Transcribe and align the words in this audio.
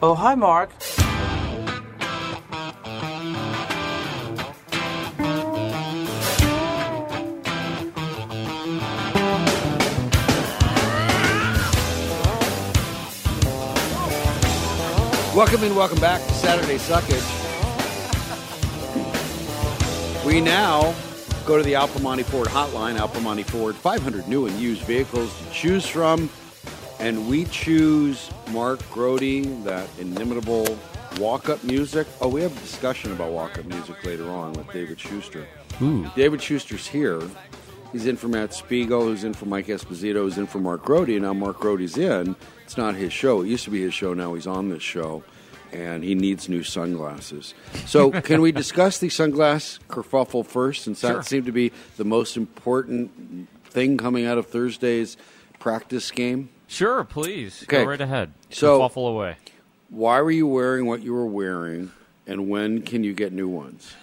Oh, 0.00 0.14
hi, 0.14 0.34
Mark. 0.34 0.70
Welcome 15.34 15.62
and 15.62 15.76
welcome 15.76 16.00
back 16.00 16.20
to 16.20 16.34
Saturday 16.34 16.78
Suckage. 16.78 17.22
We 20.26 20.40
now 20.40 20.94
go 21.46 21.56
to 21.56 21.62
the 21.62 21.76
Al 21.76 21.86
Piemonte 21.88 22.24
Ford 22.24 22.48
hotline. 22.48 22.98
Al 22.98 23.08
Piemonte 23.08 23.44
Ford, 23.44 23.76
500 23.76 24.26
new 24.26 24.46
and 24.46 24.58
used 24.58 24.82
vehicles 24.82 25.32
to 25.38 25.50
choose 25.52 25.86
from. 25.86 26.28
And 27.00 27.28
we 27.28 27.44
choose 27.46 28.30
Mark 28.50 28.80
Grote, 28.90 29.64
that 29.64 29.88
inimitable 29.98 30.78
walk 31.18 31.48
up 31.48 31.62
music. 31.62 32.06
Oh, 32.20 32.28
we 32.28 32.42
have 32.42 32.56
a 32.56 32.60
discussion 32.60 33.12
about 33.12 33.32
walk 33.32 33.58
up 33.58 33.66
music 33.66 34.02
later 34.04 34.28
on 34.28 34.52
with 34.54 34.70
David 34.72 34.98
Schuster. 34.98 35.46
Ooh. 35.80 36.10
David 36.16 36.40
Schuster's 36.40 36.86
here. 36.86 37.22
He's 37.92 38.06
in 38.06 38.16
for 38.16 38.28
Matt 38.28 38.52
Spiegel, 38.52 39.04
who's 39.04 39.24
in 39.24 39.32
for 39.32 39.46
Mike 39.46 39.66
Esposito, 39.68 40.16
who's 40.16 40.36
in 40.36 40.46
for 40.46 40.58
Mark 40.58 40.84
Grote, 40.84 41.08
now 41.08 41.32
Mark 41.32 41.58
Grote's 41.58 41.96
in. 41.96 42.36
It's 42.64 42.76
not 42.76 42.94
his 42.94 43.12
show. 43.12 43.42
It 43.42 43.48
used 43.48 43.64
to 43.64 43.70
be 43.70 43.80
his 43.80 43.94
show, 43.94 44.12
now 44.12 44.34
he's 44.34 44.46
on 44.46 44.68
this 44.68 44.82
show, 44.82 45.22
and 45.72 46.04
he 46.04 46.14
needs 46.14 46.48
new 46.48 46.62
sunglasses. 46.62 47.54
So, 47.86 48.10
can 48.20 48.42
we 48.42 48.52
discuss 48.52 48.98
the 48.98 49.08
sunglass 49.08 49.78
kerfuffle 49.88 50.44
first, 50.44 50.84
since 50.84 51.00
that 51.00 51.24
seemed 51.24 51.46
to 51.46 51.52
be 51.52 51.72
the 51.96 52.04
most 52.04 52.36
important 52.36 53.48
thing 53.64 53.96
coming 53.96 54.26
out 54.26 54.36
of 54.36 54.48
Thursday's 54.48 55.16
practice 55.58 56.10
game? 56.10 56.50
Sure, 56.68 57.02
please. 57.04 57.62
Okay. 57.64 57.82
Go 57.82 57.88
right 57.90 58.00
ahead. 58.00 58.32
So- 58.50 58.78
Fuffle 58.78 59.08
away. 59.08 59.36
Why 59.90 60.20
were 60.20 60.30
you 60.30 60.46
wearing 60.46 60.84
what 60.86 61.02
you 61.02 61.14
were 61.14 61.26
wearing, 61.26 61.90
and 62.26 62.48
when 62.50 62.82
can 62.82 63.04
you 63.04 63.14
get 63.14 63.32
new 63.32 63.48
ones? 63.48 63.94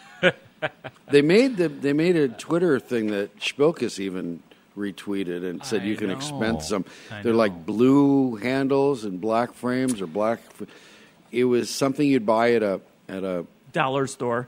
they 1.12 1.22
made 1.22 1.58
the, 1.58 1.70
they 1.70 1.94
made 1.94 2.16
a 2.16 2.28
Twitter 2.28 2.80
thing 2.80 3.08
that 3.12 3.38
Spilkus 3.40 4.00
even 4.00 4.42
retweeted 4.76 5.48
and 5.48 5.64
said 5.64 5.84
I 5.84 5.86
you 5.86 5.96
can 5.96 6.08
know. 6.08 6.16
expense 6.16 6.70
them. 6.70 6.86
I 7.12 7.22
They're 7.22 7.34
know. 7.34 7.38
like 7.38 7.68
blue 7.68 8.36
handles 8.38 9.06
and 9.06 9.22
black 9.22 9.54
frames 9.54 10.02
or 10.02 10.08
black. 10.08 10.40
It 11.32 11.44
was 11.44 11.70
something 11.70 12.08
you'd 12.08 12.26
buy 12.26 12.54
at 12.54 12.64
a 12.64 12.82
at 13.08 13.24
a 13.24 13.46
Dollar 13.72 14.08
store, 14.08 14.48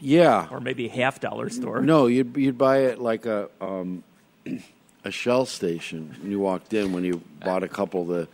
yeah. 0.00 0.46
or 0.50 0.60
maybe 0.60 0.86
half 0.88 1.18
dollar 1.20 1.48
store. 1.48 1.80
No, 1.80 2.06
you'd 2.06 2.36
you'd 2.36 2.56
buy 2.58 2.82
it 2.84 3.00
like 3.00 3.26
a 3.26 3.48
um, 3.60 4.04
a 5.06 5.10
shell 5.10 5.46
station. 5.46 6.14
when 6.20 6.30
you 6.30 6.38
walked 6.40 6.72
in 6.74 6.92
when 6.92 7.04
you 7.04 7.20
bought 7.44 7.62
a 7.62 7.68
couple 7.68 8.02
of 8.02 8.08
the 8.08 8.28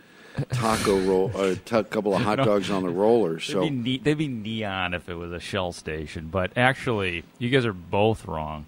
taco 0.55 0.99
roll, 1.01 1.31
a 1.35 1.51
uh, 1.51 1.55
t- 1.63 1.83
couple 1.83 2.13
of 2.15 2.21
hot 2.21 2.37
dogs 2.37 2.69
on 2.71 2.83
the 2.83 2.89
rollers. 2.89 3.45
They'd, 3.47 3.53
So 3.53 3.61
be 3.61 3.69
ne- 3.69 3.97
they'd 3.99 4.17
be 4.17 4.27
neon 4.27 4.93
if 4.93 5.07
it 5.09 5.13
was 5.15 5.31
a 5.31 5.39
Shell 5.39 5.71
station, 5.73 6.27
but 6.31 6.57
actually, 6.57 7.23
you 7.37 7.49
guys 7.49 7.65
are 7.65 7.73
both 7.73 8.25
wrong. 8.25 8.65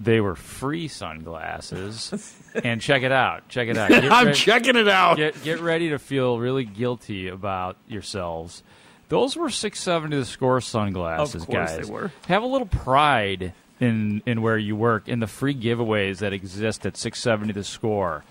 They 0.00 0.20
were 0.20 0.36
free 0.36 0.86
sunglasses, 0.88 2.34
and 2.64 2.80
check 2.80 3.02
it 3.02 3.12
out. 3.12 3.48
Check 3.48 3.68
it 3.68 3.76
out. 3.76 3.88
Get 3.90 4.10
I'm 4.12 4.28
re- 4.28 4.32
checking 4.34 4.76
it 4.76 4.88
out. 4.88 5.16
Get 5.16 5.42
get 5.42 5.60
ready 5.60 5.90
to 5.90 5.98
feel 5.98 6.38
really 6.38 6.64
guilty 6.64 7.28
about 7.28 7.76
yourselves. 7.88 8.62
Those 9.08 9.36
were 9.36 9.50
six 9.50 9.80
seventy 9.80 10.16
the 10.16 10.24
score 10.24 10.60
sunglasses, 10.60 11.42
Of 11.42 11.48
course 11.48 11.70
guys. 11.72 11.86
they 11.86 11.92
were. 11.92 12.12
Have 12.28 12.42
a 12.42 12.46
little 12.46 12.66
pride 12.68 13.52
in 13.80 14.22
in 14.26 14.42
where 14.42 14.58
you 14.58 14.76
work, 14.76 15.08
in 15.08 15.20
the 15.20 15.26
free 15.26 15.54
giveaways 15.54 16.18
that 16.18 16.32
exist 16.32 16.84
at 16.86 16.96
six 16.96 17.20
seventy 17.20 17.52
the 17.52 17.64
score, 17.64 18.24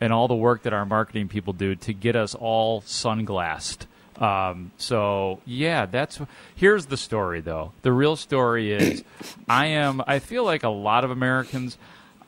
and 0.00 0.12
all 0.12 0.28
the 0.28 0.34
work 0.34 0.62
that 0.62 0.72
our 0.72 0.86
marketing 0.86 1.28
people 1.28 1.52
do 1.52 1.74
to 1.74 1.92
get 1.92 2.16
us 2.16 2.34
all 2.34 2.82
sunglassed. 2.82 3.86
Um, 4.16 4.70
so 4.78 5.40
yeah, 5.44 5.86
that's 5.86 6.20
here's 6.54 6.86
the 6.86 6.96
story 6.96 7.40
though. 7.40 7.72
The 7.82 7.92
real 7.92 8.16
story 8.16 8.72
is 8.72 9.02
I 9.48 9.66
am 9.66 10.02
I 10.06 10.18
feel 10.20 10.44
like 10.44 10.62
a 10.62 10.68
lot 10.68 11.04
of 11.04 11.10
Americans 11.10 11.76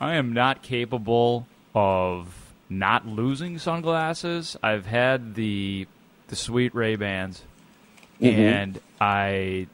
I 0.00 0.14
am 0.14 0.32
not 0.32 0.62
capable 0.62 1.46
of 1.74 2.52
not 2.68 3.06
losing 3.06 3.58
sunglasses. 3.58 4.56
I've 4.62 4.86
had 4.86 5.34
the 5.36 5.86
the 6.28 6.36
sweet 6.36 6.74
Ray 6.74 6.96
Bans 6.96 7.42
and 8.20 8.80
I 9.00 9.68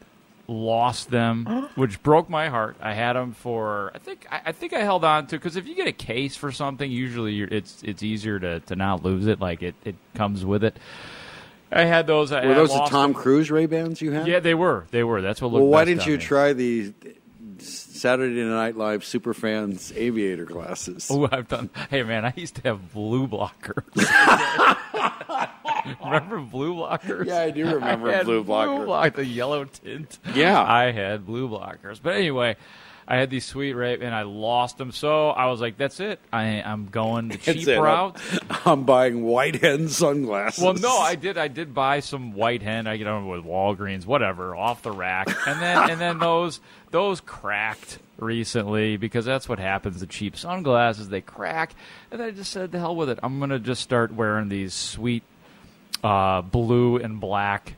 lost 0.49 1.11
them, 1.11 1.69
which 1.75 2.03
broke 2.03 2.29
my 2.29 2.49
heart. 2.49 2.77
I 2.81 2.95
had 2.95 3.15
them 3.15 3.33
for 3.33 3.93
I 3.95 3.99
think 3.99 4.27
I, 4.31 4.41
I 4.47 4.53
think 4.53 4.73
I 4.73 4.81
held 4.81 5.05
on 5.05 5.27
to 5.29 5.37
because 5.37 5.57
if 5.57 5.67
you 5.67 5.75
get 5.75 5.87
a 5.87 5.93
case 5.93 6.37
for 6.37 6.53
something, 6.53 6.91
usually 6.91 7.33
you're, 7.33 7.49
it's 7.49 7.83
it's 7.83 8.03
easier 8.03 8.39
to, 8.39 8.61
to 8.61 8.77
not 8.77 9.03
lose 9.03 9.27
it. 9.27 9.41
Like 9.41 9.63
it, 9.63 9.75
it 9.85 9.97
comes 10.15 10.45
with 10.45 10.65
it. 10.65 10.77
I 11.71 11.85
had 11.85 12.07
those. 12.07 12.33
I, 12.33 12.45
Were 12.45 12.53
I 12.53 12.55
those 12.55 12.71
the 12.71 12.81
Tom 12.81 13.13
them. 13.13 13.23
Cruise 13.23 13.51
Ray 13.51 13.67
Bans 13.67 14.03
you 14.03 14.13
had? 14.13 14.27
Yeah, 14.27 14.41
they 14.41 14.55
were. 14.55 14.87
They 14.91 15.05
were. 15.05 15.23
That's 15.23 15.41
what. 15.41 15.53
Well, 15.53 15.65
why 15.67 15.81
best 15.81 15.89
didn't 15.89 16.03
on 16.03 16.09
you 16.09 16.17
me. 16.19 16.23
try 16.23 16.53
the 16.53 16.93
Saturday 17.59 18.45
Night 18.45 18.77
Live 18.77 19.03
Superfans 19.03 19.97
aviator 19.97 20.45
glasses? 20.45 21.09
Oh, 21.11 21.29
I've 21.31 21.49
done. 21.49 21.71
Hey, 21.89 22.03
man, 22.03 22.27
I 22.27 22.35
used 22.37 22.57
to 22.57 22.63
have 22.63 22.93
blue 22.93 23.27
blockers. 23.27 23.83
remember 26.05 26.41
blue 26.41 26.75
blockers? 26.75 27.27
Yeah, 27.27 27.41
I 27.41 27.51
do 27.51 27.67
remember 27.75 28.11
I 28.11 28.23
blue 28.23 28.45
blocker. 28.45 28.85
block, 28.85 29.15
the 29.15 29.27
yellow 29.27 29.65
tint. 29.65 30.19
Yeah. 30.35 30.63
I 30.63 30.93
had 30.93 31.27
blue 31.27 31.49
blockers. 31.49 32.01
But 32.03 32.17
anyway, 32.17 32.57
I 33.07 33.17
had 33.17 33.31
these 33.31 33.45
sweet 33.45 33.73
rape, 33.75 34.01
and 34.01 34.15
I 34.15 34.23
lost 34.23 34.79
them. 34.79 34.93
So 34.93 35.31
I 35.31 35.47
was 35.47 35.61
like, 35.61 35.77
"That's 35.77 35.99
it. 36.01 36.21
I, 36.33 36.63
I'm 36.63 36.87
going 36.87 37.29
the 37.29 37.37
cheap 37.39 37.67
route." 37.67 38.17
I'm 38.65 38.85
buying 38.85 39.25
white 39.25 39.61
hen 39.61 39.89
sunglasses. 39.89 40.63
Well, 40.63 40.75
no, 40.75 40.99
I 40.99 41.17
did. 41.17 41.37
I 41.37 41.49
did 41.49 41.75
buy 41.75 42.01
some 42.01 42.33
white 42.33 42.63
hen. 42.63 42.87
I 42.87 42.97
get 42.97 43.09
on 43.09 43.29
with 43.29 43.45
Walgreens, 43.45 44.07
whatever, 44.07 44.55
off 44.55 44.83
the 44.83 44.93
rack, 44.93 45.29
and 45.47 45.61
then 45.61 45.91
and 45.91 46.01
then 46.01 46.19
those 46.21 46.61
those 46.91 47.21
cracked 47.21 47.99
recently 48.19 48.97
because 48.97 49.25
that's 49.25 49.49
what 49.49 49.59
happens. 49.59 49.99
The 50.01 50.07
cheap 50.07 50.37
sunglasses 50.37 51.09
they 51.09 51.21
crack, 51.23 51.75
and 52.13 52.23
I 52.23 52.31
just 52.31 52.53
said, 52.53 52.71
"The 52.71 52.79
hell 52.79 52.95
with 52.95 53.11
it. 53.11 53.19
I'm 53.23 53.41
gonna 53.41 53.59
just 53.59 53.83
start 53.83 54.15
wearing 54.15 54.49
these 54.49 54.75
sweet 54.75 55.25
uh, 56.03 56.43
blue 56.43 56.97
and 56.97 57.21
black." 57.21 57.75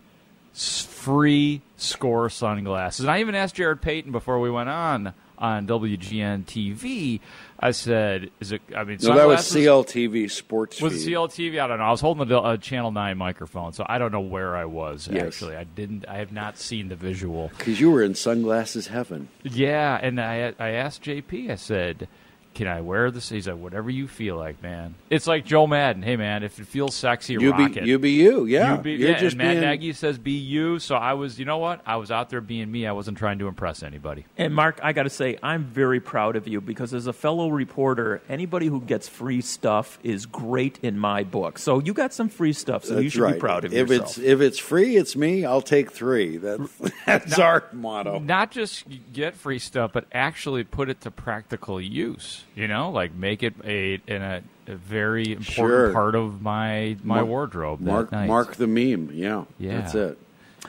Free 0.56 1.62
score 1.76 2.30
sunglasses, 2.30 3.00
and 3.00 3.10
I 3.10 3.20
even 3.20 3.34
asked 3.34 3.56
Jarrett 3.56 3.80
Payton 3.82 4.12
before 4.12 4.38
we 4.38 4.50
went 4.50 4.68
on 4.68 5.12
on 5.36 5.66
WGN 5.66 6.44
TV. 6.44 7.18
I 7.58 7.72
said, 7.72 8.30
"Is 8.40 8.52
it? 8.52 8.62
I 8.74 8.84
mean, 8.84 8.98
No, 9.02 9.16
that 9.16 9.26
was 9.26 9.40
CLTV 9.40 10.30
Sports 10.30 10.80
was 10.80 11.04
Feed. 11.04 11.12
CLTV? 11.12 11.60
I 11.60 11.66
don't 11.66 11.78
know. 11.78 11.84
I 11.84 11.90
was 11.90 12.00
holding 12.00 12.30
a, 12.30 12.40
a 12.52 12.56
Channel 12.56 12.92
Nine 12.92 13.18
microphone, 13.18 13.72
so 13.72 13.84
I 13.88 13.98
don't 13.98 14.12
know 14.12 14.20
where 14.20 14.56
I 14.56 14.64
was. 14.64 15.08
Yes. 15.10 15.24
Actually, 15.24 15.56
I 15.56 15.64
didn't. 15.64 16.06
I 16.08 16.18
have 16.18 16.30
not 16.32 16.56
seen 16.56 16.88
the 16.88 16.96
visual. 16.96 17.50
Because 17.58 17.80
you 17.80 17.90
were 17.90 18.02
in 18.04 18.14
sunglasses 18.14 18.86
heaven. 18.86 19.28
Yeah, 19.42 19.98
and 20.00 20.20
I 20.20 20.54
I 20.58 20.70
asked 20.70 21.02
JP. 21.02 21.50
I 21.50 21.56
said, 21.56 22.06
"Can 22.54 22.66
I 22.68 22.80
wear 22.80 23.10
this?" 23.10 23.28
He 23.28 23.40
said, 23.40 23.54
"Whatever 23.60 23.90
you 23.90 24.08
feel 24.08 24.36
like, 24.36 24.62
man." 24.62 24.94
It's 25.10 25.26
like 25.26 25.44
Joe 25.44 25.66
Maddon. 25.66 26.02
Hey, 26.02 26.16
man, 26.16 26.42
if 26.42 26.58
it 26.58 26.66
feels 26.66 26.94
sexy, 26.94 27.34
You 27.34 27.50
rock 27.52 27.72
be 27.74 27.80
it. 27.80 27.86
you 27.86 27.98
be 27.98 28.10
you. 28.12 28.44
Yeah, 28.46 28.76
You 28.76 28.82
be, 28.82 28.92
you're 28.92 29.10
yeah, 29.10 29.18
just 29.18 29.34
and 29.34 29.38
Matt 29.38 29.50
being. 29.54 29.60
Nagy 29.60 29.92
says 29.92 30.18
be 30.18 30.32
you. 30.32 30.78
So 30.78 30.94
I 30.94 31.12
was, 31.14 31.38
you 31.38 31.44
know 31.44 31.58
what? 31.58 31.80
I 31.86 31.96
was 31.96 32.10
out 32.10 32.30
there 32.30 32.40
being 32.40 32.70
me. 32.70 32.86
I 32.86 32.92
wasn't 32.92 33.18
trying 33.18 33.38
to 33.40 33.48
impress 33.48 33.82
anybody. 33.82 34.24
And 34.38 34.54
Mark, 34.54 34.80
I 34.82 34.92
got 34.92 35.04
to 35.04 35.10
say, 35.10 35.38
I'm 35.42 35.64
very 35.64 36.00
proud 36.00 36.36
of 36.36 36.48
you 36.48 36.60
because 36.60 36.94
as 36.94 37.06
a 37.06 37.12
fellow 37.12 37.48
reporter, 37.50 38.22
anybody 38.28 38.66
who 38.66 38.80
gets 38.80 39.08
free 39.08 39.40
stuff 39.40 39.98
is 40.02 40.26
great 40.26 40.78
in 40.82 40.98
my 40.98 41.24
book. 41.24 41.58
So 41.58 41.80
you 41.80 41.92
got 41.92 42.12
some 42.14 42.28
free 42.28 42.52
stuff, 42.52 42.84
so 42.84 42.98
you 42.98 43.10
should 43.10 43.22
right. 43.22 43.34
be 43.34 43.40
proud 43.40 43.64
of 43.64 43.72
if 43.74 43.88
yourself. 43.88 44.10
it's 44.10 44.18
if 44.18 44.40
it's 44.40 44.58
free, 44.58 44.96
it's 44.96 45.16
me. 45.16 45.44
I'll 45.44 45.62
take 45.62 45.92
three. 45.92 46.36
That's 46.38 46.70
that's 47.06 47.38
our 47.38 47.64
motto. 47.72 48.18
not 48.18 48.50
just 48.50 48.84
get 49.12 49.34
free 49.34 49.58
stuff, 49.58 49.92
but 49.92 50.06
actually 50.12 50.64
put 50.64 50.88
it 50.88 51.00
to 51.02 51.10
practical 51.10 51.80
use. 51.80 52.43
You 52.54 52.68
know, 52.68 52.90
like 52.90 53.14
make 53.14 53.42
it 53.42 53.54
a 53.64 54.00
in 54.06 54.22
a, 54.22 54.42
a 54.68 54.74
very 54.76 55.22
important 55.32 55.46
Sure. 55.46 55.92
part 55.92 56.14
of 56.14 56.40
my 56.40 56.96
my 57.02 57.16
Mark- 57.16 57.26
wardrobe. 57.26 57.78
that 57.80 57.84
Mark 57.90 58.12
night. 58.12 58.26
mark 58.28 58.56
the 58.56 58.66
meme. 58.68 59.10
Yeah, 59.12 59.44
Yeah. 59.58 59.80
that's 59.80 59.94
it. 59.96 60.18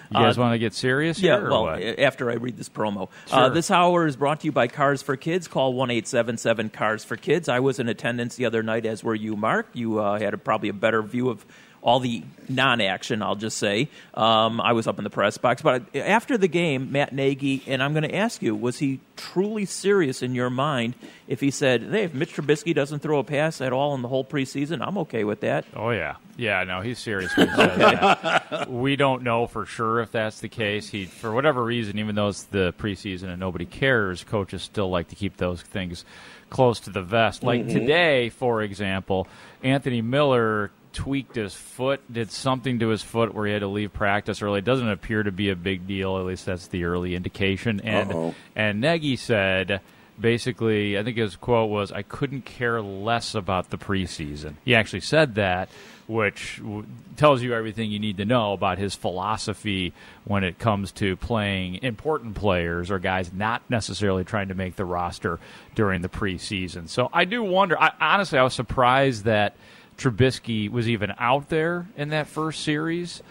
you 0.10 0.20
guys 0.20 0.38
uh, 0.38 0.42
want 0.42 0.54
to 0.54 0.58
get 0.60 0.74
serious? 0.74 1.20
Yeah, 1.20 1.38
or 1.38 1.50
well, 1.50 1.64
what? 1.64 1.82
after 2.00 2.30
I 2.32 2.36
read 2.36 2.58
this 2.58 2.70
promo. 2.70 3.10
Sure. 3.28 3.40
Uh, 3.40 3.50
this 3.50 3.70
hour 3.70 4.08
is 4.08 4.16
brought 4.16 4.40
to 4.42 4.46
you 4.46 4.52
by 4.52 4.68
Cars 4.68 5.02
for 5.04 5.16
Kids. 5.16 5.48
Call 5.48 5.74
1 5.74 5.92
877 5.92 6.70
Cars 6.72 7.04
for 7.06 7.16
Kids. 7.18 7.48
I 7.48 7.60
was 7.60 7.80
in 7.80 7.88
attendance 7.88 8.36
the 8.36 8.46
other 8.46 8.64
night, 8.64 8.86
as 8.86 9.04
were 9.04 9.16
you, 9.16 9.36
Mark. 9.36 9.68
You 9.74 10.00
uh, 10.00 10.20
had 10.20 10.34
a, 10.34 10.38
probably 10.38 10.70
a 10.70 10.74
better 10.74 11.02
view 11.04 11.30
of 11.30 11.46
all 11.86 12.00
the 12.00 12.24
non-action. 12.50 13.22
I'll 13.22 13.36
just 13.36 13.58
say 13.60 13.90
um, 14.16 14.60
I 14.60 14.74
was 14.74 14.88
up 14.88 14.98
in 14.98 15.04
the 15.04 15.10
press 15.12 15.38
box, 15.38 15.62
but 15.62 15.84
after 15.96 16.36
the 16.38 16.48
game, 16.48 16.92
Matt 16.92 17.14
Nagy, 17.14 17.62
and 17.68 17.82
I'm 17.84 17.94
going 17.94 18.04
to 18.10 18.16
ask 18.16 18.42
you, 18.42 18.56
was 18.56 18.80
he 18.80 19.00
truly 19.16 19.66
serious 19.66 20.24
in 20.24 20.34
your 20.34 20.50
mind 20.50 20.96
if 21.28 21.40
he 21.42 21.52
said, 21.52 21.84
"Hey, 21.84 22.04
if 22.06 22.14
Mitch 22.16 22.36
Trubisky 22.36 22.74
doesn't 22.74 23.00
throw 23.00 23.20
a 23.20 23.24
pass 23.24 23.62
at 23.62 23.72
all 23.72 23.94
in 23.94 24.02
the 24.02 24.08
whole 24.08 24.26
preseason, 24.26 24.86
I'm 24.86 24.98
okay 25.00 25.24
with 25.24 25.42
that"? 25.42 25.66
Oh 25.76 25.92
yeah, 25.92 26.16
yeah. 26.38 26.64
No, 26.64 26.82
he's 26.82 26.98
serious. 26.98 27.36
When 27.38 27.50
he 27.50 27.56
says 27.56 27.78
that. 27.78 28.70
We 28.70 28.96
don't 28.96 29.22
know 29.22 29.46
for 29.46 29.66
sure 29.68 30.00
if 30.02 30.12
that's 30.12 30.40
the 30.40 30.50
case. 30.50 30.90
He, 30.90 31.06
for 31.06 31.32
whatever 31.32 31.64
reason, 31.64 32.00
even 32.00 32.16
though 32.16 32.30
it's 32.30 32.44
the 32.46 32.74
preseason 32.80 33.26
and 33.30 33.40
nobody 33.40 33.66
cares, 33.66 34.24
coaches 34.24 34.64
still 34.64 34.90
like 34.90 35.10
to 35.10 35.16
keep 35.16 35.38
those 35.38 35.62
things 35.62 36.04
close 36.50 36.80
to 36.82 36.90
the 36.90 37.02
vest. 37.04 37.44
Like 37.44 37.62
Mm-hmm. 37.62 37.78
today, 37.80 38.30
for 38.30 38.62
example, 38.64 39.28
Anthony 39.64 40.02
Miller 40.02 40.72
tweaked 40.96 41.36
his 41.36 41.54
foot, 41.54 42.02
did 42.12 42.32
something 42.32 42.80
to 42.80 42.88
his 42.88 43.04
foot 43.04 43.34
where 43.36 43.46
he 43.46 43.54
had 43.54 43.60
to 43.60 43.68
leave 43.68 43.94
practice 43.94 44.42
early. 44.42 44.60
It 44.60 44.66
doesn't 44.66 44.90
appear 44.90 45.22
to 45.22 45.32
be 45.32 45.50
a 45.50 45.56
big 45.56 45.86
deal. 45.86 46.18
At 46.18 46.26
least 46.26 46.48
that's 46.48 46.68
the 46.68 46.86
early 46.86 47.14
indication. 47.14 47.80
And 47.82 48.12
Uh-oh. 48.12 48.36
and 48.56 48.82
Nagy 48.82 49.16
said. 49.16 49.82
Basically, 50.18 50.98
I 50.98 51.04
think 51.04 51.18
his 51.18 51.36
quote 51.36 51.70
was, 51.70 51.92
"I 51.92 52.02
couldn't 52.02 52.46
care 52.46 52.82
less 52.82 53.36
about 53.36 53.70
the 53.70 53.78
preseason." 53.78 54.54
He 54.64 54.74
actually 54.74 55.02
said 55.02 55.36
that, 55.36 55.68
which 56.08 56.60
w- 56.60 56.86
tells 57.18 57.44
you 57.44 57.54
everything 57.54 57.92
you 57.92 58.00
need 58.00 58.16
to 58.16 58.24
know 58.24 58.54
about 58.54 58.78
his 58.78 58.96
philosophy 58.96 59.92
when 60.24 60.46
it 60.46 60.58
comes 60.58 60.94
to 60.94 61.18
playing 61.18 61.80
important 61.84 62.36
players 62.36 62.90
or 62.92 62.98
guys 62.98 63.34
not 63.34 63.62
necessarily 63.70 64.24
trying 64.24 64.48
to 64.48 64.56
make 64.56 64.78
the 64.78 64.86
roster 64.86 65.38
during 65.76 66.02
the 66.02 66.08
preseason. 66.08 66.88
So 66.88 67.10
I 67.12 67.26
do 67.26 67.44
wonder. 67.44 67.78
I, 67.78 67.92
honestly, 68.00 68.40
I 68.40 68.44
was 68.44 68.54
surprised 68.54 69.26
that 69.26 69.54
Trubisky 69.98 70.70
was 70.70 70.90
even 70.90 71.14
out 71.18 71.50
there 71.50 71.88
in 71.96 72.10
that 72.10 72.28
first 72.28 72.64
series. 72.64 73.22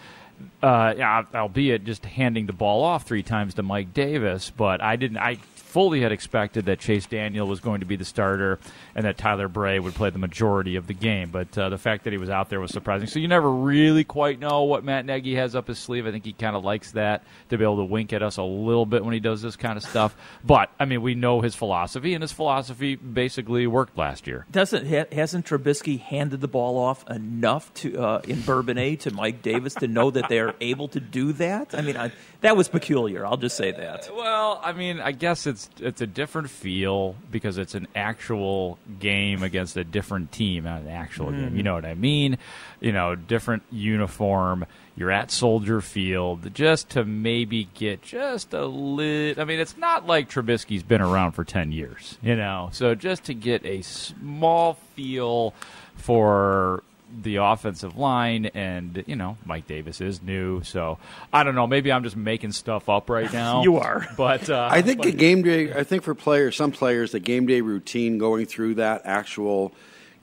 Uh, 0.62 1.22
albeit 1.32 1.84
just 1.84 2.04
handing 2.04 2.46
the 2.46 2.52
ball 2.52 2.82
off 2.82 3.04
three 3.04 3.22
times 3.22 3.54
to 3.54 3.62
Mike 3.62 3.94
Davis, 3.94 4.50
but 4.50 4.82
I 4.82 4.96
didn't. 4.96 5.18
I 5.18 5.38
fully 5.74 6.02
had 6.02 6.12
expected 6.12 6.66
that 6.66 6.78
Chase 6.78 7.04
Daniel 7.04 7.48
was 7.48 7.58
going 7.58 7.80
to 7.80 7.86
be 7.86 7.96
the 7.96 8.04
starter 8.04 8.60
and 8.94 9.04
that 9.04 9.18
Tyler 9.18 9.48
Bray 9.48 9.80
would 9.80 9.92
play 9.92 10.08
the 10.08 10.20
majority 10.20 10.76
of 10.76 10.86
the 10.86 10.94
game. 10.94 11.30
But 11.30 11.58
uh, 11.58 11.68
the 11.68 11.78
fact 11.78 12.04
that 12.04 12.12
he 12.12 12.16
was 12.16 12.30
out 12.30 12.48
there 12.48 12.60
was 12.60 12.70
surprising. 12.70 13.08
So 13.08 13.18
you 13.18 13.26
never 13.26 13.50
really 13.50 14.04
quite 14.04 14.38
know 14.38 14.62
what 14.62 14.84
Matt 14.84 15.04
Nagy 15.04 15.34
has 15.34 15.56
up 15.56 15.66
his 15.66 15.80
sleeve. 15.80 16.06
I 16.06 16.12
think 16.12 16.24
he 16.24 16.32
kind 16.32 16.54
of 16.54 16.62
likes 16.62 16.92
that 16.92 17.24
to 17.48 17.58
be 17.58 17.64
able 17.64 17.78
to 17.78 17.84
wink 17.84 18.12
at 18.12 18.22
us 18.22 18.36
a 18.36 18.44
little 18.44 18.86
bit 18.86 19.04
when 19.04 19.14
he 19.14 19.18
does 19.18 19.42
this 19.42 19.56
kind 19.56 19.76
of 19.76 19.82
stuff. 19.82 20.14
But 20.44 20.70
I 20.78 20.84
mean, 20.84 21.02
we 21.02 21.16
know 21.16 21.40
his 21.40 21.56
philosophy, 21.56 22.14
and 22.14 22.22
his 22.22 22.30
philosophy 22.30 22.94
basically 22.94 23.66
worked 23.66 23.98
last 23.98 24.28
year. 24.28 24.46
Doesn't 24.52 24.86
hasn't 25.12 25.44
Trubisky 25.44 25.98
handed 25.98 26.40
the 26.40 26.46
ball 26.46 26.78
off 26.78 27.04
enough 27.10 27.74
to 27.74 28.00
uh, 28.00 28.22
in 28.28 28.42
Bourbonnais 28.42 29.00
to 29.00 29.10
Mike 29.12 29.42
Davis 29.42 29.74
to 29.74 29.88
know 29.88 30.12
that 30.12 30.28
they're 30.28 30.54
able 30.60 30.86
to 30.88 31.00
do 31.00 31.32
that? 31.32 31.74
I 31.74 31.80
mean, 31.82 31.96
I, 31.96 32.12
that 32.42 32.56
was 32.56 32.68
peculiar. 32.68 33.26
I'll 33.26 33.36
just 33.36 33.56
say 33.56 33.72
that. 33.72 34.08
Well, 34.14 34.60
I 34.62 34.72
mean, 34.72 35.00
I 35.00 35.10
guess 35.10 35.48
it's 35.48 35.63
it's 35.80 36.00
a 36.00 36.06
different 36.06 36.50
feel 36.50 37.16
because 37.30 37.58
it's 37.58 37.74
an 37.74 37.88
actual 37.94 38.78
game 38.98 39.42
against 39.42 39.76
a 39.76 39.84
different 39.84 40.32
team, 40.32 40.64
not 40.64 40.82
an 40.82 40.88
actual 40.88 41.30
game. 41.30 41.40
You 41.40 41.48
mm-hmm. 41.48 41.58
know 41.60 41.74
what 41.74 41.84
I 41.84 41.94
mean? 41.94 42.38
You 42.80 42.92
know, 42.92 43.14
different 43.14 43.62
uniform. 43.70 44.66
You're 44.96 45.10
at 45.10 45.30
Soldier 45.30 45.80
Field 45.80 46.54
just 46.54 46.90
to 46.90 47.04
maybe 47.04 47.68
get 47.74 48.02
just 48.02 48.54
a 48.54 48.64
little. 48.64 49.42
I 49.42 49.44
mean, 49.44 49.58
it's 49.58 49.76
not 49.76 50.06
like 50.06 50.30
Trubisky's 50.30 50.82
been 50.82 51.00
around 51.00 51.32
for 51.32 51.44
ten 51.44 51.72
years, 51.72 52.16
you 52.22 52.36
know. 52.36 52.68
So 52.72 52.94
just 52.94 53.24
to 53.24 53.34
get 53.34 53.64
a 53.64 53.82
small 53.82 54.74
feel 54.94 55.52
for 55.96 56.82
the 57.22 57.36
offensive 57.36 57.96
line 57.96 58.46
and 58.54 59.04
you 59.06 59.14
know 59.16 59.36
Mike 59.44 59.66
Davis 59.66 60.00
is 60.00 60.20
new 60.22 60.62
so 60.62 60.98
I 61.32 61.44
don't 61.44 61.54
know 61.54 61.66
maybe 61.66 61.92
I'm 61.92 62.02
just 62.02 62.16
making 62.16 62.52
stuff 62.52 62.88
up 62.88 63.08
right 63.08 63.32
now 63.42 63.62
You 63.62 63.76
are. 63.76 64.06
but 64.16 64.50
uh, 64.50 64.68
I 64.70 64.82
think 64.82 64.98
but- 64.98 65.06
the 65.06 65.12
game 65.12 65.42
day. 65.42 65.72
I 65.72 65.84
think 65.84 66.02
for 66.02 66.14
players, 66.14 66.56
some 66.56 66.72
players, 66.72 67.12
the 67.12 67.20
game 67.20 67.46
day 67.46 67.60
routine, 67.60 68.18
going 68.18 68.46
through 68.46 68.74
that 68.76 69.02
actual, 69.04 69.72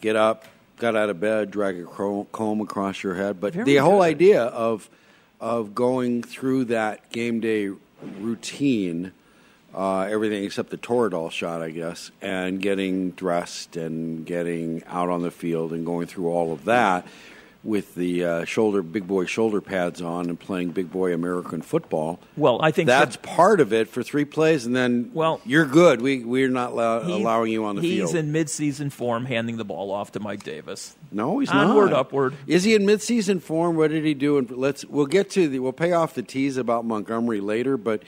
get 0.02 0.16
up, 0.16 0.46
got 0.78 0.96
out 0.96 1.10
of 1.10 1.20
bed, 1.20 1.52
drag 1.52 1.80
a 1.80 1.86
comb 1.86 2.62
across 2.62 3.04
your 3.04 3.16
head. 3.16 3.40
But 3.40 3.54
Very 3.54 3.66
the 3.66 3.78
whole 3.78 4.02
idea 4.02 4.44
of 4.44 4.90
of 5.40 5.74
going 5.74 6.22
through 6.24 6.66
that 6.66 7.10
game 7.12 7.40
day 7.40 7.70
routine, 8.20 9.12
uh, 9.74 10.02
everything 10.02 10.44
except 10.44 10.70
the 10.70 10.78
Toradol 10.78 11.32
shot, 11.32 11.62
I 11.62 11.70
guess, 11.72 12.12
and 12.22 12.62
getting 12.62 13.12
dressed 13.12 13.78
and 13.78 14.26
getting 14.26 14.84
out 14.88 15.10
on 15.10 15.22
the 15.22 15.32
field 15.32 15.72
and 15.74 15.86
going 15.86 16.08
through 16.08 16.28
all 16.30 16.52
of 16.54 16.66
that 16.66 17.06
with 17.64 17.94
the 17.94 18.26
uh, 18.26 18.44
shoulder 18.44 18.82
big 18.82 19.08
boy 19.08 19.24
shoulder 19.26 19.62
pads 19.62 20.02
on 20.02 20.30
and 20.30 20.40
playing 20.40 20.72
big 20.72 20.92
boy 20.92 21.14
American 21.14 21.62
football. 21.62 22.20
Well, 22.36 22.60
I 22.60 22.72
think 22.72 22.88
That's 22.88 23.18
Trub- 23.18 23.22
part 23.22 23.62
of 23.62 23.72
it 23.72 23.88
for 23.88 24.02
three 24.02 24.26
plays, 24.26 24.66
and 24.66 24.76
then 24.76 25.12
Well- 25.14 25.40
you're 25.46 25.68
good. 25.68 26.02
We 26.02 26.24
we're 26.24 26.50
not 26.50 26.72
allow- 26.72 27.02
he- 27.04 27.14
allowing 27.14 27.52
you 27.52 27.64
on 27.66 27.76
the 27.76 27.84
he's 27.84 27.98
field. 27.98 28.10
He's 28.10 28.16
in 28.16 28.32
mid-season 28.32 28.90
form, 28.90 29.26
handing 29.26 29.58
the 29.58 29.64
ball 29.64 29.92
off 29.92 30.12
to 30.14 30.20
Mike 30.20 30.44
Davis. 30.44 30.96
no, 31.12 31.38
he's 31.38 31.54
not. 31.54 31.68
Onward, 31.68 31.94
upward. 31.94 32.34
Is 32.48 32.64
he 32.64 32.74
in 32.74 32.82
midseason 32.84 33.40
form? 33.40 33.76
What 33.76 33.92
did 33.92 34.06
he 34.06 34.16
do? 34.16 34.40
And 34.40 34.50
let's 34.50 34.84
we'll 34.86 35.06
get 35.06 35.30
to 35.32 35.48
the 35.48 35.60
we'll 35.60 35.72
pay 35.72 35.92
off 35.92 36.16
the 36.16 36.24
tease 36.24 36.58
about 36.58 36.84
Montgomery 36.84 37.42
later, 37.42 37.78
but 37.78 38.02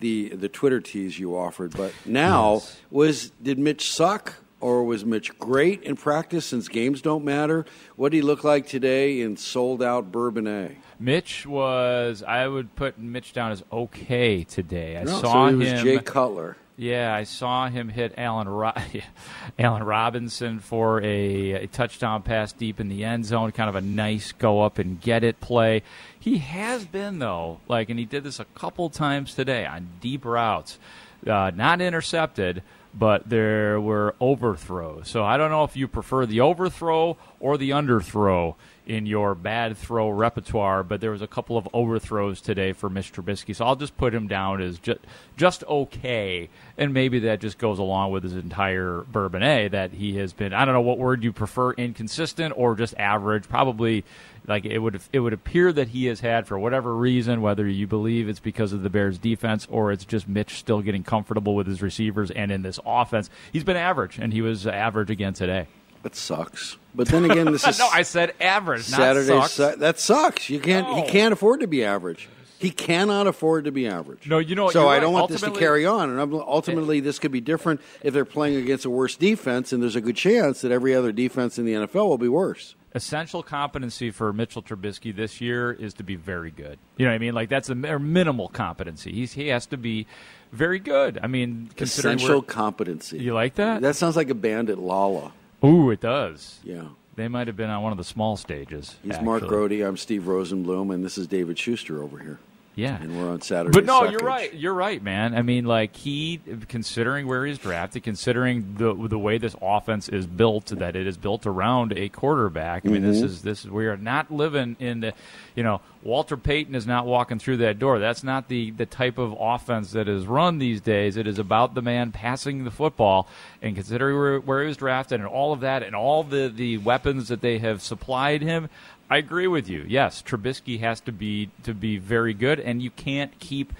the 0.00 0.30
the 0.30 0.48
Twitter 0.48 0.80
tease 0.80 1.18
you 1.18 1.36
offered. 1.36 1.76
But 1.76 1.92
now 2.04 2.54
Yes. 2.54 2.80
was 2.90 3.30
did 3.42 3.58
Mitch 3.58 3.90
suck? 3.92 4.34
Or 4.62 4.84
was 4.84 5.06
Mitch 5.06 5.38
great 5.38 5.82
in 5.84 5.96
practice 5.96 6.44
since 6.44 6.68
games 6.68 7.00
don't 7.00 7.24
matter? 7.24 7.64
What 7.96 8.10
did 8.12 8.18
he 8.18 8.22
look 8.22 8.44
like 8.44 8.66
today 8.66 9.22
in 9.22 9.38
sold 9.38 9.82
out 9.82 10.12
Bourbonnais? 10.12 10.76
Mitch 10.98 11.46
was 11.46 12.22
I 12.22 12.46
would 12.46 12.76
put 12.76 12.98
Mitch 12.98 13.32
down 13.32 13.52
as 13.52 13.62
okay 13.72 14.44
today 14.44 14.98
I 14.98 15.04
No, 15.04 15.18
saw 15.18 15.46
so 15.46 15.50
he 15.52 15.54
was 15.56 15.68
him 15.68 15.82
Jay 15.84 15.98
Cutler. 16.00 16.58
Yeah, 16.80 17.14
I 17.14 17.24
saw 17.24 17.68
him 17.68 17.90
hit 17.90 18.14
Allen 18.16 18.48
Ro- 18.48 18.72
Allen 19.58 19.82
Robinson 19.82 20.60
for 20.60 21.02
a, 21.02 21.52
a 21.52 21.66
touchdown 21.66 22.22
pass 22.22 22.54
deep 22.54 22.80
in 22.80 22.88
the 22.88 23.04
end 23.04 23.26
zone, 23.26 23.52
kind 23.52 23.68
of 23.68 23.74
a 23.76 23.82
nice 23.82 24.32
go 24.32 24.62
up 24.62 24.78
and 24.78 24.98
get 24.98 25.22
it 25.22 25.42
play. 25.42 25.82
He 26.18 26.38
has 26.38 26.86
been 26.86 27.18
though, 27.18 27.60
like, 27.68 27.90
and 27.90 27.98
he 27.98 28.06
did 28.06 28.24
this 28.24 28.40
a 28.40 28.46
couple 28.46 28.88
times 28.88 29.34
today 29.34 29.66
on 29.66 29.90
deep 30.00 30.24
routes, 30.24 30.78
uh, 31.26 31.50
not 31.54 31.82
intercepted, 31.82 32.62
but 32.94 33.28
there 33.28 33.78
were 33.78 34.14
overthrows. 34.18 35.06
So 35.06 35.22
I 35.22 35.36
don't 35.36 35.50
know 35.50 35.64
if 35.64 35.76
you 35.76 35.86
prefer 35.86 36.24
the 36.24 36.40
overthrow 36.40 37.18
or 37.40 37.58
the 37.58 37.70
underthrow 37.70 38.54
in 38.90 39.06
your 39.06 39.36
bad 39.36 39.76
throw 39.76 40.10
repertoire, 40.10 40.82
but 40.82 41.00
there 41.00 41.12
was 41.12 41.22
a 41.22 41.28
couple 41.28 41.56
of 41.56 41.68
overthrows 41.72 42.40
today 42.40 42.72
for 42.72 42.90
Mitch 42.90 43.12
Trubisky. 43.12 43.54
So 43.54 43.64
I'll 43.64 43.76
just 43.76 43.96
put 43.96 44.12
him 44.12 44.26
down 44.26 44.60
as 44.60 44.80
just 44.80 44.98
just 45.36 45.62
okay, 45.64 46.48
and 46.76 46.92
maybe 46.92 47.20
that 47.20 47.40
just 47.40 47.56
goes 47.56 47.78
along 47.78 48.10
with 48.10 48.24
his 48.24 48.34
entire 48.34 49.04
Bourbonnais 49.12 49.68
that 49.70 49.92
he 49.92 50.16
has 50.16 50.32
been. 50.32 50.52
I 50.52 50.64
don't 50.64 50.74
know 50.74 50.80
what 50.80 50.98
word 50.98 51.22
you 51.22 51.32
prefer, 51.32 51.70
inconsistent 51.74 52.52
or 52.56 52.74
just 52.74 52.96
average. 52.98 53.48
Probably 53.48 54.04
like 54.48 54.64
it 54.64 54.80
would 54.80 55.00
it 55.12 55.20
would 55.20 55.34
appear 55.34 55.72
that 55.72 55.88
he 55.88 56.06
has 56.06 56.18
had 56.18 56.48
for 56.48 56.58
whatever 56.58 56.96
reason, 56.96 57.42
whether 57.42 57.68
you 57.68 57.86
believe 57.86 58.28
it's 58.28 58.40
because 58.40 58.72
of 58.72 58.82
the 58.82 58.90
Bears' 58.90 59.18
defense 59.18 59.68
or 59.70 59.92
it's 59.92 60.04
just 60.04 60.26
Mitch 60.26 60.54
still 60.54 60.82
getting 60.82 61.04
comfortable 61.04 61.54
with 61.54 61.68
his 61.68 61.80
receivers 61.80 62.32
and 62.32 62.50
in 62.50 62.62
this 62.62 62.80
offense, 62.84 63.30
he's 63.52 63.62
been 63.62 63.76
average, 63.76 64.18
and 64.18 64.32
he 64.32 64.42
was 64.42 64.66
average 64.66 65.10
again 65.10 65.32
today. 65.32 65.68
That 66.02 66.16
sucks. 66.16 66.76
But 66.94 67.08
then 67.08 67.30
again, 67.30 67.52
this 67.52 67.66
is 67.68 67.78
no, 67.78 67.88
I 67.92 68.02
said 68.02 68.34
average, 68.40 68.90
not 68.90 68.96
Saturday. 68.98 69.26
sucks. 69.28 69.52
Su- 69.52 69.76
that 69.76 69.98
sucks. 70.00 70.48
You 70.50 70.60
can't. 70.60 70.88
No. 70.88 70.96
He 71.02 71.08
can't 71.10 71.32
afford 71.32 71.60
to 71.60 71.66
be 71.66 71.84
average. 71.84 72.28
He 72.58 72.70
cannot 72.70 73.26
afford 73.26 73.64
to 73.64 73.72
be 73.72 73.86
average. 73.86 74.26
No, 74.28 74.38
you 74.38 74.54
know 74.54 74.68
So 74.68 74.86
I 74.86 74.94
right. 74.94 75.00
don't 75.00 75.14
want 75.14 75.30
this 75.30 75.40
to 75.40 75.50
carry 75.50 75.86
on. 75.86 76.10
And 76.10 76.34
ultimately, 76.34 77.00
this 77.00 77.18
could 77.18 77.32
be 77.32 77.40
different 77.40 77.80
if 78.02 78.12
they're 78.12 78.26
playing 78.26 78.56
against 78.56 78.84
a 78.84 78.90
worse 78.90 79.16
defense, 79.16 79.72
and 79.72 79.82
there's 79.82 79.96
a 79.96 80.00
good 80.02 80.16
chance 80.16 80.60
that 80.60 80.70
every 80.70 80.94
other 80.94 81.10
defense 81.10 81.58
in 81.58 81.64
the 81.64 81.72
NFL 81.72 82.06
will 82.08 82.18
be 82.18 82.28
worse. 82.28 82.74
essential 82.94 83.42
competency 83.42 84.10
for 84.10 84.30
Mitchell 84.34 84.62
Trubisky 84.62 85.14
this 85.16 85.40
year 85.40 85.72
is 85.72 85.94
to 85.94 86.02
be 86.02 86.16
very 86.16 86.50
good. 86.50 86.78
You 86.98 87.06
know 87.06 87.12
what 87.12 87.14
I 87.14 87.18
mean? 87.18 87.32
Like 87.34 87.48
that's 87.48 87.70
a 87.70 87.74
minimal 87.74 88.48
competency. 88.48 89.10
He's 89.12 89.32
he 89.32 89.48
has 89.48 89.64
to 89.66 89.78
be 89.78 90.06
very 90.52 90.80
good. 90.80 91.18
I 91.22 91.28
mean, 91.28 91.70
considering 91.76 92.16
Essential 92.16 92.42
competency. 92.42 93.20
You 93.20 93.32
like 93.32 93.54
that? 93.54 93.80
That 93.80 93.96
sounds 93.96 94.16
like 94.16 94.28
a 94.28 94.34
band 94.34 94.68
at 94.68 94.78
Lala. 94.78 95.32
Ooh, 95.64 95.90
it 95.90 96.00
does. 96.00 96.58
Yeah. 96.64 96.88
They 97.16 97.28
might 97.28 97.48
have 97.48 97.56
been 97.56 97.70
on 97.70 97.82
one 97.82 97.92
of 97.92 97.98
the 97.98 98.04
small 98.04 98.36
stages. 98.36 98.96
He's 99.02 99.20
Mark. 99.20 99.46
Grote. 99.46 99.72
I'm 99.72 99.96
Steve 99.96 100.22
Rosenblum, 100.22 100.92
and 100.94 101.04
this 101.04 101.18
is 101.18 101.26
David 101.26 101.58
Schuster 101.58 102.02
over 102.02 102.18
here. 102.18 102.38
Yeah. 102.80 103.00
And 103.00 103.18
we're 103.18 103.30
on 103.30 103.40
Saturday. 103.42 103.72
But 103.72 103.84
no, 103.84 104.02
Suckage. 104.02 104.10
you're 104.12 104.20
right. 104.20 104.54
You're 104.54 104.74
right, 104.74 105.02
man. 105.02 105.34
I 105.34 105.42
mean, 105.42 105.64
like 105.64 105.94
he, 105.96 106.40
considering 106.68 107.26
where 107.26 107.44
he's 107.46 107.58
drafted, 107.58 108.02
considering 108.02 108.74
the 108.78 108.94
the 109.08 109.18
way 109.18 109.38
this 109.38 109.54
offense 109.60 110.08
is 110.08 110.26
built, 110.26 110.66
that 110.66 110.96
it 110.96 111.06
is 111.06 111.16
built 111.16 111.46
around 111.46 111.92
a 111.96 112.08
quarterback. 112.08 112.84
I 112.86 112.88
mean, 112.88 113.02
Mm-hmm. 113.02 113.10
this 113.12 113.22
is 113.22 113.42
this 113.42 113.64
is 113.64 113.70
we 113.70 113.86
are 113.86 113.96
not 113.96 114.30
living 114.30 114.76
in 114.80 115.00
the, 115.00 115.12
you 115.54 115.62
know, 115.62 115.80
Walter 116.02 116.36
Payton 116.36 116.74
is 116.74 116.86
not 116.86 117.04
walking 117.06 117.38
through 117.38 117.58
that 117.58 117.78
door. 117.78 117.98
That's 117.98 118.24
not 118.24 118.48
the 118.48 118.70
the 118.70 118.86
type 118.86 119.18
of 119.18 119.34
offense 119.38 119.92
that 119.92 120.08
is 120.08 120.26
run 120.26 120.58
these 120.58 120.80
days. 120.80 121.16
It 121.16 121.26
is 121.26 121.38
about 121.38 121.74
the 121.74 121.82
man 121.82 122.12
passing 122.12 122.64
the 122.64 122.70
football, 122.70 123.28
and 123.60 123.74
considering 123.74 124.16
where, 124.16 124.40
where 124.40 124.62
he 124.62 124.68
was 124.68 124.76
drafted 124.78 125.20
and 125.20 125.28
all 125.28 125.52
of 125.52 125.60
that, 125.60 125.82
and 125.82 125.94
all 125.94 126.24
the 126.24 126.48
the 126.54 126.78
weapons 126.78 127.28
that 127.28 127.40
they 127.42 127.58
have 127.58 127.82
supplied 127.82 128.42
him. 128.42 128.68
I 129.10 129.16
agree 129.16 129.48
with 129.48 129.68
you. 129.68 129.84
Yes, 129.88 130.22
Trubisky 130.22 130.78
has 130.80 131.00
to 131.00 131.12
be 131.12 131.50
to 131.64 131.74
be 131.74 131.98
very 131.98 132.32
good, 132.32 132.60
and 132.60 132.80
you 132.80 132.90
can't 132.90 133.36
keep. 133.40 133.72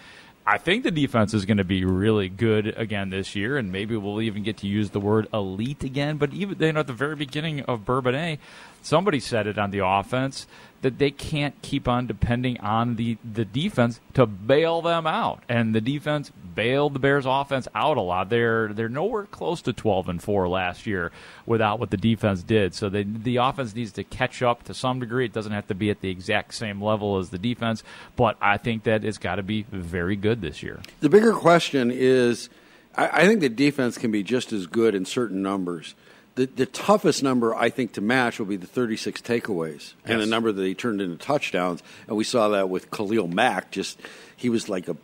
I 0.45 0.59
think 0.59 0.83
the 0.83 0.91
defense 0.91 1.33
is 1.33 1.45
going 1.45 1.59
to 1.59 1.65
be 1.65 1.85
really 1.85 2.29
good 2.29 2.67
again 2.77 3.11
this 3.11 3.37
year, 3.37 3.57
and 3.57 3.71
maybe 3.71 3.97
we'll 3.97 4.21
even 4.21 4.43
get 4.43 4.57
to 4.59 4.67
use 4.67 4.91
the 4.91 4.99
word 4.99 5.29
elite 5.33 5.85
again. 5.85 6.17
But 6.17 6.33
even 6.35 6.59
you 6.59 6.73
know, 6.73 6.81
at 6.81 6.89
the 6.89 6.93
very 6.93 7.15
beginning 7.15 7.61
of 7.63 7.85
Bourbonnais, 7.85 8.39
somebody 8.83 9.21
said 9.21 9.47
it 9.47 9.57
on 9.57 9.71
the 9.71 9.87
offense 9.87 10.49
that 10.83 10.99
they 10.99 11.11
can't 11.11 11.61
keep 11.63 11.87
on 11.87 12.07
depending 12.07 12.59
on 12.61 12.97
the, 12.97 13.19
the 13.25 13.45
defense 13.45 14.01
to 14.15 14.27
bail 14.27 14.81
them 14.81 15.07
out. 15.07 15.43
And 15.49 15.75
the 15.75 15.81
defense 15.81 16.33
bailed 16.55 16.95
the 16.95 16.99
Bears 16.99 17.27
offense 17.27 17.69
out 17.75 17.97
a 17.97 18.01
lot. 18.01 18.29
They're 18.31 18.73
they're 18.73 18.89
nowhere 18.89 19.27
close 19.27 19.63
to 19.63 19.73
12 19.73 20.09
and 20.09 20.23
4 20.23 20.49
last 20.49 20.87
year 20.87 21.13
without 21.47 21.79
what 21.79 21.91
the 21.91 21.97
defense 21.97 22.43
did. 22.43 22.75
So 22.75 22.89
they, 22.89 23.03
the 23.03 23.37
offense 23.37 23.75
needs 23.75 23.93
to 23.93 24.05
catch 24.05 24.43
up 24.43 24.65
to 24.65 24.75
some 24.75 25.01
degree. 25.01 25.27
It 25.27 25.33
doesn't 25.33 25.53
have 25.53 25.67
to 25.69 25.75
be 25.75 25.91
at 25.91 26.01
the 26.01 26.11
exact 26.11 26.55
same 26.55 26.83
level 26.83 27.19
as 27.19 27.31
the 27.31 27.39
defense, 27.39 27.83
but 28.17 28.37
I 28.41 28.57
think 28.57 28.85
that 28.85 29.05
it's 29.05 29.19
got 29.19 29.37
to 29.37 29.43
be 29.43 29.67
very 29.71 30.17
good 30.17 30.41
this 30.41 30.63
year. 30.63 30.81
The 31.01 31.09
bigger 31.09 31.33
question 31.33 31.91
is 31.91 32.49
I, 32.95 33.23
I 33.23 33.27
think 33.27 33.41
the 33.41 33.49
defense 33.49 33.99
can 33.99 34.11
be 34.11 34.23
just 34.23 34.53
as 34.53 34.67
good 34.67 34.95
in 34.95 35.05
certain 35.05 35.43
numbers 35.43 35.95
the, 36.41 36.47
the 36.47 36.67
toughest 36.67 37.23
number 37.23 37.55
I 37.55 37.69
think 37.69 37.93
to 37.93 38.01
match 38.01 38.39
will 38.39 38.47
be 38.47 38.57
the 38.57 38.67
36 38.67 39.21
takeaways 39.21 39.73
yes. 39.75 39.93
and 40.07 40.23
the 40.23 40.27
number 40.27 40.51
that 40.51 40.65
he 40.65 40.75
turned 40.75 41.03
into 41.03 41.17
touchdowns. 41.17 41.83
And 42.09 42.17
we 42.17 42.25
saw 42.25 42.49
that 42.49 42.71
with 42.71 42.91
Khalil 42.91 43.29
Mack. 43.29 43.71
Just 43.71 44.01
he 44.37 44.49
was 44.49 44.67
like 44.67 44.89
a 44.89 44.97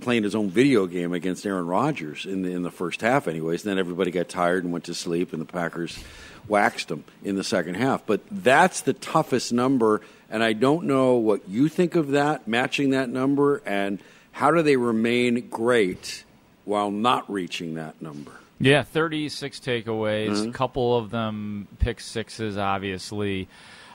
playing 0.00 0.22
his 0.22 0.36
own 0.36 0.48
video 0.48 0.86
game 0.86 1.12
against 1.12 1.44
Aaron 1.44 1.66
Rodgers 1.66 2.24
in 2.24 2.42
the, 2.42 2.52
in 2.52 2.62
the 2.62 2.70
first 2.70 3.00
half, 3.00 3.26
anyways. 3.26 3.64
And 3.64 3.70
then 3.72 3.78
everybody 3.80 4.12
got 4.12 4.28
tired 4.28 4.62
and 4.62 4.72
went 4.72 4.84
to 4.84 4.94
sleep, 4.94 5.32
and 5.32 5.42
the 5.42 5.46
Packers 5.46 5.98
waxed 6.46 6.86
them 6.86 7.02
in 7.24 7.34
the 7.34 7.42
second 7.42 7.74
half. 7.74 8.06
But 8.06 8.20
that's 8.30 8.82
the 8.82 8.92
toughest 8.92 9.52
number, 9.52 10.02
and 10.30 10.44
I 10.44 10.52
don't 10.52 10.84
know 10.84 11.14
what 11.14 11.48
you 11.48 11.68
think 11.68 11.96
of 11.96 12.10
that, 12.10 12.46
matching 12.46 12.90
that 12.90 13.08
number, 13.08 13.60
and 13.66 13.98
how 14.30 14.52
do 14.52 14.62
they 14.62 14.76
remain 14.76 15.48
great 15.48 16.22
while 16.64 16.92
not 16.92 17.28
reaching 17.32 17.74
that 17.74 18.00
number? 18.00 18.32
Yeah, 18.58 18.82
36 18.82 19.60
takeaways, 19.60 20.30
mm-hmm. 20.30 20.50
a 20.50 20.52
couple 20.52 20.96
of 20.96 21.10
them 21.10 21.68
pick 21.78 22.00
sixes, 22.00 22.56
obviously. 22.56 23.48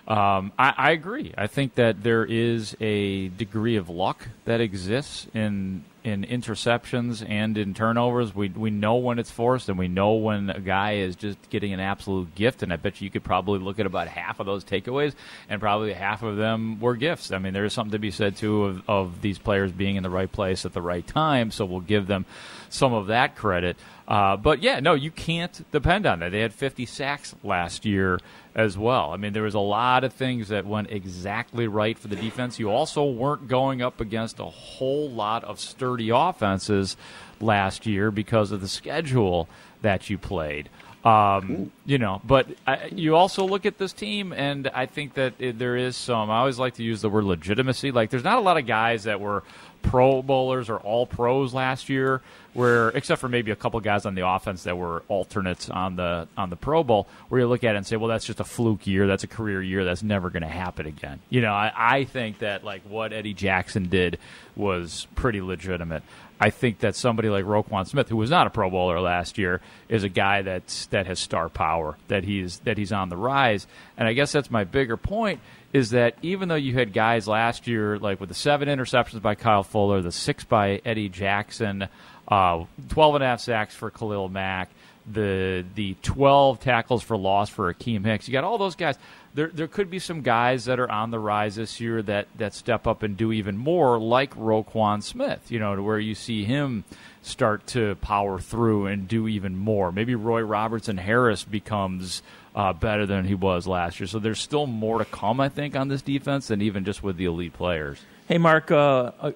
Um, 0.07 0.51
I, 0.57 0.73
I, 0.77 0.91
agree. 0.91 1.33
I 1.37 1.47
think 1.47 1.75
that 1.75 2.03
there 2.03 2.25
is 2.25 2.75
a 2.81 3.29
degree 3.29 3.75
of 3.77 3.87
luck 3.87 4.27
that 4.45 4.59
exists 4.59 5.27
in 5.33 5.83
in 6.03 6.23
interceptions 6.23 7.23
and 7.29 7.55
in 7.57 7.75
turnovers. 7.75 8.33
We 8.33 8.49
we 8.49 8.71
know 8.71 8.95
when 8.95 9.19
it's 9.19 9.29
forced, 9.29 9.69
and 9.69 9.77
we 9.77 9.87
know 9.87 10.13
when 10.13 10.49
a 10.49 10.59
guy 10.59 10.95
is 10.95 11.15
just 11.15 11.37
getting 11.51 11.71
an 11.73 11.79
absolute 11.79 12.33
gift. 12.33 12.63
And 12.63 12.73
I 12.73 12.77
bet 12.77 12.99
you, 12.99 13.05
you 13.05 13.11
could 13.11 13.23
probably 13.23 13.59
look 13.59 13.79
at 13.79 13.85
about 13.85 14.07
half 14.07 14.39
of 14.39 14.47
those 14.47 14.65
takeaways, 14.65 15.13
and 15.47 15.61
probably 15.61 15.93
half 15.93 16.23
of 16.23 16.35
them 16.35 16.79
were 16.79 16.95
gifts. 16.95 17.31
I 17.31 17.37
mean, 17.37 17.53
there 17.53 17.65
is 17.65 17.73
something 17.73 17.91
to 17.91 17.99
be 17.99 18.11
said 18.11 18.35
too 18.35 18.65
of, 18.65 18.89
of 18.89 19.21
these 19.21 19.37
players 19.37 19.71
being 19.71 19.95
in 19.95 20.03
the 20.03 20.09
right 20.09 20.31
place 20.31 20.65
at 20.65 20.73
the 20.73 20.81
right 20.81 21.05
time. 21.05 21.51
So 21.51 21.65
we'll 21.65 21.81
give 21.81 22.07
them 22.07 22.25
some 22.69 22.93
of 22.93 23.07
that 23.07 23.35
credit. 23.35 23.77
Uh, 24.11 24.35
but 24.35 24.61
yeah, 24.61 24.81
no, 24.81 24.93
you 24.93 25.09
can't 25.09 25.63
depend 25.71 26.05
on 26.05 26.19
that. 26.19 26.33
They 26.33 26.41
had 26.41 26.53
50 26.53 26.85
sacks 26.85 27.33
last 27.45 27.85
year 27.85 28.19
as 28.53 28.77
well. 28.77 29.11
I 29.11 29.15
mean, 29.15 29.31
there 29.31 29.43
was 29.43 29.53
a 29.53 29.59
lot 29.59 30.03
of 30.03 30.11
things 30.11 30.49
that 30.49 30.65
went 30.65 30.91
exactly 30.91 31.65
right 31.65 31.97
for 31.97 32.09
the 32.09 32.17
defense. 32.17 32.59
You 32.59 32.69
also 32.69 33.05
weren't 33.05 33.47
going 33.47 33.81
up 33.81 34.01
against 34.01 34.41
a 34.41 34.43
whole 34.43 35.09
lot 35.09 35.45
of 35.45 35.61
sturdy 35.61 36.09
offenses 36.09 36.97
last 37.39 37.85
year 37.85 38.11
because 38.11 38.51
of 38.51 38.59
the 38.59 38.67
schedule 38.67 39.47
that 39.81 40.09
you 40.09 40.17
played. 40.17 40.67
Um, 41.03 41.71
you 41.85 41.97
know, 41.97 42.21
but 42.23 42.47
I, 42.67 42.89
you 42.93 43.15
also 43.15 43.45
look 43.45 43.65
at 43.65 43.79
this 43.79 43.91
team, 43.91 44.33
and 44.33 44.67
I 44.67 44.85
think 44.85 45.15
that 45.15 45.33
it, 45.39 45.57
there 45.57 45.75
is 45.75 45.97
some. 45.97 46.29
I 46.29 46.39
always 46.39 46.59
like 46.59 46.75
to 46.75 46.83
use 46.83 47.01
the 47.01 47.09
word 47.09 47.23
legitimacy. 47.23 47.91
Like, 47.91 48.11
there's 48.11 48.23
not 48.23 48.37
a 48.37 48.41
lot 48.41 48.57
of 48.57 48.67
guys 48.67 49.05
that 49.05 49.19
were 49.19 49.43
Pro 49.81 50.21
Bowlers 50.21 50.69
or 50.69 50.77
All 50.77 51.07
Pros 51.07 51.55
last 51.55 51.89
year, 51.89 52.21
where 52.53 52.89
except 52.89 53.19
for 53.19 53.27
maybe 53.27 53.49
a 53.49 53.55
couple 53.55 53.79
guys 53.79 54.05
on 54.05 54.13
the 54.13 54.27
offense 54.27 54.63
that 54.63 54.77
were 54.77 55.01
alternates 55.07 55.71
on 55.71 55.95
the 55.95 56.27
on 56.37 56.51
the 56.51 56.55
Pro 56.55 56.83
Bowl, 56.83 57.07
where 57.29 57.41
you 57.41 57.47
look 57.47 57.63
at 57.63 57.73
it 57.73 57.77
and 57.77 57.87
say, 57.87 57.95
well, 57.95 58.09
that's 58.09 58.25
just 58.25 58.39
a 58.39 58.43
fluke 58.43 58.85
year, 58.85 59.07
that's 59.07 59.23
a 59.23 59.27
career 59.27 59.61
year, 59.61 59.83
that's 59.83 60.03
never 60.03 60.29
going 60.29 60.43
to 60.43 60.49
happen 60.49 60.85
again. 60.85 61.19
You 61.31 61.41
know, 61.41 61.53
I, 61.53 61.71
I 61.75 62.03
think 62.03 62.39
that 62.39 62.63
like 62.63 62.83
what 62.83 63.11
Eddie 63.11 63.33
Jackson 63.33 63.89
did 63.89 64.19
was 64.55 65.07
pretty 65.15 65.41
legitimate. 65.41 66.03
I 66.41 66.49
think 66.49 66.79
that 66.79 66.95
somebody 66.95 67.29
like 67.29 67.45
Roquan 67.45 67.87
Smith, 67.87 68.09
who 68.09 68.17
was 68.17 68.31
not 68.31 68.47
a 68.47 68.49
Pro 68.49 68.67
Bowler 68.71 68.99
last 68.99 69.37
year, 69.37 69.61
is 69.87 70.03
a 70.03 70.09
guy 70.09 70.41
that's 70.41 70.87
that 70.87 71.05
has 71.05 71.19
star 71.19 71.49
power, 71.49 71.97
that 72.07 72.23
he's 72.23 72.57
that 72.59 72.79
he's 72.79 72.91
on 72.91 73.09
the 73.09 73.15
rise. 73.15 73.67
And 73.95 74.07
I 74.07 74.13
guess 74.13 74.31
that's 74.31 74.49
my 74.49 74.63
bigger 74.63 74.97
point 74.97 75.39
is 75.71 75.91
that 75.91 76.15
even 76.23 76.49
though 76.49 76.55
you 76.55 76.73
had 76.73 76.93
guys 76.93 77.27
last 77.27 77.67
year, 77.67 77.99
like 77.99 78.19
with 78.19 78.29
the 78.29 78.35
seven 78.35 78.67
interceptions 78.67 79.21
by 79.21 79.35
Kyle 79.35 79.63
Fuller, 79.63 80.01
the 80.01 80.11
six 80.11 80.43
by 80.43 80.81
Eddie 80.83 81.09
Jackson, 81.09 81.87
uh, 82.27 82.65
12 82.89 83.15
and 83.15 83.23
a 83.23 83.27
half 83.27 83.39
sacks 83.39 83.75
for 83.75 83.91
Khalil 83.91 84.27
Mack, 84.27 84.69
the 85.11 85.63
the 85.75 85.95
12 86.01 86.59
tackles 86.59 87.03
for 87.03 87.15
loss 87.15 87.49
for 87.49 87.71
Akiem 87.71 88.03
Hicks, 88.03 88.27
you 88.27 88.31
got 88.31 88.43
all 88.43 88.57
those 88.57 88.75
guys. 88.75 88.97
There, 89.33 89.47
there 89.47 89.67
could 89.67 89.89
be 89.89 89.99
some 89.99 90.21
guys 90.21 90.65
that 90.65 90.79
are 90.79 90.91
on 90.91 91.11
the 91.11 91.19
rise 91.19 91.55
this 91.55 91.79
year 91.79 92.01
that, 92.01 92.27
that 92.37 92.53
step 92.53 92.85
up 92.85 93.01
and 93.01 93.15
do 93.15 93.31
even 93.31 93.57
more, 93.57 93.97
like 93.97 94.35
Roquan 94.35 95.01
Smith, 95.01 95.49
you 95.49 95.57
know, 95.57 95.75
to 95.75 95.81
where 95.81 95.99
you 95.99 96.15
see 96.15 96.43
him 96.43 96.83
start 97.21 97.65
to 97.67 97.95
power 97.95 98.39
through 98.39 98.87
and 98.87 99.07
do 99.07 99.27
even 99.27 99.55
more. 99.55 99.91
Maybe 99.91 100.15
Roy 100.15 100.41
Robertson 100.41 100.97
Harris 100.97 101.45
becomes 101.45 102.21
uh, 102.55 102.73
better 102.73 103.05
than 103.05 103.25
he 103.25 103.35
was 103.35 103.67
last 103.67 103.99
year. 103.99 104.07
So 104.07 104.19
there's 104.19 104.39
still 104.39 104.67
more 104.67 104.97
to 104.97 105.05
come, 105.05 105.39
I 105.39 105.47
think, 105.49 105.75
on 105.75 105.87
this 105.87 106.01
defense 106.01 106.47
than 106.47 106.61
even 106.61 106.83
just 106.83 107.01
with 107.01 107.15
the 107.17 107.25
elite 107.25 107.53
players. 107.53 107.99
Hey, 108.27 108.37
Mark. 108.37 108.71
Uh, 108.71 109.11
uh, 109.19 109.31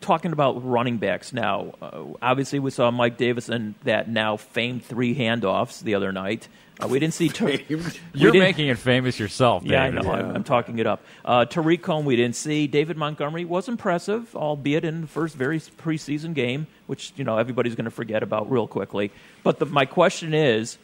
talking 0.00 0.32
about 0.32 0.64
running 0.64 0.98
backs 0.98 1.32
now, 1.32 1.74
uh, 1.80 2.04
obviously 2.20 2.58
we 2.58 2.70
saw 2.70 2.90
Mike 2.90 3.16
Davis 3.16 3.48
and 3.48 3.74
that 3.84 4.08
now 4.08 4.36
famed 4.36 4.84
three 4.84 5.14
handoffs 5.14 5.80
the 5.80 5.94
other 5.94 6.12
night. 6.12 6.48
Uh, 6.82 6.88
we 6.88 6.98
didn't 6.98 7.14
see. 7.14 7.28
Ter- 7.28 7.58
You're 8.14 8.34
making 8.34 8.68
it 8.68 8.78
famous 8.78 9.18
yourself. 9.18 9.64
Yeah, 9.64 9.82
I 9.82 9.90
know. 9.90 10.02
Yeah. 10.02 10.10
I'm, 10.10 10.36
I'm, 10.36 10.44
talking 10.44 10.78
it 10.78 10.86
up. 10.86 11.02
Uh, 11.24 11.46
Tarik 11.46 11.82
Cohen, 11.82 12.04
we 12.04 12.16
didn't 12.16 12.36
see. 12.36 12.66
David 12.66 12.98
Montgomery 12.98 13.44
was 13.44 13.68
impressive, 13.68 14.34
albeit 14.36 14.84
in 14.84 15.02
the 15.02 15.06
first 15.06 15.36
very 15.36 15.58
preseason 15.58 16.34
game, 16.34 16.66
which 16.86 17.14
you 17.16 17.24
know 17.24 17.38
everybody's 17.38 17.74
going 17.74 17.86
to 17.86 17.90
forget 17.90 18.22
about 18.22 18.50
real 18.50 18.66
quickly. 18.66 19.10
But 19.42 19.58
the, 19.58 19.66
my 19.66 19.86
question 19.86 20.34
is, 20.34 20.76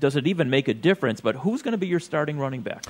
does 0.00 0.16
it 0.16 0.26
even 0.26 0.50
make 0.50 0.66
a 0.66 0.74
difference? 0.74 1.20
But 1.20 1.36
who's 1.36 1.62
going 1.62 1.72
to 1.72 1.78
be 1.78 1.86
your 1.86 2.00
starting 2.00 2.38
running 2.38 2.62
back? 2.62 2.86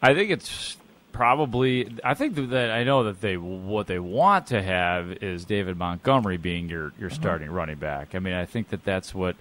I 0.00 0.14
think 0.14 0.30
it's 0.30 0.76
probably. 1.10 1.92
I 2.04 2.14
think 2.14 2.36
that 2.36 2.70
I 2.70 2.84
know 2.84 3.02
that 3.04 3.20
they 3.20 3.36
what 3.36 3.88
they 3.88 3.98
want 3.98 4.46
to 4.48 4.62
have 4.62 5.10
is 5.24 5.44
David 5.44 5.76
Montgomery 5.76 6.36
being 6.36 6.68
your 6.68 6.92
your 7.00 7.08
uh-huh. 7.08 7.16
starting 7.16 7.48
uh-huh. 7.48 7.56
running 7.56 7.78
back. 7.78 8.14
I 8.14 8.20
mean, 8.20 8.34
I 8.34 8.44
think 8.44 8.68
that 8.68 8.84
that's 8.84 9.12
what 9.12 9.34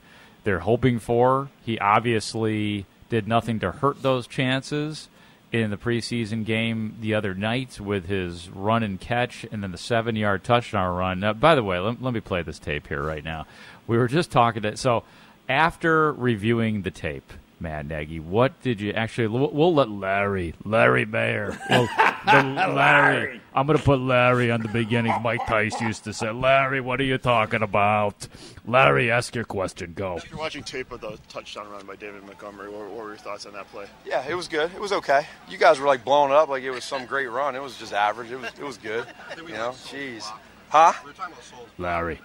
they're 0.48 0.60
hoping 0.60 0.98
for. 0.98 1.50
He 1.66 1.77
obviously 1.77 2.86
did 3.10 3.27
nothing 3.27 3.60
to 3.60 3.70
hurt 3.70 4.01
those 4.01 4.25
chances 4.25 5.10
in 5.51 5.72
the 5.72 5.75
preseason 5.75 6.46
game 6.46 6.96
the 7.01 7.13
other 7.13 7.34
night 7.34 7.82
with 7.82 8.06
his 8.06 8.50
run 8.50 8.82
and 8.82 8.98
catch 8.98 9.46
and 9.51 9.62
then 9.62 9.74
the 9.74 9.77
seven 9.77 10.16
yard 10.16 10.46
touchdown 10.46 10.96
run. 10.96 11.20
Now, 11.20 11.34
by 11.34 11.54
the 11.54 11.63
way, 11.63 11.80
let, 11.80 12.01
let 12.01 12.13
me 12.13 12.22
play 12.22 12.44
this 12.44 12.60
tape 12.60 12.88
here 12.88 13.04
right 13.04 13.25
now. 13.25 13.46
We 13.88 13.98
were 13.98 14.08
just 14.08 14.32
talking 14.32 14.62
to 14.62 14.77
so 14.77 15.04
after 15.50 16.13
reviewing 16.13 16.84
the 16.84 16.92
tape, 16.92 17.34
Matt 17.59 17.87
Nagy, 17.87 18.19
what 18.19 18.61
did 18.61 18.79
you 18.79 18.91
actually? 18.91 19.27
We'll, 19.27 19.49
we'll 19.49 19.73
let 19.73 19.89
Larry, 19.89 20.53
Larry 20.63 21.05
Mayer, 21.05 21.57
well, 21.69 21.89
Larry. 22.27 23.41
I'm 23.53 23.65
going 23.65 23.79
to 23.79 23.83
put 23.83 23.99
Larry 23.99 24.51
on 24.51 24.61
the 24.61 24.67
beginning. 24.67 25.13
Mike 25.23 25.45
Tice 25.47 25.79
used 25.81 26.03
to 26.03 26.13
say, 26.13 26.29
"Larry, 26.29 26.81
what 26.81 26.99
are 26.99 27.05
you 27.05 27.17
talking 27.17 27.63
about?" 27.63 28.27
Larry, 28.65 29.09
ask 29.09 29.33
your 29.33 29.43
question. 29.43 29.93
Go. 29.95 30.19
You're 30.29 30.37
watching 30.37 30.63
tape 30.63 30.91
of 30.91 31.01
the 31.01 31.17
touchdown 31.29 31.67
run 31.69 31.85
by 31.87 31.95
David 31.95 32.23
Montgomery. 32.25 32.69
What, 32.69 32.89
what 32.89 32.97
were 32.97 33.07
your 33.09 33.17
thoughts 33.17 33.47
on 33.47 33.53
that 33.53 33.71
play? 33.71 33.87
Yeah, 34.05 34.23
it 34.27 34.35
was 34.35 34.47
good. 34.47 34.71
It 34.75 34.79
was 34.79 34.91
okay. 34.91 35.25
You 35.49 35.57
guys 35.57 35.79
were 35.79 35.87
like 35.87 36.05
blowing 36.05 36.31
up 36.31 36.49
like 36.49 36.61
it 36.63 36.71
was 36.71 36.83
some 36.83 37.07
great 37.07 37.27
run. 37.27 37.55
It 37.55 37.61
was 37.61 37.77
just 37.77 37.93
average. 37.93 38.31
It 38.31 38.39
was 38.39 38.51
it 38.51 38.63
was 38.63 38.77
good. 38.77 39.07
You 39.35 39.53
know, 39.53 39.71
jeez, 39.71 40.31
huh? 40.69 40.93
We 41.03 41.09
were 41.09 41.13
talking 41.15 41.33
about 41.33 41.69
Larry. 41.79 42.19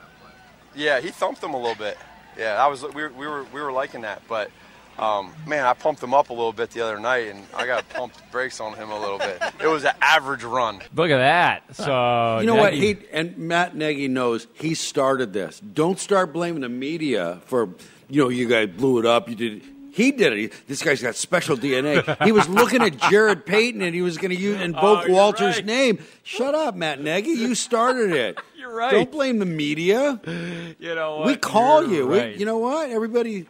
Yeah, 0.74 1.00
he 1.00 1.10
thumped 1.10 1.40
them 1.40 1.54
a 1.54 1.58
little 1.58 1.74
bit 1.74 1.96
yeah, 2.36 2.62
I 2.62 2.66
was 2.66 2.82
we 2.82 3.02
were 3.02 3.10
we 3.10 3.26
were, 3.26 3.44
we 3.44 3.60
were 3.60 3.72
liking 3.72 4.02
that, 4.02 4.22
but 4.28 4.50
um, 4.99 5.32
man, 5.46 5.64
I 5.64 5.72
pumped 5.72 6.02
him 6.02 6.14
up 6.14 6.30
a 6.30 6.32
little 6.32 6.52
bit 6.52 6.70
the 6.70 6.82
other 6.82 6.99
night, 6.99 7.28
and 7.28 7.44
I 7.54 7.66
got 7.66 7.88
pumped 7.94 8.30
brakes 8.30 8.61
on 8.61 8.75
him 8.75 8.90
a 8.90 9.00
little 9.00 9.18
bit. 9.18 9.42
It 9.61 9.66
was 9.66 9.84
an 9.84 9.94
average 10.00 10.44
run. 10.44 10.80
Look 10.94 11.11
at 11.11 11.18
that. 11.18 11.75
So 11.76 12.38
you 12.40 12.46
know 12.46 12.56
Nagy. 12.56 12.61
what? 12.61 12.75
He 12.75 12.99
and 13.12 13.37
Matt 13.38 13.75
Nagy 13.75 14.08
knows 14.08 14.46
he 14.54 14.75
started 14.75 15.32
this. 15.32 15.61
Don't 15.61 15.99
start 15.99 16.32
blaming 16.32 16.61
the 16.61 16.68
media 16.68 17.40
for 17.46 17.70
you 18.08 18.22
know 18.22 18.28
you 18.28 18.49
guys 18.49 18.68
blew 18.68 18.99
it 18.99 19.06
up. 19.06 19.28
You 19.28 19.34
did. 19.34 19.62
He 19.92 20.11
did 20.11 20.32
it. 20.32 20.52
This 20.68 20.82
guy's 20.82 21.02
got 21.02 21.16
special 21.16 21.54
DNA. 21.54 22.25
He 22.25 22.32
was 22.32 22.49
looking 22.49 22.80
at 22.80 22.96
Jarrett 23.11 23.44
Payton 23.44 23.82
and 23.82 23.94
he 23.94 24.00
was 24.00 24.16
going 24.16 24.30
to 24.37 24.62
invoke 24.62 25.04
oh, 25.06 25.12
Walter's 25.12 25.56
right. 25.56 25.66
name. 25.66 25.99
Shut 26.22 26.54
up, 26.54 26.75
Matt 26.75 27.02
Nagy. 27.02 27.28
You 27.28 27.54
started 27.54 28.11
it. 28.12 28.38
You're 28.58 28.75
right. 28.75 28.90
Don't 28.90 29.12
blame 29.12 29.38
the 29.38 29.44
media. 29.44 30.18
You 30.78 30.94
know 30.94 31.18
what? 31.18 31.26
We 31.26 31.37
call 31.37 31.82
You're 31.82 31.92
you. 31.92 32.11
Right. 32.11 32.32
We, 32.32 32.38
you 32.38 32.46
know 32.46 32.56
what? 32.56 32.88
Everybody 32.88 33.46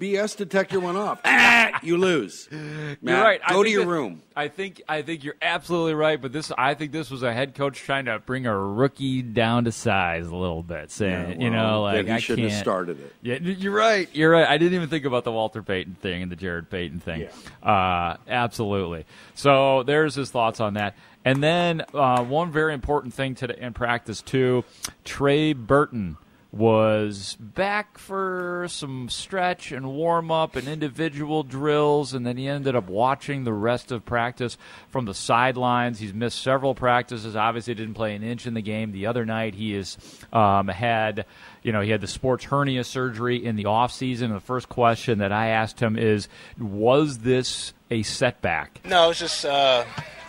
BS 0.00 0.36
detector 0.36 0.80
went 0.80 0.96
off. 0.98 1.20
Ah, 1.60 1.80
you 1.82 1.96
lose. 1.98 2.48
Matt, 2.50 2.98
you're 3.02 3.20
right. 3.20 3.40
Go 3.48 3.62
to 3.62 3.68
your 3.70 3.82
that- 3.84 3.90
room. 3.90 4.22
I 4.34 4.48
think 4.48 4.80
I 4.88 5.02
think 5.02 5.24
you're 5.24 5.36
absolutely 5.42 5.94
right. 5.94 6.20
But 6.20 6.32
this, 6.32 6.52
I 6.56 6.74
think 6.74 6.92
this 6.92 7.10
was 7.10 7.22
a 7.22 7.32
head 7.32 7.54
coach 7.54 7.78
trying 7.80 8.04
to 8.06 8.18
bring 8.20 8.46
a 8.46 8.56
rookie 8.56 9.22
down 9.22 9.64
to 9.64 9.72
size 9.72 10.26
a 10.28 10.34
little 10.36 10.62
bit, 10.62 10.90
saying, 10.92 11.40
Yeah, 11.40 11.44
you 11.44 11.50
know, 11.50 11.82
well, 11.82 11.82
like 11.82 11.96
then 11.96 12.06
he 12.06 12.12
I 12.12 12.18
shouldn't 12.20 12.44
have 12.44 12.50
can't- 12.52 12.64
started 12.64 13.00
it. 13.00 13.12
Yeah, 13.22 13.34
you're 13.40 13.72
right. 13.74 14.08
You're 14.14 14.30
right. 14.30 14.46
I 14.48 14.56
didn't 14.56 14.74
even 14.74 14.88
think 14.88 15.04
about 15.04 15.24
the 15.24 15.32
Walter 15.32 15.62
Payton 15.62 15.96
thing 15.96 16.22
and 16.22 16.30
the 16.32 16.36
Jarrett 16.36 16.70
Payton 16.70 17.00
thing. 17.00 17.28
Uh, 17.62 18.16
absolutely. 18.28 19.04
So 19.34 19.82
there's 19.82 20.14
his 20.14 20.30
thoughts 20.30 20.60
on 20.60 20.74
that. 20.74 20.96
And 21.24 21.42
then 21.42 21.84
uh, 21.92 22.22
one 22.24 22.52
very 22.52 22.72
important 22.74 23.12
thing 23.14 23.34
today 23.34 23.58
in 23.60 23.72
practice 23.74 24.22
too, 24.22 24.64
Trey 25.04 25.52
Burton 25.52 26.16
was 26.50 27.36
back 27.38 27.98
for 27.98 28.66
some 28.70 29.08
stretch 29.10 29.70
and 29.70 29.86
warm 29.92 30.30
up 30.30 30.56
and 30.56 30.66
individual 30.66 31.42
drills, 31.42 32.14
and 32.14 32.26
then 32.26 32.38
he 32.38 32.48
ended 32.48 32.74
up 32.74 32.88
watching 32.88 33.44
the 33.44 33.52
rest 33.52 33.92
of 33.92 34.04
practice 34.06 34.56
from 34.88 35.04
the 35.04 35.12
sidelines. 35.12 35.98
He's 35.98 36.14
missed 36.14 36.40
several 36.40 36.74
practices. 36.74 37.36
Obviously, 37.36 37.74
didn't 37.74 37.94
play 37.94 38.14
an 38.14 38.22
inch 38.22 38.46
in 38.46 38.54
the 38.54 38.62
game. 38.62 38.92
The 38.92 39.06
other 39.06 39.26
night, 39.26 39.54
he 39.54 39.72
has 39.74 39.98
um, 40.32 40.68
had, 40.68 41.26
you 41.62 41.72
know, 41.72 41.82
he 41.82 41.90
had 41.90 42.00
the 42.00 42.06
sports 42.06 42.44
hernia 42.44 42.84
surgery 42.84 43.44
in 43.44 43.56
the 43.56 43.66
off 43.66 43.92
season. 43.92 44.32
The 44.32 44.40
first 44.40 44.70
question 44.70 45.18
that 45.18 45.32
I 45.32 45.48
asked 45.48 45.80
him 45.80 45.98
is, 45.98 46.28
was 46.58 47.18
this 47.18 47.74
a 47.90 48.02
setback? 48.02 48.80
No, 48.86 49.04
it 49.04 49.08
was 49.08 49.18
just 49.18 49.44
uh, 49.44 49.84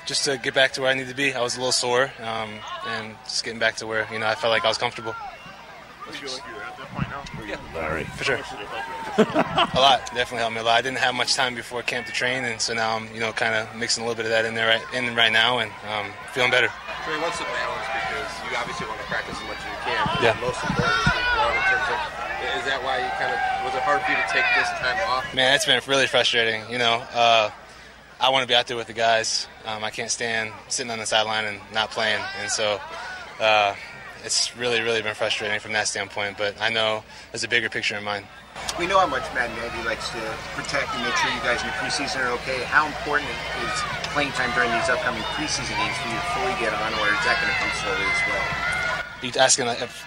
just 0.05 0.25
to 0.25 0.37
get 0.37 0.53
back 0.53 0.73
to 0.73 0.81
where 0.81 0.91
I 0.91 0.95
need 0.95 1.07
to 1.07 1.15
be. 1.15 1.33
I 1.33 1.41
was 1.41 1.55
a 1.55 1.59
little 1.59 1.71
sore, 1.71 2.11
um, 2.19 2.49
and 2.87 3.15
just 3.23 3.45
getting 3.45 3.59
back 3.59 3.77
to 3.77 3.87
where 3.87 4.05
you 4.11 4.19
know 4.19 4.27
I 4.27 4.35
felt 4.35 4.51
like 4.51 4.65
I 4.65 4.67
was 4.67 4.77
comfortable. 4.77 5.13
Do 5.13 5.15
you 5.15 5.19
feel 5.19 5.25
like 5.25 5.98
you're 6.17 6.63
at 6.63 6.77
that 6.77 6.89
point 6.93 7.09
now? 7.09 7.23
Or 7.39 7.45
you- 7.45 7.57
Larry, 7.75 8.03
for 8.17 8.23
sure. 8.23 8.37
Did 8.37 8.45
it 8.45 8.67
help 8.67 8.85
you? 9.17 9.79
A 9.79 9.81
lot, 9.81 10.05
definitely 10.15 10.39
helped 10.39 10.55
me 10.55 10.61
a 10.61 10.63
lot. 10.63 10.77
I 10.77 10.81
didn't 10.81 10.99
have 10.99 11.13
much 11.15 11.35
time 11.35 11.53
before 11.55 11.81
camp 11.83 12.07
to 12.07 12.13
train, 12.13 12.43
and 12.45 12.59
so 12.61 12.73
now 12.73 12.95
I'm 12.95 13.13
you 13.13 13.19
know 13.19 13.31
kind 13.33 13.53
of 13.55 13.75
mixing 13.75 14.03
a 14.03 14.07
little 14.07 14.17
bit 14.17 14.25
of 14.25 14.31
that 14.31 14.45
in 14.45 14.53
there 14.55 14.67
right, 14.67 14.83
in 14.93 15.15
right 15.15 15.31
now, 15.31 15.59
and 15.59 15.71
um, 15.91 16.11
feeling 16.33 16.51
better. 16.51 16.67
Trey, 17.05 17.19
what's 17.21 17.37
the 17.37 17.45
balance? 17.45 17.87
Because 17.93 18.29
you 18.49 18.57
obviously 18.57 18.87
want 18.87 18.99
to 19.01 19.05
practice 19.07 19.35
as 19.37 19.47
much 19.47 19.57
as 19.59 19.65
you 19.69 19.79
can. 19.85 20.01
But 20.07 20.23
Yeah. 20.23 20.37
Most 20.41 20.61
important 20.63 20.99
is 20.99 21.13
week 21.13 21.29
one 21.37 21.55
in 21.55 21.63
terms 21.69 21.87
of. 21.89 21.99
Is 22.59 22.65
that 22.65 22.79
why 22.83 22.97
you 22.99 23.09
kind 23.19 23.31
of 23.31 23.39
was 23.65 23.75
it 23.75 23.83
hard 23.83 24.01
for 24.01 24.11
you 24.11 24.17
to 24.17 24.27
take 24.31 24.45
this 24.55 24.67
time 24.79 24.97
off? 25.09 25.23
Man, 25.35 25.53
it's 25.55 25.65
been 25.65 25.81
really 25.87 26.07
frustrating. 26.07 26.63
You 26.71 26.77
know, 26.79 27.03
uh, 27.13 27.49
I 28.19 28.29
want 28.29 28.43
to 28.43 28.47
be 28.47 28.55
out 28.55 28.67
there 28.67 28.77
with 28.77 28.87
the 28.87 28.93
guys. 28.93 29.47
Um, 29.65 29.83
I 29.83 29.89
can't 29.91 30.09
stand 30.11 30.51
sitting 30.69 30.91
on 30.91 30.99
the 30.99 31.05
sideline 31.05 31.45
and 31.45 31.59
not 31.73 31.91
playing, 31.91 32.21
and 32.39 32.49
so 32.49 32.79
uh, 33.39 33.75
it's 34.23 34.55
really, 34.57 34.81
really 34.81 35.01
been 35.01 35.15
frustrating 35.15 35.59
from 35.59 35.73
that 35.73 35.87
standpoint. 35.87 36.37
But 36.37 36.59
I 36.59 36.69
know 36.69 37.03
there's 37.31 37.43
a 37.43 37.47
bigger 37.47 37.69
picture 37.69 37.95
in 37.95 38.03
mind. 38.03 38.25
We 38.77 38.87
know 38.87 38.99
how 38.99 39.07
much 39.07 39.23
Matt 39.33 39.49
Nagy 39.55 39.87
likes 39.87 40.09
to 40.11 40.21
protect 40.55 40.93
and 40.95 41.03
make 41.03 41.15
sure 41.15 41.31
you 41.31 41.39
guys 41.41 41.61
in 41.61 41.67
the 41.67 41.77
preseason 41.79 42.25
are 42.25 42.31
okay. 42.43 42.63
How 42.67 42.87
important 42.87 43.29
is 43.31 43.79
playing 44.11 44.31
time 44.33 44.51
during 44.55 44.71
these 44.71 44.89
upcoming 44.89 45.23
preseason 45.37 45.75
games 45.79 45.95
for 46.01 46.07
you 46.11 46.17
to 46.19 46.27
fully 46.35 46.55
get 46.59 46.73
on, 46.75 46.91
or 46.99 47.07
is 47.07 47.21
that 47.23 47.39
going 47.39 47.51
to 47.51 47.59
come 47.61 47.71
slowly 47.79 48.03
as 48.03 48.21
well? 48.27 48.45
You 49.21 49.31
asking 49.39 49.67
if 49.67 50.05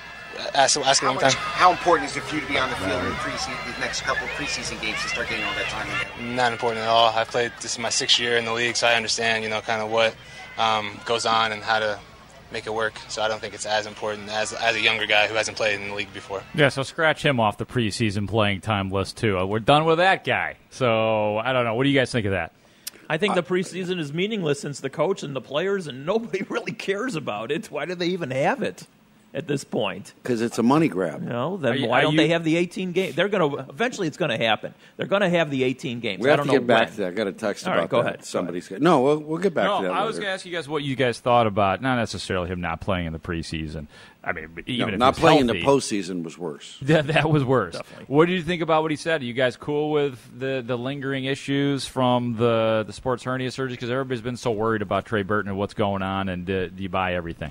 ask, 0.54 0.78
asking 0.78 1.08
How, 1.08 1.14
much, 1.14 1.22
time? 1.22 1.32
how 1.36 1.70
important 1.72 2.10
is 2.10 2.16
it 2.16 2.22
for 2.24 2.34
you 2.36 2.40
to 2.40 2.46
be 2.46 2.58
on 2.58 2.68
the 2.70 2.76
field 2.76 3.02
in 3.02 3.08
the, 3.08 3.14
preseason, 3.16 3.74
the 3.74 3.80
next 3.80 4.02
couple 4.02 4.24
of 4.24 4.30
preseason 4.30 4.80
games 4.80 5.00
to 5.02 5.08
start 5.08 5.28
getting 5.28 5.44
all 5.44 5.54
that 5.54 5.68
time 5.68 5.86
again? 5.88 6.36
Not 6.36 6.52
important 6.52 6.82
at 6.82 6.88
all. 6.88 7.10
I've 7.10 7.28
played 7.28 7.52
this 7.60 7.72
is 7.72 7.78
my 7.78 7.90
sixth 7.90 8.18
year 8.18 8.36
in 8.36 8.44
the 8.44 8.52
league, 8.52 8.76
so 8.76 8.86
I 8.86 8.94
understand 8.94 9.44
you 9.44 9.50
know 9.50 9.60
kind 9.60 9.82
of 9.82 9.90
what 9.90 10.14
um, 10.58 11.00
goes 11.04 11.26
on 11.26 11.52
and 11.52 11.62
how 11.62 11.78
to 11.78 11.98
make 12.52 12.66
it 12.66 12.74
work. 12.74 12.94
So 13.08 13.22
I 13.22 13.28
don't 13.28 13.40
think 13.40 13.54
it's 13.54 13.66
as 13.66 13.86
important 13.86 14.28
as 14.28 14.52
as 14.52 14.76
a 14.76 14.80
younger 14.80 15.06
guy 15.06 15.26
who 15.26 15.34
hasn't 15.34 15.56
played 15.56 15.80
in 15.80 15.88
the 15.88 15.94
league 15.94 16.12
before. 16.12 16.42
Yeah, 16.54 16.68
so 16.68 16.82
scratch 16.82 17.24
him 17.24 17.40
off 17.40 17.58
the 17.58 17.66
preseason 17.66 18.28
playing 18.28 18.60
time 18.60 18.90
list 18.90 19.16
too. 19.16 19.38
Uh, 19.38 19.44
We're 19.46 19.60
done 19.60 19.84
with 19.84 19.98
that 19.98 20.24
guy. 20.24 20.56
So 20.70 21.38
I 21.38 21.52
don't 21.52 21.64
know. 21.64 21.74
What 21.74 21.84
do 21.84 21.90
you 21.90 21.98
guys 21.98 22.12
think 22.12 22.26
of 22.26 22.32
that? 22.32 22.52
I 23.08 23.18
think 23.18 23.34
the 23.34 23.42
preseason 23.42 23.98
is 23.98 24.12
meaningless 24.12 24.60
since 24.60 24.80
the 24.80 24.88
coach 24.88 25.22
and 25.22 25.36
the 25.36 25.40
players 25.40 25.86
and 25.86 26.06
nobody 26.06 26.42
really 26.48 26.72
cares 26.72 27.14
about 27.14 27.50
it. 27.50 27.70
Why 27.70 27.84
do 27.84 27.94
they 27.94 28.06
even 28.06 28.30
have 28.30 28.62
it 28.62 28.86
at 29.34 29.46
this 29.48 29.64
point? 29.64 30.12
Because 30.22 30.42
it's 30.42 30.58
a 30.58 30.62
money 30.62 30.88
grab. 30.88 31.22
No, 31.22 31.56
then 31.56 31.78
you- 31.78 31.88
why 31.88 32.02
don't 32.02 32.12
you- 32.12 32.18
they 32.18 32.28
have 32.28 32.44
the 32.44 32.56
18 32.56 32.92
games? 32.92 33.14
They're 33.14 33.28
going 33.28 33.50
to 33.50 33.58
eventually. 33.70 34.06
It's 34.06 34.16
going 34.16 34.30
to 34.30 34.36
happen. 34.36 34.74
They're 34.96 35.06
going 35.06 35.22
to 35.22 35.30
have 35.30 35.50
the 35.50 35.64
18 35.64 36.00
games. 36.00 36.22
We 36.22 36.28
I 36.28 36.32
have 36.32 36.38
don't 36.40 36.46
to 36.48 36.52
get 36.52 36.66
back 36.66 36.88
when. 36.88 36.90
to 36.90 36.96
that. 37.02 37.08
I 37.08 37.10
got 37.12 37.26
a 37.26 37.32
text 37.32 37.66
All 37.66 37.72
about 37.72 37.80
right, 37.80 37.88
go 37.90 38.02
that. 38.02 38.06
ahead. 38.08 38.18
Go 38.20 38.24
Somebody's 38.24 38.70
no. 38.70 39.00
We'll, 39.02 39.18
we'll 39.18 39.38
get 39.38 39.54
back 39.54 39.64
no, 39.64 39.82
to 39.82 39.88
that. 39.88 39.92
I 39.94 40.04
was 40.04 40.16
going 40.16 40.26
to 40.26 40.32
ask 40.32 40.44
you 40.44 40.52
guys 40.52 40.68
what 40.68 40.82
you 40.82 40.96
guys 40.96 41.18
thought 41.20 41.46
about 41.46 41.80
not 41.82 41.96
necessarily 41.96 42.48
him 42.48 42.60
not 42.60 42.80
playing 42.80 43.06
in 43.06 43.12
the 43.12 43.18
preseason. 43.18 43.86
I 44.24 44.30
mean, 44.32 44.50
even 44.66 44.88
No, 44.88 44.92
if 44.94 44.98
not 45.00 45.14
he's 45.16 45.20
playing 45.20 45.40
in 45.40 45.46
the 45.48 45.62
postseason 45.64 46.22
was 46.22 46.38
worse. 46.38 46.78
That, 46.82 47.08
that 47.08 47.28
was 47.28 47.42
worse. 47.44 47.74
Definitely. 47.74 48.04
What 48.14 48.26
did 48.26 48.34
you 48.34 48.42
think 48.42 48.62
about 48.62 48.82
what 48.82 48.90
he 48.92 48.96
said? 48.96 49.20
Are 49.22 49.24
you 49.24 49.32
guys 49.32 49.56
cool 49.56 49.90
with 49.90 50.16
the, 50.38 50.62
the 50.64 50.76
lingering 50.78 51.24
issues 51.24 51.86
from 51.86 52.36
the 52.36 52.84
the 52.86 52.92
sports 52.92 53.24
hernia 53.24 53.50
surgery? 53.50 53.74
Because 53.74 53.90
everybody's 53.90 54.20
been 54.22 54.36
so 54.36 54.52
worried 54.52 54.82
about 54.82 55.06
Trey 55.06 55.22
Burton 55.22 55.48
and 55.48 55.58
what's 55.58 55.74
going 55.74 56.02
on, 56.02 56.28
and 56.28 56.48
uh, 56.48 56.68
do 56.68 56.82
you 56.82 56.88
buy 56.88 57.14
everything? 57.14 57.50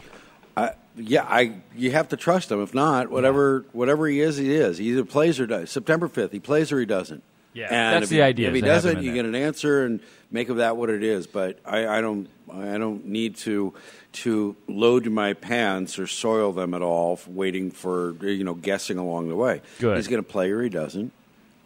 I, 0.56 0.72
yeah, 0.96 1.24
I 1.24 1.56
you 1.76 1.92
have 1.92 2.10
to 2.10 2.18
trust 2.18 2.52
him. 2.52 2.62
If 2.62 2.74
not, 2.74 3.10
whatever 3.10 3.66
whatever 3.72 4.08
he 4.08 4.22
is, 4.22 4.38
he 4.38 4.54
is. 4.54 4.78
He 4.78 4.90
either 4.90 5.06
plays 5.06 5.40
or 5.40 5.48
does. 5.48 5.70
September 5.72 6.08
fifth, 6.08 6.32
he 6.32 6.40
plays 6.40 6.72
or 6.72 6.80
he 6.80 6.86
doesn't. 6.86 7.24
Yeah, 7.54 7.68
and 7.70 8.02
that's 8.02 8.10
the 8.10 8.18
he, 8.18 8.22
idea, 8.22 8.48
If 8.48 8.56
he 8.56 8.62
to 8.62 8.68
have 8.68 8.86
him 8.86 8.92
doesn't, 8.92 9.04
you 9.04 9.12
there. 9.14 9.24
get 9.24 9.26
an 9.26 9.36
answer 9.36 9.86
and 9.86 10.00
make 10.32 10.48
of 10.50 10.58
that 10.58 10.78
what 10.78 10.90
it 10.90 11.04
is. 11.04 11.28
But 11.28 11.60
I, 11.66 11.86
I 11.86 12.02
don't 12.02 12.30
I 12.52 12.78
don't 12.78 13.06
need 13.06 13.36
to 13.38 13.74
to 14.14 14.56
load 14.68 15.06
my 15.08 15.34
pants 15.34 16.00
or 16.00 16.08
soil 16.08 16.54
them 16.54 16.74
at 16.74 16.82
all, 16.82 17.20
waiting 17.28 17.72
for 17.72 18.14
you 18.26 18.44
know 18.44 18.54
guessing 18.54 18.98
along 18.98 19.30
the 19.30 19.36
way. 19.36 19.62
Good. 19.80 19.98
He's 19.98 20.08
going 20.08 20.24
to 20.24 20.30
play 20.30 20.52
or 20.52 20.62
he 20.62 20.70
doesn't. 20.70 21.12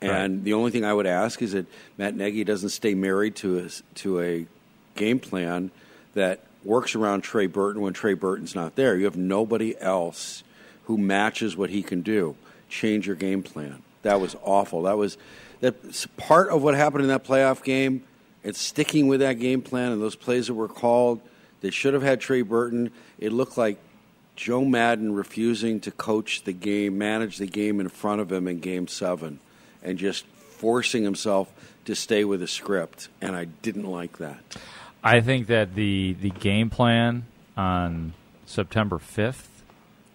And 0.02 0.44
the 0.44 0.54
only 0.54 0.70
thing 0.70 0.86
I 0.86 0.94
would 0.94 1.08
ask 1.08 1.42
is 1.42 1.54
that 1.54 1.66
Matt 1.98 2.16
Nagy 2.16 2.44
doesn't 2.44 2.70
stay 2.70 2.94
married 2.94 3.36
to 3.38 3.58
a, 3.58 3.70
to 3.96 4.22
a 4.22 4.46
game 4.94 5.20
plan 5.20 5.72
that 6.14 6.42
works 6.66 6.96
around 6.96 7.22
Trey 7.22 7.48
Burton 7.48 7.82
when 7.82 7.94
Trey 7.94 8.14
Burton's 8.14 8.56
not 8.56 8.76
there. 8.76 8.98
You 8.98 9.06
have 9.06 9.16
nobody 9.16 9.80
else 9.80 10.44
who 10.86 10.98
matches 10.98 11.56
what 11.56 11.70
he 11.70 11.84
can 11.84 12.02
do. 12.02 12.36
Change 12.70 13.08
your 13.08 13.16
game 13.16 13.44
plan. 13.44 13.84
That 14.02 14.20
was 14.20 14.36
awful. 14.44 14.84
That 14.84 14.98
was 14.98 15.18
that's 15.62 16.08
part 16.18 16.50
of 16.50 16.62
what 16.62 16.76
happened 16.76 17.04
in 17.04 17.08
that 17.10 17.24
playoff 17.24 17.64
game. 17.64 18.04
It's 18.44 18.60
sticking 18.60 19.08
with 19.08 19.22
that 19.22 19.40
game 19.40 19.62
plan 19.62 19.92
and 19.92 20.02
those 20.02 20.16
plays 20.16 20.48
that 20.48 20.54
were 20.54 20.68
called. 20.68 21.22
They 21.62 21.72
should 21.72 21.94
have 21.94 22.04
had 22.04 22.22
Trey 22.22 22.42
Burton. 22.42 22.92
It 23.18 23.32
looked 23.34 23.58
like 23.58 23.80
Joe 24.36 24.64
Maddon 24.66 25.16
refusing 25.16 25.80
to 25.82 25.92
coach 25.92 26.44
the 26.44 26.54
game, 26.54 26.98
manage 26.98 27.38
the 27.38 27.48
game 27.48 27.80
in 27.80 27.90
front 27.90 28.22
of 28.22 28.32
him 28.32 28.48
in 28.48 28.60
game 28.60 28.88
seven, 28.88 29.40
and 29.82 29.98
just 29.98 30.26
forcing 30.26 31.04
himself 31.04 31.52
to 31.86 31.96
stay 31.96 32.24
with 32.24 32.42
the 32.42 32.48
script. 32.48 33.08
And 33.22 33.36
I 33.36 33.46
didn't 33.46 33.86
like 33.86 34.18
that. 34.18 34.38
I 35.06 35.22
think 35.22 35.48
that 35.48 35.76
the 35.76 36.16
the 36.20 36.32
game 36.32 36.70
plan 36.70 37.26
on 37.56 38.14
September 38.46 38.98
fifth 39.00 39.64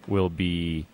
will 0.07 0.29
be 0.29 0.85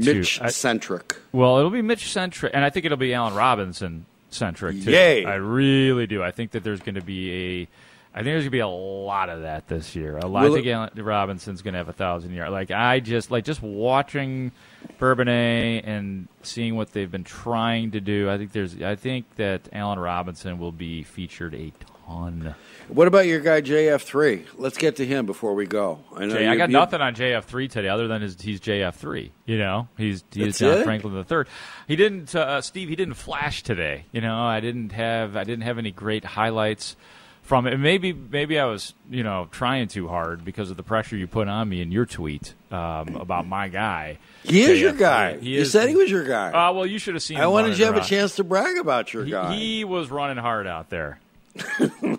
to- 0.00 0.14
Mitch 0.14 0.40
centric. 0.48 1.16
Well, 1.32 1.58
it'll 1.58 1.70
be 1.70 1.82
Mitch 1.82 2.10
centric, 2.10 2.52
and 2.54 2.64
I 2.64 2.70
think 2.70 2.86
it'll 2.86 2.96
be 2.98 3.12
Allen 3.14 3.34
Robinson 3.34 4.06
centric 4.30 4.82
too. 4.82 4.90
Yay. 4.90 5.24
I 5.24 5.34
really 5.34 6.06
do. 6.06 6.22
I 6.22 6.30
think 6.30 6.52
that 6.52 6.62
there's 6.64 6.80
going 6.80 6.94
to 6.96 7.02
be 7.02 7.32
a. 7.32 7.68
I 8.14 8.20
think 8.20 8.26
there's 8.32 8.44
going 8.44 8.46
to 8.46 8.50
be 8.50 8.58
a 8.60 8.66
lot 8.68 9.28
of 9.28 9.42
that 9.42 9.68
this 9.68 9.94
year. 9.94 10.16
A 10.16 10.26
lot. 10.26 10.44
Will 10.44 10.52
I 10.52 10.54
think 10.54 10.66
it- 10.66 10.70
Allen 10.70 10.90
Robinson's 10.96 11.60
going 11.62 11.74
to 11.74 11.78
have 11.78 11.88
a 11.88 11.92
thousand 11.92 12.32
yards. 12.32 12.50
Like 12.52 12.70
I 12.70 13.00
just 13.00 13.30
like 13.30 13.44
just 13.44 13.62
watching 13.62 14.52
Bourbonnais 14.98 15.82
and 15.84 16.28
seeing 16.42 16.76
what 16.76 16.92
they've 16.92 17.10
been 17.10 17.24
trying 17.24 17.90
to 17.90 18.00
do. 18.00 18.30
I 18.30 18.38
think 18.38 18.52
there's. 18.52 18.80
I 18.82 18.94
think 18.96 19.26
that 19.36 19.62
Allen 19.72 19.98
Robinson 19.98 20.58
will 20.58 20.72
be 20.72 21.02
featured 21.02 21.54
a 21.54 21.72
ton. 22.06 22.54
What 22.88 23.08
about 23.08 23.26
your 23.26 23.40
guy 23.40 23.60
JF3? 23.62 24.46
Let's 24.56 24.78
get 24.78 24.96
to 24.96 25.06
him 25.06 25.26
before 25.26 25.54
we 25.54 25.66
go. 25.66 26.00
I 26.14 26.26
know 26.26 26.34
Jay, 26.34 26.46
I 26.46 26.56
got 26.56 26.68
you- 26.68 26.74
nothing 26.74 27.00
on 27.00 27.14
JF 27.14 27.44
three 27.44 27.68
today, 27.68 27.88
other 27.88 28.06
than 28.08 28.22
his, 28.22 28.40
he's 28.40 28.60
JF 28.60 28.94
three. 28.94 29.32
You 29.44 29.58
know, 29.58 29.88
he's 29.98 30.22
he's 30.32 30.58
John 30.58 30.78
it? 30.78 30.84
Franklin 30.84 31.14
the 31.14 31.24
third. 31.24 31.48
He 31.88 31.96
didn't, 31.96 32.34
uh, 32.34 32.60
Steve. 32.60 32.88
He 32.88 32.96
didn't 32.96 33.14
flash 33.14 33.62
today. 33.62 34.04
You 34.12 34.20
know, 34.20 34.36
I 34.44 34.60
didn't 34.60 34.92
have 34.92 35.36
I 35.36 35.44
didn't 35.44 35.62
have 35.64 35.78
any 35.78 35.90
great 35.90 36.24
highlights 36.24 36.96
from 37.42 37.66
it. 37.66 37.76
Maybe 37.78 38.12
maybe 38.12 38.58
I 38.58 38.66
was 38.66 38.94
you 39.10 39.22
know 39.22 39.48
trying 39.50 39.88
too 39.88 40.08
hard 40.08 40.44
because 40.44 40.70
of 40.70 40.76
the 40.76 40.82
pressure 40.82 41.16
you 41.16 41.26
put 41.26 41.48
on 41.48 41.68
me 41.68 41.80
in 41.80 41.90
your 41.92 42.06
tweet 42.06 42.54
um, 42.70 43.16
about 43.16 43.46
my 43.46 43.68
guy. 43.68 44.18
He 44.44 44.62
is 44.62 44.80
your 44.80 44.92
JF3. 44.92 44.98
guy. 44.98 45.38
He 45.38 45.54
you 45.56 45.60
is, 45.62 45.72
said 45.72 45.88
he 45.88 45.96
was 45.96 46.10
your 46.10 46.24
guy. 46.24 46.50
Uh, 46.50 46.72
well, 46.72 46.86
you 46.86 46.98
should 46.98 47.14
have 47.14 47.22
seen. 47.22 47.38
I 47.38 47.44
him 47.44 47.50
wanted 47.50 47.70
you 47.78 47.84
to 47.86 47.92
have 47.92 47.96
a 47.96 48.06
chance 48.06 48.36
to 48.36 48.44
brag 48.44 48.78
about 48.78 49.12
your 49.12 49.24
He, 49.24 49.30
guy. 49.32 49.54
he 49.54 49.84
was 49.84 50.08
running 50.10 50.36
hard 50.38 50.66
out 50.68 50.88
there. 50.90 51.18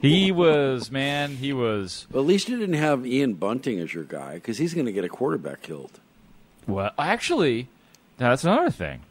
He 0.02 0.32
was 0.32 0.92
man. 0.92 1.36
He 1.38 1.54
was. 1.54 2.08
At 2.14 2.20
least 2.22 2.50
you 2.50 2.58
didn't 2.58 2.76
have 2.76 3.06
Ian 3.06 3.34
Bunting 3.36 3.80
as 3.80 3.94
your 3.94 4.04
guy 4.04 4.36
because 4.36 4.58
he's 4.58 4.74
going 4.74 4.86
to 4.86 4.92
get 4.92 5.04
a 5.04 5.10
quarterback 5.10 5.62
killed. 5.62 6.00
Well, 6.68 6.92
actually, 6.98 7.70
now 8.20 8.30
that's 8.30 8.44
another 8.44 8.70
thing. 8.72 9.02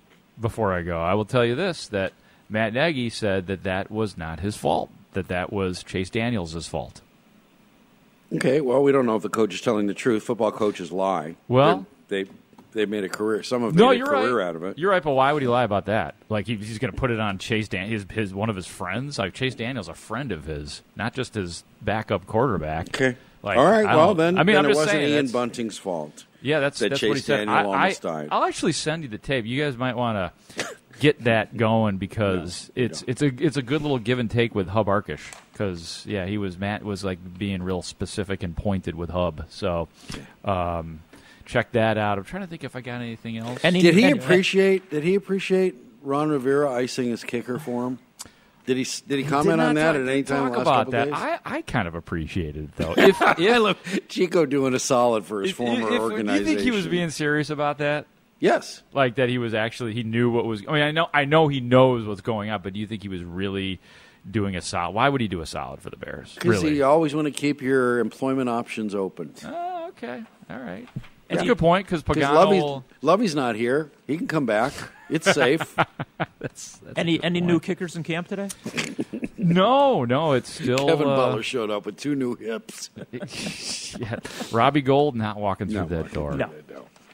Before 0.40 0.72
I 0.74 0.82
go, 0.82 1.00
I 1.00 1.14
will 1.14 1.24
tell 1.24 1.44
you 1.44 1.54
this: 1.54 1.88
that 1.88 2.12
Matt 2.48 2.74
Nagy 2.74 3.08
said 3.10 3.46
that 3.46 3.62
that 3.62 3.90
was 3.90 4.16
not 4.18 4.40
his 4.40 4.56
fault. 4.56 4.90
That 5.14 5.28
that 5.28 5.52
was 5.52 5.82
Chase 5.82 6.10
Daniels' 6.10 6.68
fault. 6.68 7.00
Okay, 8.34 8.60
well, 8.60 8.82
we 8.82 8.92
don't 8.92 9.06
know 9.06 9.16
if 9.16 9.22
the 9.22 9.28
coach 9.28 9.54
is 9.54 9.60
telling 9.60 9.86
the 9.86 9.94
truth. 9.94 10.24
Football 10.24 10.52
coaches 10.52 10.90
lie. 10.92 11.36
Well- 11.48 11.86
they, 12.08 12.24
they 12.24 12.30
they 12.76 12.86
made 12.86 13.04
a 13.04 13.08
career. 13.08 13.42
Some 13.42 13.62
have 13.62 13.74
No, 13.74 13.88
made 13.90 13.98
you're 13.98 14.06
career 14.06 14.38
right. 14.38 14.48
out 14.48 14.56
of 14.56 14.62
it. 14.62 14.78
You're 14.78 14.90
right, 14.90 15.02
but 15.02 15.12
why 15.12 15.32
would 15.32 15.42
he 15.42 15.48
lie 15.48 15.64
about 15.64 15.86
that? 15.86 16.14
Like 16.28 16.46
he, 16.46 16.56
he's 16.56 16.78
going 16.78 16.92
to 16.92 16.98
put 16.98 17.10
it 17.10 17.18
on 17.18 17.38
Chase 17.38 17.68
Dan, 17.68 17.88
his, 17.88 18.06
his 18.12 18.32
one 18.34 18.50
of 18.50 18.56
his 18.56 18.66
friends. 18.66 19.18
Like 19.18 19.34
Chase 19.34 19.54
Daniel's 19.54 19.88
a 19.88 19.94
friend 19.94 20.30
of 20.30 20.44
his, 20.44 20.82
not 20.94 21.14
just 21.14 21.34
his 21.34 21.64
backup 21.82 22.26
quarterback. 22.26 22.88
Okay. 22.88 23.16
Like, 23.42 23.58
All 23.58 23.64
right. 23.64 23.84
Well, 23.84 24.14
then, 24.14 24.38
I 24.38 24.42
mean, 24.42 24.56
then 24.56 24.64
it 24.66 24.68
wasn't 24.68 24.90
saying, 24.90 25.12
Ian 25.14 25.28
Bunting's 25.28 25.78
fault. 25.78 26.24
Yeah, 26.42 26.60
that's 26.60 26.78
that 26.80 26.90
that's 26.90 27.00
Chase 27.00 27.08
what 27.08 27.16
he 27.16 27.22
said. 27.22 27.46
Daniel 27.46 27.72
I, 27.72 27.94
I. 28.04 28.28
I'll 28.30 28.44
actually 28.44 28.72
send 28.72 29.02
you 29.02 29.08
the 29.08 29.18
tape. 29.18 29.46
You 29.46 29.62
guys 29.62 29.76
might 29.76 29.96
want 29.96 30.32
to 30.56 30.66
get 31.00 31.24
that 31.24 31.56
going 31.56 31.98
because 31.98 32.70
it's 32.74 33.04
it's 33.06 33.22
a 33.22 33.26
it's 33.26 33.56
a 33.56 33.62
good 33.62 33.82
little 33.82 33.98
give 33.98 34.18
and 34.18 34.30
take 34.30 34.54
with 34.54 34.68
Hub 34.68 34.86
Arkush 34.86 35.32
because 35.52 36.04
yeah, 36.06 36.26
he 36.26 36.38
was 36.38 36.58
Matt 36.58 36.82
was 36.84 37.04
like 37.04 37.18
being 37.38 37.62
real 37.62 37.82
specific 37.82 38.42
and 38.42 38.56
pointed 38.56 38.94
with 38.94 39.10
Hub. 39.10 39.44
So 39.48 39.88
um, 40.44 41.00
check 41.46 41.72
that 41.72 41.96
out. 41.96 42.18
I'm 42.18 42.24
trying 42.24 42.42
to 42.42 42.48
think 42.48 42.62
if 42.64 42.76
I 42.76 42.82
got 42.82 43.00
anything 43.00 43.38
else. 43.38 43.64
Any- 43.64 43.80
Did 43.80 43.94
he 43.94 44.04
any- 44.04 44.18
appreciate? 44.18 44.90
Did 44.90 45.02
he 45.04 45.14
appreciate 45.14 45.74
Ron 46.02 46.28
Rivera 46.28 46.70
icing 46.72 47.08
his 47.08 47.24
kicker 47.24 47.58
for 47.58 47.86
him? 47.86 47.98
Did 48.66 48.76
he? 48.78 48.82
Did 49.06 49.16
he 49.18 49.22
Did 49.22 49.28
comment 49.30 49.56
not 49.58 49.68
on 49.68 49.74
that 49.76 49.92
talk- 49.92 50.02
at 50.02 50.08
any 50.08 50.22
time? 50.24 50.42
Talk 50.42 50.52
the 50.52 50.58
last 50.58 50.62
about 50.62 50.76
couple 50.86 50.92
that. 50.92 51.04
days? 51.04 51.14
I, 51.14 51.38
I 51.44 51.62
kind 51.62 51.86
of 51.88 51.94
appreciated 51.94 52.64
it 52.64 52.76
though. 52.76 52.94
If, 52.98 53.22
I 53.22 53.34
if, 53.38 53.58
love 53.62 53.78
Chico 54.08 54.44
doing 54.44 54.74
a 54.74 54.78
solid 54.80 55.24
for 55.24 55.40
his 55.42 55.50
if, 55.52 55.56
former 55.56 55.88
if- 55.94 56.00
organization. 56.00 56.46
you 56.48 56.54
think 56.56 56.60
he 56.60 56.70
was 56.72 56.86
being 56.88 57.10
serious 57.10 57.48
about 57.50 57.78
that? 57.78 58.06
Yes. 58.40 58.82
Like 58.92 59.14
that 59.14 59.28
he 59.30 59.38
was 59.38 59.54
actually 59.54 59.94
he 59.94 60.02
knew 60.02 60.30
what 60.30 60.44
was. 60.44 60.62
I 60.68 60.72
mean, 60.72 60.82
I 60.82 60.90
know 60.90 61.08
I 61.14 61.24
know 61.24 61.48
he 61.48 61.60
knows 61.60 62.06
what's 62.06 62.20
going 62.20 62.50
on, 62.50 62.60
but 62.60 62.72
do 62.74 62.80
you 62.80 62.86
think 62.86 63.02
he 63.02 63.08
was 63.08 63.22
really 63.24 63.80
doing 64.30 64.56
a 64.56 64.60
solid? 64.60 64.94
Why 64.96 65.08
would 65.08 65.20
he 65.20 65.28
do 65.28 65.40
a 65.40 65.46
solid 65.46 65.80
for 65.80 65.88
the 65.90 65.96
Bears? 65.96 66.34
Because 66.34 66.62
Really? 66.64 66.76
you 66.76 66.84
always 66.84 67.14
want 67.14 67.26
to 67.26 67.30
keep 67.32 67.62
your 67.62 68.00
employment 68.00 68.48
options 68.50 68.94
open. 68.96 69.32
Oh, 69.44 69.86
okay. 69.90 70.22
All 70.50 70.58
right. 70.58 70.86
That's 71.28 71.40
Yeah. 71.40 71.44
a 71.44 71.48
good 71.48 71.58
point 71.58 71.86
because 71.86 72.02
Because 72.02 72.22
Pagano. 72.22 72.34
Lovie's, 72.34 72.82
Lovie's 73.02 73.34
not 73.34 73.56
here. 73.56 73.90
He 74.06 74.16
can 74.16 74.26
come 74.28 74.46
back. 74.46 74.72
It's 75.10 75.30
safe. 75.32 75.74
that's, 76.38 76.78
that's 76.78 76.96
Any 76.96 77.22
any 77.22 77.40
point. 77.40 77.52
new 77.52 77.60
kickers 77.60 77.96
in 77.96 78.02
camp 78.02 78.28
today? 78.28 78.48
No, 79.38 80.04
no, 80.04 80.32
it's 80.32 80.52
still 80.52 80.76
Kevin 80.88 81.06
uh, 81.06 81.14
Butler 81.14 81.42
showed 81.44 81.70
up 81.70 81.86
with 81.86 81.96
two 81.96 82.16
new 82.16 82.34
hips. 82.34 82.90
yeah, 84.00 84.16
Robbie 84.50 84.82
Gould 84.82 85.14
not 85.14 85.36
walking 85.36 85.68
through 85.68 85.76
Not 85.82 85.88
that 85.90 85.96
walking 85.98 86.14
door 86.14 86.34
No. 86.34 86.50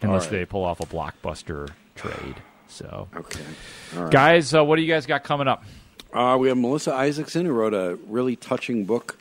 unless 0.00 0.24
All 0.26 0.30
right. 0.30 0.30
they 0.30 0.44
pull 0.46 0.64
off 0.64 0.80
a 0.80 0.86
blockbuster 0.86 1.68
trade. 1.94 2.36
So, 2.68 3.08
Okay. 3.14 3.42
All 3.96 4.04
right. 4.04 4.10
guys, 4.12 4.54
uh, 4.54 4.64
what 4.64 4.76
do 4.76 4.82
you 4.82 4.88
guys 4.90 5.04
got 5.04 5.24
coming 5.24 5.46
up? 5.46 5.62
Uh, 6.14 6.38
we 6.40 6.48
have 6.48 6.56
Melissa 6.56 6.94
Isaacson 6.94 7.44
who 7.44 7.52
wrote 7.52 7.74
a 7.74 7.98
really 8.06 8.36
touching 8.36 8.86
book 8.86 9.18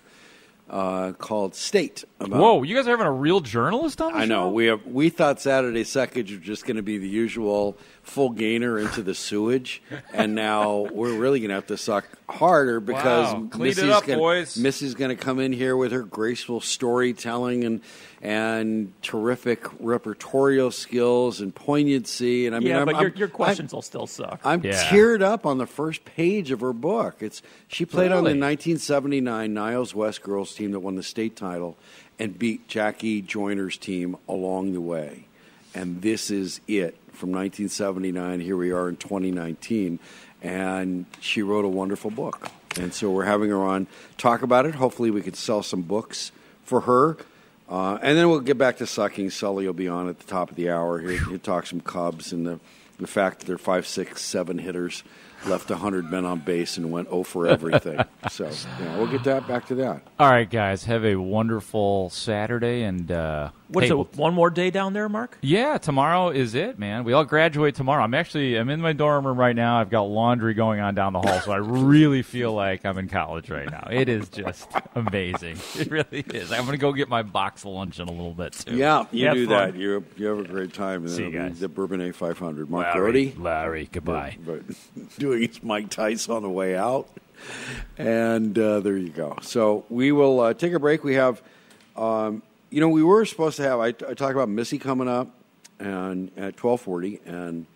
uh, 0.72 1.12
called 1.12 1.54
State. 1.54 2.06
About 2.20 2.40
Whoa, 2.40 2.64
you 2.64 2.76
guys 2.76 2.88
are 2.88 2.92
having 2.92 3.06
a 3.06 3.12
real 3.12 3.42
journalist 3.42 4.02
on 4.02 4.16
I 4.16 4.26
know 4.26 4.50
we 4.50 4.68
have. 4.68 4.86
We 4.86 5.10
thought 5.10 5.42
Saturday 5.42 5.84
Suckage 5.84 6.32
was 6.32 6.40
just 6.40 6.66
going 6.66 6.78
to 6.78 6.82
be 6.82 6.98
the 6.98 7.10
usual 7.10 7.78
full 8.04 8.30
gainer 8.30 8.80
into 8.80 9.04
the 9.04 9.14
sewage, 9.14 9.84
and 10.14 10.34
now 10.34 10.88
we're 10.92 11.18
really 11.18 11.42
going 11.42 11.50
to 11.50 11.56
have 11.56 11.68
to 11.68 11.78
suck 11.78 12.08
harder 12.30 12.80
because 12.80 13.34
Wow. 13.34 13.48
Clean 13.52 13.72
it 13.72 13.76
Missy's 13.76 13.90
up, 13.90 14.06
gonna. 14.06 14.46
Missy's 14.58 14.96
going 14.96 15.16
to 15.16 15.22
come 15.22 15.40
in 15.40 15.52
here 15.52 15.76
with 15.76 15.92
her 15.92 16.04
graceful 16.04 16.62
storytelling 16.62 17.64
and 17.66 17.82
and 18.22 18.94
terrific 19.02 19.64
repertorial 19.82 20.72
skills 20.72 21.42
and 21.42 21.54
poignancy. 21.56 22.46
And 22.46 22.56
I 22.56 22.60
mean, 22.60 22.68
yeah, 22.70 22.80
I'm, 22.82 22.86
but 22.86 22.96
I'm- 22.96 23.04
your, 23.04 23.12
your 23.16 23.28
questions 23.28 23.74
will 23.74 23.82
still 23.82 24.06
suck. 24.08 24.40
I'm 24.44 24.64
Yeah. 24.64 24.74
teared 24.90 25.22
up 25.22 25.46
on 25.46 25.58
the 25.58 25.66
first 25.66 26.06
page 26.06 26.52
of 26.52 26.60
her 26.62 26.74
book. 26.74 27.16
It's 27.20 27.42
she 27.68 27.86
played 27.86 28.12
on 28.12 28.24
the 28.24 28.36
1979 28.36 29.54
Niles 29.54 29.96
West 29.96 30.22
girls 30.22 30.54
team 30.54 30.72
that 30.72 30.80
won 30.82 30.96
the 30.96 31.04
state 31.04 31.36
title 31.36 31.78
and 32.20 32.38
beat 32.38 32.68
Jackie 32.68 33.22
Joyner's 33.22 33.78
team 33.78 34.16
along 34.30 34.74
the 34.74 34.82
way. 34.82 35.26
And 35.74 36.02
this 36.02 36.30
is 36.30 36.62
it 36.68 36.96
from 37.14 37.32
1979. 37.32 38.40
Here 38.42 38.58
we 38.58 38.72
are 38.72 38.88
in 38.90 38.98
2019, 38.98 40.00
and 40.44 41.06
she 41.20 41.42
wrote 41.42 41.66
a 41.66 41.70
wonderful 41.70 42.12
book. 42.12 42.50
And 42.80 42.94
so 42.94 43.10
we're 43.10 43.26
having 43.26 43.50
her 43.50 43.64
on 43.64 43.88
talk 44.18 44.44
about 44.44 44.66
it. 44.66 44.76
Hopefully, 44.76 45.10
we 45.12 45.22
could 45.22 45.36
sell 45.36 45.64
some 45.64 45.82
books 45.82 46.32
for 46.64 46.82
her. 46.82 47.18
Uh, 47.72 47.98
and 48.02 48.18
then 48.18 48.28
we'll 48.28 48.42
get 48.42 48.58
back 48.58 48.78
to 48.78 48.86
sucking. 48.86 49.30
Sully 49.30 49.66
will 49.66 49.72
be 49.72 49.88
on 49.88 50.10
at 50.10 50.20
the 50.20 50.28
top 50.28 50.50
of 50.50 50.58
the 50.58 50.70
hour. 50.70 51.00
He'll, 51.00 51.18
he'll 51.30 51.40
talk 51.40 51.66
some 51.66 51.80
Cubs 51.80 52.34
and 52.34 52.46
the, 52.46 52.60
the 53.00 53.08
fact 53.08 53.40
that 53.40 53.46
they're 53.46 53.58
five, 53.58 53.88
six, 53.88 54.22
seven 54.22 54.58
hitters 54.58 55.04
left 55.46 55.70
100 55.70 56.12
men 56.12 56.26
on 56.26 56.40
base 56.40 56.78
and 56.78 56.92
went 56.92 57.10
0 57.10 57.24
for 57.24 57.48
everything. 57.48 58.04
so, 58.30 58.50
yeah, 58.80 58.98
we'll 58.98 59.08
get 59.08 59.24
that 59.24 59.48
back 59.48 59.68
to 59.68 59.76
that. 59.76 60.02
All 60.20 60.30
right, 60.30 60.50
guys, 60.50 60.84
have 60.84 61.06
a 61.06 61.16
wonderful 61.16 62.10
Saturday 62.10 62.84
and 62.84 63.10
uh, 63.10 63.52
What's 63.72 63.88
hey, 63.88 63.94
it, 63.98 64.16
one 64.18 64.34
more 64.34 64.50
day 64.50 64.70
down 64.70 64.92
there, 64.92 65.08
Mark? 65.08 65.38
Yeah, 65.42 65.78
tomorrow 65.78 66.30
is 66.30 66.56
it, 66.56 66.78
man. 66.78 67.06
We 67.06 67.14
all 67.14 67.24
graduate 67.24 67.74
tomorrow. 67.74 68.04
I'm 68.04 68.14
actually 68.14 68.58
I'm 68.58 68.70
in 68.70 68.82
my 68.82 68.92
dorm 68.92 69.26
room 69.26 69.40
right 69.40 69.56
now. 69.56 69.80
I've 69.80 69.90
got 69.90 70.04
laundry 70.04 70.54
going 70.54 70.82
on 70.82 70.94
down 70.94 71.14
the 71.14 71.22
hall, 71.22 71.40
so 71.40 71.54
I 71.54 71.56
really 71.62 72.22
feel 72.22 72.54
like 72.54 72.86
I'm 72.86 72.98
in 72.98 73.08
college 73.08 73.50
right 73.50 73.72
now. 73.72 73.88
It 73.90 74.10
is 74.10 74.28
just 74.30 74.70
amazing. 74.96 75.58
It 75.82 75.90
really 75.90 76.20
is. 76.34 76.52
I'm 76.52 76.66
going 76.66 76.74
to 76.74 76.78
go 76.78 76.92
get 76.92 77.08
my 77.08 77.24
box 77.24 77.64
of 77.64 77.72
lunch 77.72 78.00
in 78.00 78.08
a 78.08 78.12
little 78.12 78.34
bit 78.34 78.54
too. 78.54 78.76
Yeah, 78.76 79.06
you 79.12 79.26
Have 79.28 79.36
do 79.36 79.48
fun. 79.48 79.72
that. 79.72 79.80
You 79.80 80.04
you 80.18 80.26
have 80.28 80.40
a 80.40 80.44
great 80.44 80.74
time. 80.74 81.04
And 81.04 81.10
See 81.10 81.24
then 81.24 81.32
you 81.32 81.38
it'll 81.38 81.44
be 81.46 81.50
guys. 81.54 81.60
The 81.62 81.70
Bourbonnais 81.70 82.12
500. 82.14 82.70
Mark 82.70 82.88
Larry, 82.94 83.00
Brody. 83.00 83.36
Larry, 83.38 83.90
goodbye. 83.92 84.38
But 84.46 84.62
doing 85.18 85.48
his 85.48 85.64
Mike 85.64 85.90
Tyson 85.90 86.36
on 86.36 86.44
the 86.44 86.50
way 86.50 86.76
out. 86.76 87.08
And 87.98 88.58
uh, 88.60 88.82
there 88.82 88.98
you 88.98 89.10
go. 89.10 89.38
So 89.42 89.86
we 89.90 90.12
will 90.12 90.40
uh, 90.42 90.54
take 90.54 90.74
a 90.74 90.80
break. 90.80 91.04
We 91.04 91.16
have, 91.16 91.42
um, 91.96 92.44
you 92.72 92.82
know, 92.82 92.90
we 92.90 93.04
were 93.04 93.26
supposed 93.26 93.58
to 93.58 93.64
have. 93.64 93.80
I, 93.80 93.88
I 93.88 93.92
talked 93.92 94.32
about 94.32 94.50
Missy 94.50 94.80
coming 94.80 95.08
up 95.08 95.30
and 95.80 96.32
at 96.36 96.58
twelve 96.58 96.82
forty, 96.82 97.20
and 97.26 97.68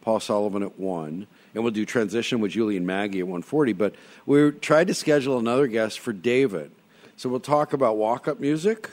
Paul 0.00 0.20
Sullivan 0.20 0.62
at 0.62 0.78
one, 0.78 1.26
and 1.54 1.62
we'll 1.62 1.72
do 1.72 1.84
transition 1.84 2.40
with 2.40 2.52
Julie 2.52 2.78
and 2.78 2.86
Maggie 2.86 3.20
at 3.20 3.26
one 3.26 3.42
forty. 3.42 3.74
But 3.74 3.94
we 4.24 4.50
tried 4.52 4.86
to 4.86 4.94
schedule 4.94 5.38
another 5.38 5.66
guest 5.66 5.98
for 5.98 6.14
David, 6.14 6.70
so 7.16 7.28
we'll 7.28 7.40
talk 7.40 7.74
about 7.74 7.98
walk 7.98 8.26
up 8.28 8.40
music. 8.40 8.90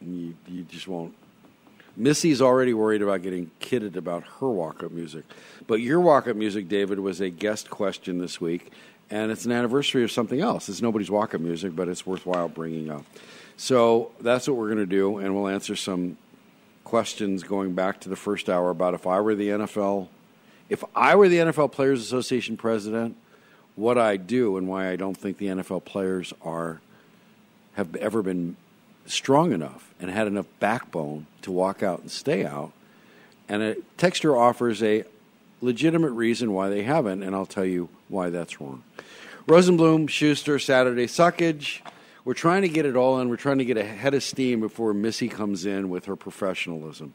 You, 0.00 0.34
you 0.46 0.62
just 0.64 0.86
won't 0.86 1.14
Missy's 1.96 2.42
already 2.42 2.74
worried 2.74 3.02
about 3.02 3.22
getting 3.22 3.50
kidded 3.60 3.96
about 3.96 4.24
her 4.40 4.48
walk 4.48 4.82
up 4.82 4.90
music. 4.90 5.24
But 5.66 5.76
your 5.76 6.00
walk 6.00 6.26
up 6.26 6.36
music, 6.36 6.68
David, 6.68 6.98
was 6.98 7.20
a 7.20 7.30
guest 7.30 7.70
question 7.70 8.18
this 8.18 8.40
week, 8.40 8.72
and 9.10 9.30
it's 9.30 9.44
an 9.44 9.52
anniversary 9.52 10.02
of 10.02 10.10
something 10.10 10.40
else. 10.40 10.68
It's 10.68 10.82
nobody's 10.82 11.10
walk 11.10 11.34
up 11.34 11.40
music, 11.40 11.76
but 11.76 11.88
it's 11.88 12.04
worthwhile 12.04 12.48
bringing 12.48 12.90
up. 12.90 13.04
So 13.56 14.12
that's 14.20 14.48
what 14.48 14.56
we're 14.56 14.68
going 14.68 14.78
to 14.78 14.86
do, 14.86 15.18
and 15.18 15.34
we'll 15.34 15.48
answer 15.48 15.76
some 15.76 16.18
questions 16.82 17.42
going 17.42 17.74
back 17.74 18.00
to 18.00 18.08
the 18.08 18.16
first 18.16 18.48
hour 18.48 18.70
about 18.70 18.94
if 18.94 19.06
I 19.06 19.20
were 19.20 19.34
the 19.34 19.48
NFL, 19.48 20.08
if 20.68 20.84
I 20.94 21.14
were 21.14 21.28
the 21.28 21.38
NFL 21.38 21.72
Players 21.72 22.00
Association 22.00 22.56
president, 22.56 23.16
what 23.76 23.98
I 23.98 24.16
do 24.16 24.56
and 24.56 24.68
why 24.68 24.90
I 24.90 24.96
don't 24.96 25.16
think 25.16 25.38
the 25.38 25.46
NFL 25.46 25.84
players 25.84 26.32
are 26.42 26.80
have 27.74 27.94
ever 27.96 28.22
been 28.22 28.56
strong 29.06 29.52
enough 29.52 29.92
and 30.00 30.10
had 30.10 30.26
enough 30.26 30.46
backbone 30.60 31.26
to 31.42 31.50
walk 31.50 31.82
out 31.82 32.00
and 32.00 32.10
stay 32.10 32.44
out. 32.44 32.72
And 33.48 33.62
a 33.62 33.76
texture 33.96 34.36
offers 34.36 34.82
a 34.82 35.04
legitimate 35.60 36.12
reason 36.12 36.52
why 36.52 36.68
they 36.68 36.82
haven't, 36.82 37.22
and 37.22 37.34
I'll 37.34 37.46
tell 37.46 37.64
you 37.64 37.88
why 38.08 38.30
that's 38.30 38.60
wrong. 38.60 38.82
Rosenblum, 39.46 40.08
Schuster, 40.08 40.58
Saturday 40.58 41.06
Suckage. 41.06 41.80
We're 42.24 42.34
trying 42.34 42.62
to 42.62 42.68
get 42.68 42.86
it 42.86 42.96
all 42.96 43.20
in. 43.20 43.28
We're 43.28 43.36
trying 43.36 43.58
to 43.58 43.64
get 43.66 43.76
ahead 43.76 44.14
of 44.14 44.22
steam 44.22 44.60
before 44.60 44.94
Missy 44.94 45.28
comes 45.28 45.66
in 45.66 45.90
with 45.90 46.06
her 46.06 46.16
professionalism. 46.16 47.14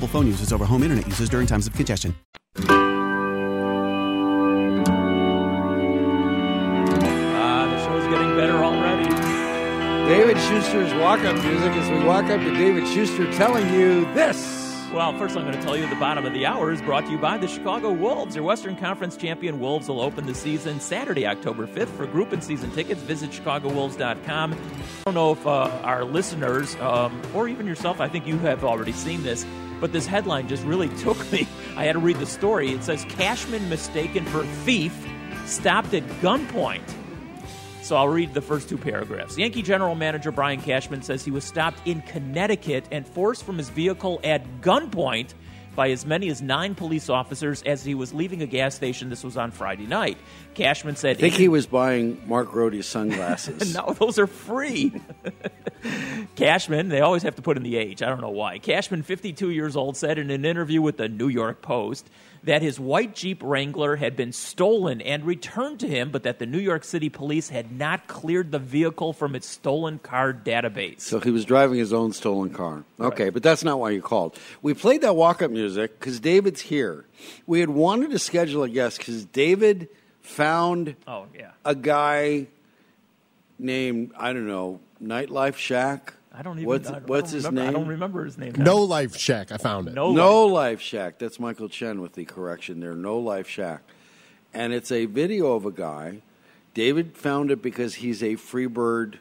phone 0.07 0.27
users 0.27 0.53
over 0.53 0.65
home 0.65 0.83
internet 0.83 1.07
users 1.07 1.29
during 1.29 1.47
times 1.47 1.67
of 1.67 1.73
congestion. 1.73 2.13
Uh, 2.57 2.63
the 7.67 7.85
show's 7.85 8.03
getting 8.11 8.35
better 8.35 8.57
already. 8.57 9.09
David 10.07 10.37
Schuster's 10.37 10.93
walk 10.95 11.19
up 11.21 11.35
music 11.43 11.71
as 11.73 11.89
we 11.89 12.03
walk 12.05 12.25
up 12.25 12.39
to 12.41 12.51
David 12.55 12.85
Schuster 12.87 13.31
telling 13.33 13.71
you 13.73 14.01
this. 14.13 14.59
Well, 14.93 15.17
first 15.17 15.37
I'm 15.37 15.43
going 15.45 15.55
to 15.57 15.61
tell 15.61 15.77
you 15.77 15.87
the 15.87 15.95
bottom 15.95 16.25
of 16.25 16.33
the 16.33 16.45
hour 16.45 16.69
is 16.69 16.81
brought 16.81 17.05
to 17.05 17.11
you 17.11 17.17
by 17.17 17.37
the 17.37 17.47
Chicago 17.47 17.93
Wolves. 17.93 18.35
Your 18.35 18.43
Western 18.43 18.75
Conference 18.75 19.15
champion 19.15 19.61
Wolves 19.61 19.87
will 19.87 20.01
open 20.01 20.25
the 20.25 20.35
season 20.35 20.81
Saturday, 20.81 21.25
October 21.25 21.65
5th. 21.65 21.87
For 21.95 22.05
group 22.07 22.33
and 22.33 22.43
season 22.43 22.71
tickets, 22.71 23.01
visit 23.01 23.31
ChicagoWolves.com. 23.31 24.53
I 24.53 24.57
don't 25.05 25.13
know 25.13 25.31
if 25.31 25.47
uh, 25.47 25.69
our 25.83 26.03
listeners, 26.03 26.75
um, 26.81 27.21
or 27.33 27.47
even 27.47 27.67
yourself, 27.67 28.01
I 28.01 28.09
think 28.09 28.27
you 28.27 28.37
have 28.39 28.65
already 28.65 28.91
seen 28.91 29.23
this. 29.23 29.45
But 29.81 29.91
this 29.91 30.05
headline 30.05 30.47
just 30.47 30.63
really 30.63 30.87
took 30.99 31.17
me. 31.31 31.47
I 31.75 31.83
had 31.83 31.93
to 31.93 31.99
read 31.99 32.17
the 32.17 32.25
story. 32.25 32.71
It 32.71 32.83
says 32.83 33.03
Cashman 33.09 33.67
mistaken 33.67 34.23
for 34.25 34.45
thief, 34.63 34.95
stopped 35.45 35.93
at 35.93 36.03
gunpoint. 36.21 36.83
So 37.81 37.97
I'll 37.97 38.07
read 38.07 38.33
the 38.33 38.41
first 38.41 38.69
two 38.69 38.77
paragraphs. 38.77 39.37
Yankee 39.37 39.63
general 39.63 39.95
manager 39.95 40.31
Brian 40.31 40.61
Cashman 40.61 41.01
says 41.01 41.25
he 41.25 41.31
was 41.31 41.43
stopped 41.43 41.85
in 41.85 42.01
Connecticut 42.03 42.85
and 42.91 43.05
forced 43.05 43.43
from 43.43 43.57
his 43.57 43.67
vehicle 43.69 44.21
at 44.23 44.61
gunpoint 44.61 45.33
by 45.75 45.89
as 45.89 46.05
many 46.05 46.29
as 46.29 46.41
nine 46.41 46.75
police 46.75 47.09
officers 47.09 47.63
as 47.63 47.83
he 47.83 47.95
was 47.95 48.13
leaving 48.13 48.41
a 48.41 48.45
gas 48.45 48.75
station. 48.75 49.09
This 49.09 49.23
was 49.23 49.35
on 49.35 49.51
Friday 49.51 49.87
night. 49.87 50.17
Cashman 50.53 50.95
said, 50.95 51.17
I 51.17 51.19
think 51.19 51.35
he 51.35 51.47
was 51.47 51.65
buying 51.65 52.21
Mark 52.27 52.53
Rody's 52.53 52.85
sunglasses. 52.85 53.73
no, 53.75 53.93
those 53.93 54.19
are 54.19 54.27
free. 54.27 54.93
Cashman, 56.35 56.89
they 56.89 57.01
always 57.01 57.23
have 57.23 57.35
to 57.35 57.41
put 57.41 57.57
in 57.57 57.63
the 57.63 57.77
age. 57.77 58.01
I 58.01 58.09
don't 58.09 58.21
know 58.21 58.29
why. 58.29 58.59
Cashman, 58.59 59.03
52 59.03 59.49
years 59.49 59.75
old, 59.75 59.97
said 59.97 60.17
in 60.17 60.29
an 60.29 60.45
interview 60.45 60.81
with 60.81 60.97
the 60.97 61.07
New 61.07 61.27
York 61.27 61.61
Post 61.61 62.09
that 62.43 62.61
his 62.61 62.79
white 62.79 63.13
Jeep 63.15 63.41
Wrangler 63.43 63.95
had 63.95 64.15
been 64.15 64.31
stolen 64.31 64.99
and 65.01 65.25
returned 65.25 65.79
to 65.81 65.87
him, 65.87 66.09
but 66.11 66.23
that 66.23 66.39
the 66.39 66.45
New 66.45 66.59
York 66.59 66.83
City 66.83 67.09
police 67.09 67.49
had 67.49 67.71
not 67.71 68.07
cleared 68.07 68.51
the 68.51 68.59
vehicle 68.59 69.13
from 69.13 69.35
its 69.35 69.47
stolen 69.47 69.99
car 69.99 70.33
database. 70.33 71.01
So 71.01 71.19
he 71.19 71.31
was 71.31 71.45
driving 71.45 71.77
his 71.77 71.93
own 71.93 72.13
stolen 72.13 72.49
car. 72.51 72.83
Okay, 72.99 73.29
but 73.29 73.43
that's 73.43 73.63
not 73.63 73.79
why 73.79 73.91
you 73.91 74.01
called. 74.01 74.37
We 74.61 74.73
played 74.73 75.01
that 75.01 75.15
walk 75.15 75.41
up 75.41 75.51
music 75.51 75.99
because 75.99 76.19
David's 76.19 76.61
here. 76.61 77.05
We 77.45 77.59
had 77.59 77.69
wanted 77.69 78.11
to 78.11 78.19
schedule 78.19 78.63
a 78.63 78.69
guest 78.69 78.97
because 78.97 79.25
David 79.25 79.89
found 80.21 80.95
Oh, 81.07 81.25
yeah. 81.37 81.51
a 81.65 81.75
guy 81.75 82.47
named, 83.59 84.11
I 84.17 84.33
don't 84.33 84.47
know, 84.47 84.79
Nightlife 85.03 85.55
Shack. 85.55 86.13
I 86.33 86.43
don't 86.43 86.57
even 86.59 86.67
What's, 86.67 86.89
I 86.89 86.93
don't 86.93 87.07
what's 87.09 87.31
his 87.31 87.43
remember- 87.45 87.61
name? 87.61 87.69
I 87.69 87.73
don't 87.79 87.87
remember 87.89 88.23
his 88.25 88.37
name. 88.37 88.53
No 88.57 88.77
Life 88.83 89.13
Shaq. 89.17 89.51
I 89.51 89.57
found 89.57 89.89
it. 89.89 89.93
No, 89.93 90.13
No 90.13 90.45
Life 90.45 90.79
Shaq. 90.79 91.15
That's 91.17 91.39
Michael 91.39 91.67
Chen 91.67 91.99
with 92.01 92.13
the 92.13 92.23
correction 92.23 92.79
there. 92.79 92.93
No 92.95 93.17
Life 93.17 93.47
Shaq. 93.47 93.79
And 94.53 94.71
it's 94.71 94.91
a 94.91 95.05
video 95.07 95.53
of 95.53 95.65
a 95.65 95.71
guy. 95.71 96.21
David 96.73 97.17
found 97.17 97.51
it 97.51 97.61
because 97.61 97.95
he's 97.95 98.23
a 98.23 98.35
Freebird 98.35 99.15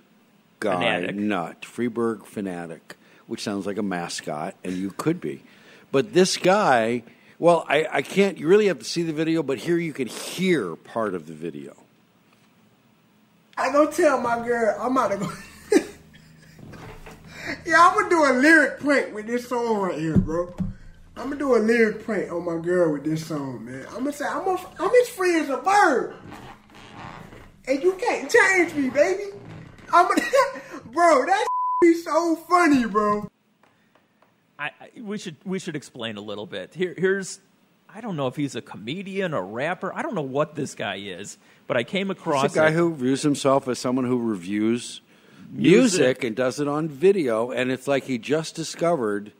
guy 0.61 0.75
Fanatic. 0.75 1.17
nut. 1.17 1.63
Freebird 1.63 2.25
fanatic, 2.27 2.97
which 3.27 3.43
sounds 3.43 3.67
like 3.67 3.77
a 3.79 3.83
mascot, 3.83 4.55
and 4.63 4.75
you 4.77 4.91
could 4.97 5.21
be. 5.21 5.43
But 5.91 6.13
this 6.13 6.37
guy, 6.37 7.03
well, 7.41 7.65
I, 7.67 7.87
I 7.91 8.03
can't, 8.03 8.37
you 8.37 8.47
really 8.47 8.67
have 8.67 8.79
to 8.81 8.85
see 8.85 9.03
the 9.03 9.15
video, 9.15 9.43
but 9.43 9.57
here 9.57 9.79
you 9.79 9.95
can 9.95 10.07
hear 10.07 10.77
part 10.77 11.15
of 11.15 11.27
the 11.27 11.33
video. 11.33 11.75
I 13.57 13.73
go 13.73 13.91
tell 13.91 14.21
my 14.21 14.47
girl 14.47 14.77
I'm 14.79 14.93
about 14.97 15.11
to 15.13 15.17
go. 15.17 15.33
yeah, 17.67 17.77
I'm 17.79 17.95
gonna 17.95 18.11
do 18.11 18.25
a 18.25 18.33
lyric 18.39 18.81
prank 18.81 19.15
with 19.15 19.27
this 19.27 19.49
song 19.49 19.79
right 19.79 19.99
here, 19.99 20.19
bro. 20.19 20.55
I'm 21.17 21.25
gonna 21.25 21.37
do 21.37 21.57
a 21.57 21.59
lyric 21.59 22.05
prank 22.05 22.31
on 22.31 22.45
my 22.45 22.63
girl 22.63 22.93
with 22.93 23.05
this 23.05 23.27
song, 23.27 23.65
man. 23.65 23.87
I'm 23.89 24.05
gonna 24.05 24.13
say 24.13 24.27
I'm, 24.27 24.47
a, 24.47 24.61
I'm 24.79 24.91
as 25.03 25.09
free 25.09 25.41
as 25.41 25.49
a 25.49 25.57
bird, 25.57 26.15
and 27.67 27.83
you 27.83 27.95
can't 27.95 28.31
change 28.31 28.75
me, 28.75 28.91
baby. 28.91 29.31
I'm 29.93 30.09
gonna, 30.09 30.23
bro. 30.93 31.25
That 31.25 31.47
be 31.81 31.95
so 31.95 32.37
funny, 32.37 32.85
bro. 32.85 33.31
I, 34.61 34.71
we 35.01 35.17
should 35.17 35.37
we 35.45 35.59
should 35.59 35.75
explain 35.75 36.19
a 36.19 36.21
little 36.21 36.47
bit. 36.47 36.75
Here, 36.75 36.95
here's 36.97 37.41
I 37.89 38.01
don't 38.03 38.17
know 38.17 38.27
if 38.27 38.37
he's 38.37 38.55
a 38.55 38.61
comedian 38.63 39.33
or 39.33 39.45
rapper. 39.45 39.91
I 39.95 40.03
don't 40.03 40.15
know 40.15 40.21
what 40.21 40.55
this 40.55 40.75
guy 40.75 40.97
is, 40.97 41.39
but 41.67 41.77
I 41.77 41.83
came 41.83 42.11
across 42.11 42.45
It's 42.45 42.55
a 42.55 42.59
guy 42.59 42.69
it. 42.69 42.75
who 42.75 42.95
views 42.95 43.23
himself 43.23 43.67
as 43.69 43.79
someone 43.79 44.05
who 44.05 44.19
reviews 44.19 45.01
Music. 45.51 45.99
music 45.99 46.25
and 46.25 46.37
does 46.37 46.61
it 46.61 46.69
on 46.69 46.89
video, 46.89 47.51
and 47.51 47.73
it's 47.73 47.89
like 47.89 48.05
he 48.05 48.19
just 48.19 48.55
discovered 48.55 49.33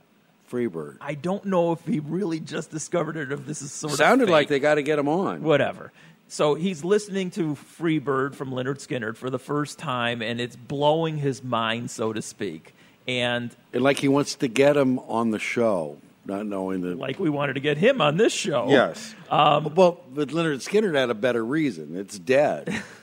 Freebird. 0.51 0.97
I 1.01 1.15
don't 1.15 1.45
know 1.45 1.71
if 1.73 1.85
he 1.87 2.01
really 2.01 2.41
just 2.41 2.71
discovered 2.71 3.17
it 3.17 3.31
or 3.31 3.35
if 3.35 3.47
this 3.47 3.63
is 3.63 3.71
sort 3.71 3.93
Sounded 3.93 4.03
of 4.03 4.09
sounded 4.09 4.29
like 4.31 4.49
they 4.49 4.59
got 4.59 4.75
to 4.77 4.83
get 4.83 4.99
him 4.99 5.07
on. 5.09 5.43
whatever. 5.43 5.93
So 6.27 6.55
he's 6.55 6.83
listening 6.83 7.31
to 7.33 7.55
Freebird 7.79 8.35
from 8.35 8.51
Lynyrd 8.51 8.79
Skynyrd 8.85 9.17
for 9.17 9.31
the 9.31 9.39
first 9.39 9.79
time, 9.79 10.23
and 10.23 10.41
it's 10.41 10.57
blowing 10.57 11.19
his 11.19 11.45
mind, 11.45 11.91
so 11.91 12.13
to 12.13 12.23
speak. 12.23 12.75
And 13.19 13.51
And 13.73 13.83
like 13.83 13.99
he 13.99 14.09
wants 14.09 14.37
to 14.37 14.49
get 14.49 14.77
him 14.77 14.99
on 15.01 15.31
the 15.31 15.39
show, 15.39 15.99
not 16.27 16.47
knowing 16.47 16.83
that. 16.83 16.99
like 16.99 17.19
we 17.19 17.29
wanted 17.31 17.55
to 17.55 17.61
get 17.61 17.77
him 17.79 18.01
on 18.01 18.17
this 18.17 18.33
show. 18.33 18.67
yes. 18.69 19.15
Um, 19.31 19.75
well, 19.75 20.01
but 20.13 20.29
Lynyrd 20.29 20.57
Skynyrd 20.67 20.95
had 20.97 21.11
a 21.11 21.15
better 21.15 21.45
reason. 21.45 21.97
It's 21.97 22.19
dead. 22.19 22.83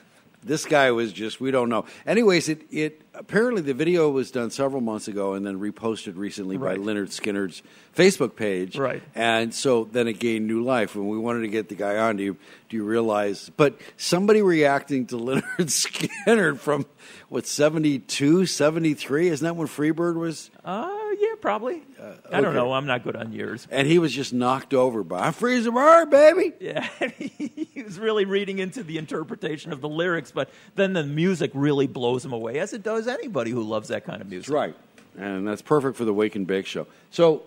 this 0.48 0.66
guy 0.66 0.92
was 0.92 1.14
just 1.14 1.40
we 1.40 1.52
don't 1.52 1.70
know. 1.70 1.86
Anyways, 2.06 2.50
it 2.50 2.62
it 2.72 3.02
apparently 3.14 3.62
the 3.62 3.74
video 3.74 4.10
was 4.10 4.32
done 4.32 4.50
several 4.52 4.82
months 4.82 5.08
ago 5.08 5.34
and 5.34 5.46
then 5.46 5.60
reposted 5.60 6.18
recently 6.18 6.58
Right. 6.58 6.78
by 6.78 6.84
Lynyrd 6.84 7.08
Skynyrd's 7.10 7.62
Facebook 7.96 8.36
page. 8.36 8.78
Right. 8.78 9.02
And 9.16 9.54
so 9.54 9.86
then 9.92 10.08
it 10.08 10.20
gained 10.20 10.46
new 10.48 10.64
life. 10.64 10.96
When 10.96 11.08
we 11.08 11.18
wanted 11.18 11.42
to 11.42 11.48
get 11.48 11.70
the 11.70 11.76
guy 11.76 11.98
on, 11.98 12.18
do 12.18 12.24
you 12.24 12.38
do 12.70 12.78
you 12.78 12.84
realize? 12.84 13.50
But 13.58 13.80
somebody 13.98 14.42
reacting 14.42 15.06
to 15.08 15.16
Lynyrd 15.18 15.44
Skynyrd 15.58 16.60
from 16.60 16.86
what 17.30 17.46
72, 17.48 18.46
73? 18.46 19.28
Isn't 19.30 19.46
that 19.46 19.56
when 19.56 19.68
Freebird 19.68 20.16
was? 20.16 20.50
Uh, 20.64 21.07
yeah, 21.20 21.34
probably. 21.42 21.84
Uh, 22.00 22.14
I 22.32 22.42
don't 22.42 22.48
okay. 22.48 22.56
know. 22.56 22.74
I'm 22.74 22.86
not 22.86 23.04
good 23.04 23.16
on 23.16 23.32
years. 23.32 23.68
And 23.72 23.88
he 23.88 24.00
was 24.00 24.14
just 24.14 24.34
knocked 24.34 24.74
over 24.74 25.04
by 25.04 25.28
I'm 25.28 25.34
freezing 25.34 25.74
bird, 25.74 26.10
baby. 26.10 26.54
Yeah, 26.60 26.88
he 27.18 27.84
was 27.84 28.00
really 28.00 28.26
reading 28.26 28.60
into 28.60 28.84
the 28.84 28.98
interpretation 28.98 29.74
of 29.74 29.82
the 29.82 29.90
lyrics, 29.90 30.32
but 30.32 30.50
then 30.76 30.94
the 30.94 31.04
music 31.04 31.52
really 31.54 31.88
blows 31.88 32.24
him 32.24 32.34
away, 32.34 32.60
as 32.60 32.74
it 32.74 32.84
does 32.84 33.08
anybody 33.08 33.52
who 33.52 33.64
loves 33.64 33.90
that 33.90 34.06
kind 34.06 34.22
of 34.22 34.30
music. 34.30 34.48
That's 34.48 34.54
right. 34.54 34.76
And 35.18 35.48
that's 35.48 35.62
perfect 35.62 35.98
for 35.98 36.06
the 36.06 36.14
Wake 36.14 36.36
and 36.36 36.46
Bake 36.46 36.68
show. 36.68 36.86
So, 37.10 37.44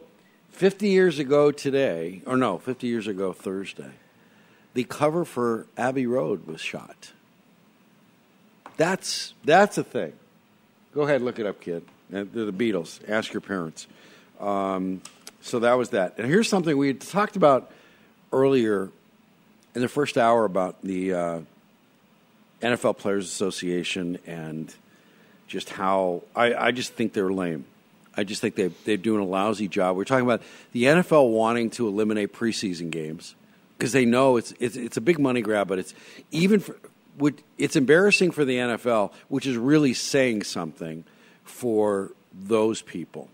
50 0.51 0.89
years 0.89 1.19
ago 1.19 1.53
today, 1.53 2.23
or 2.27 2.37
no, 2.37 2.59
50 2.59 2.87
years 2.87 3.07
ago 3.07 3.33
Thursday, 3.33 3.93
the 4.75 4.85
cover 4.85 5.25
for 5.25 5.67
Abbey 5.77 6.07
Road 6.07 6.47
was 6.47 6.61
shot. 6.61 7.13
That's 8.77 9.35
that's 9.45 9.79
a 9.79 9.85
thing. 9.85 10.15
Go 10.95 11.03
ahead, 11.03 11.23
look 11.23 11.39
it 11.39 11.47
up, 11.47 11.61
kid. 11.61 11.85
Uh, 12.13 12.25
The 12.33 12.51
the 12.51 12.53
Beatles. 12.53 13.01
Ask 13.09 13.33
your 13.33 13.41
parents. 13.41 13.87
Um, 14.41 15.03
so 15.43 15.61
that 15.61 15.75
was 15.75 15.91
that. 15.91 16.15
And 16.19 16.27
here's 16.27 16.49
something 16.49 16.77
we 16.77 16.93
talked 16.95 17.37
about 17.37 17.71
earlier 18.33 18.91
in 19.75 19.83
the 19.83 19.89
first 19.89 20.19
hour 20.19 20.45
about 20.45 20.83
the 20.83 21.15
uh, 21.15 21.41
NFL 22.63 22.99
Players 22.99 23.27
Association 23.27 24.19
and 24.27 24.75
just 25.47 25.71
how 25.71 26.23
I, 26.35 26.55
I 26.55 26.71
just 26.71 26.93
think 26.95 27.13
they're 27.13 27.33
lame. 27.33 27.65
I 28.17 28.25
just 28.25 28.41
think 28.41 28.55
they 28.55 28.69
they're 28.85 28.97
doing 28.97 29.23
a 29.23 29.27
lousy 29.27 29.69
job. 29.69 29.97
We're 29.97 30.05
talking 30.05 30.25
about 30.25 30.43
the 30.73 30.85
NFL 30.85 31.31
wanting 31.31 31.71
to 31.71 31.87
eliminate 31.89 32.33
preseason 32.35 32.91
games 32.91 33.35
because 33.79 33.93
they 33.93 34.05
know 34.05 34.37
it's, 34.37 34.53
it's 34.61 34.77
it's 34.77 34.97
a 34.97 35.01
big 35.01 35.19
money 35.19 35.43
grab, 35.43 35.69
but 35.69 35.79
it's 35.79 35.95
even 36.31 36.61
for 36.61 36.77
it's 37.59 37.77
embarrassing 37.77 38.31
for 38.31 38.45
the 38.45 38.57
NFL, 38.57 39.13
which 39.29 39.47
is 39.47 39.57
really 39.57 39.95
saying 39.95 40.43
something 40.43 41.05
for 41.51 42.13
those 42.33 42.81
people. 42.81 43.29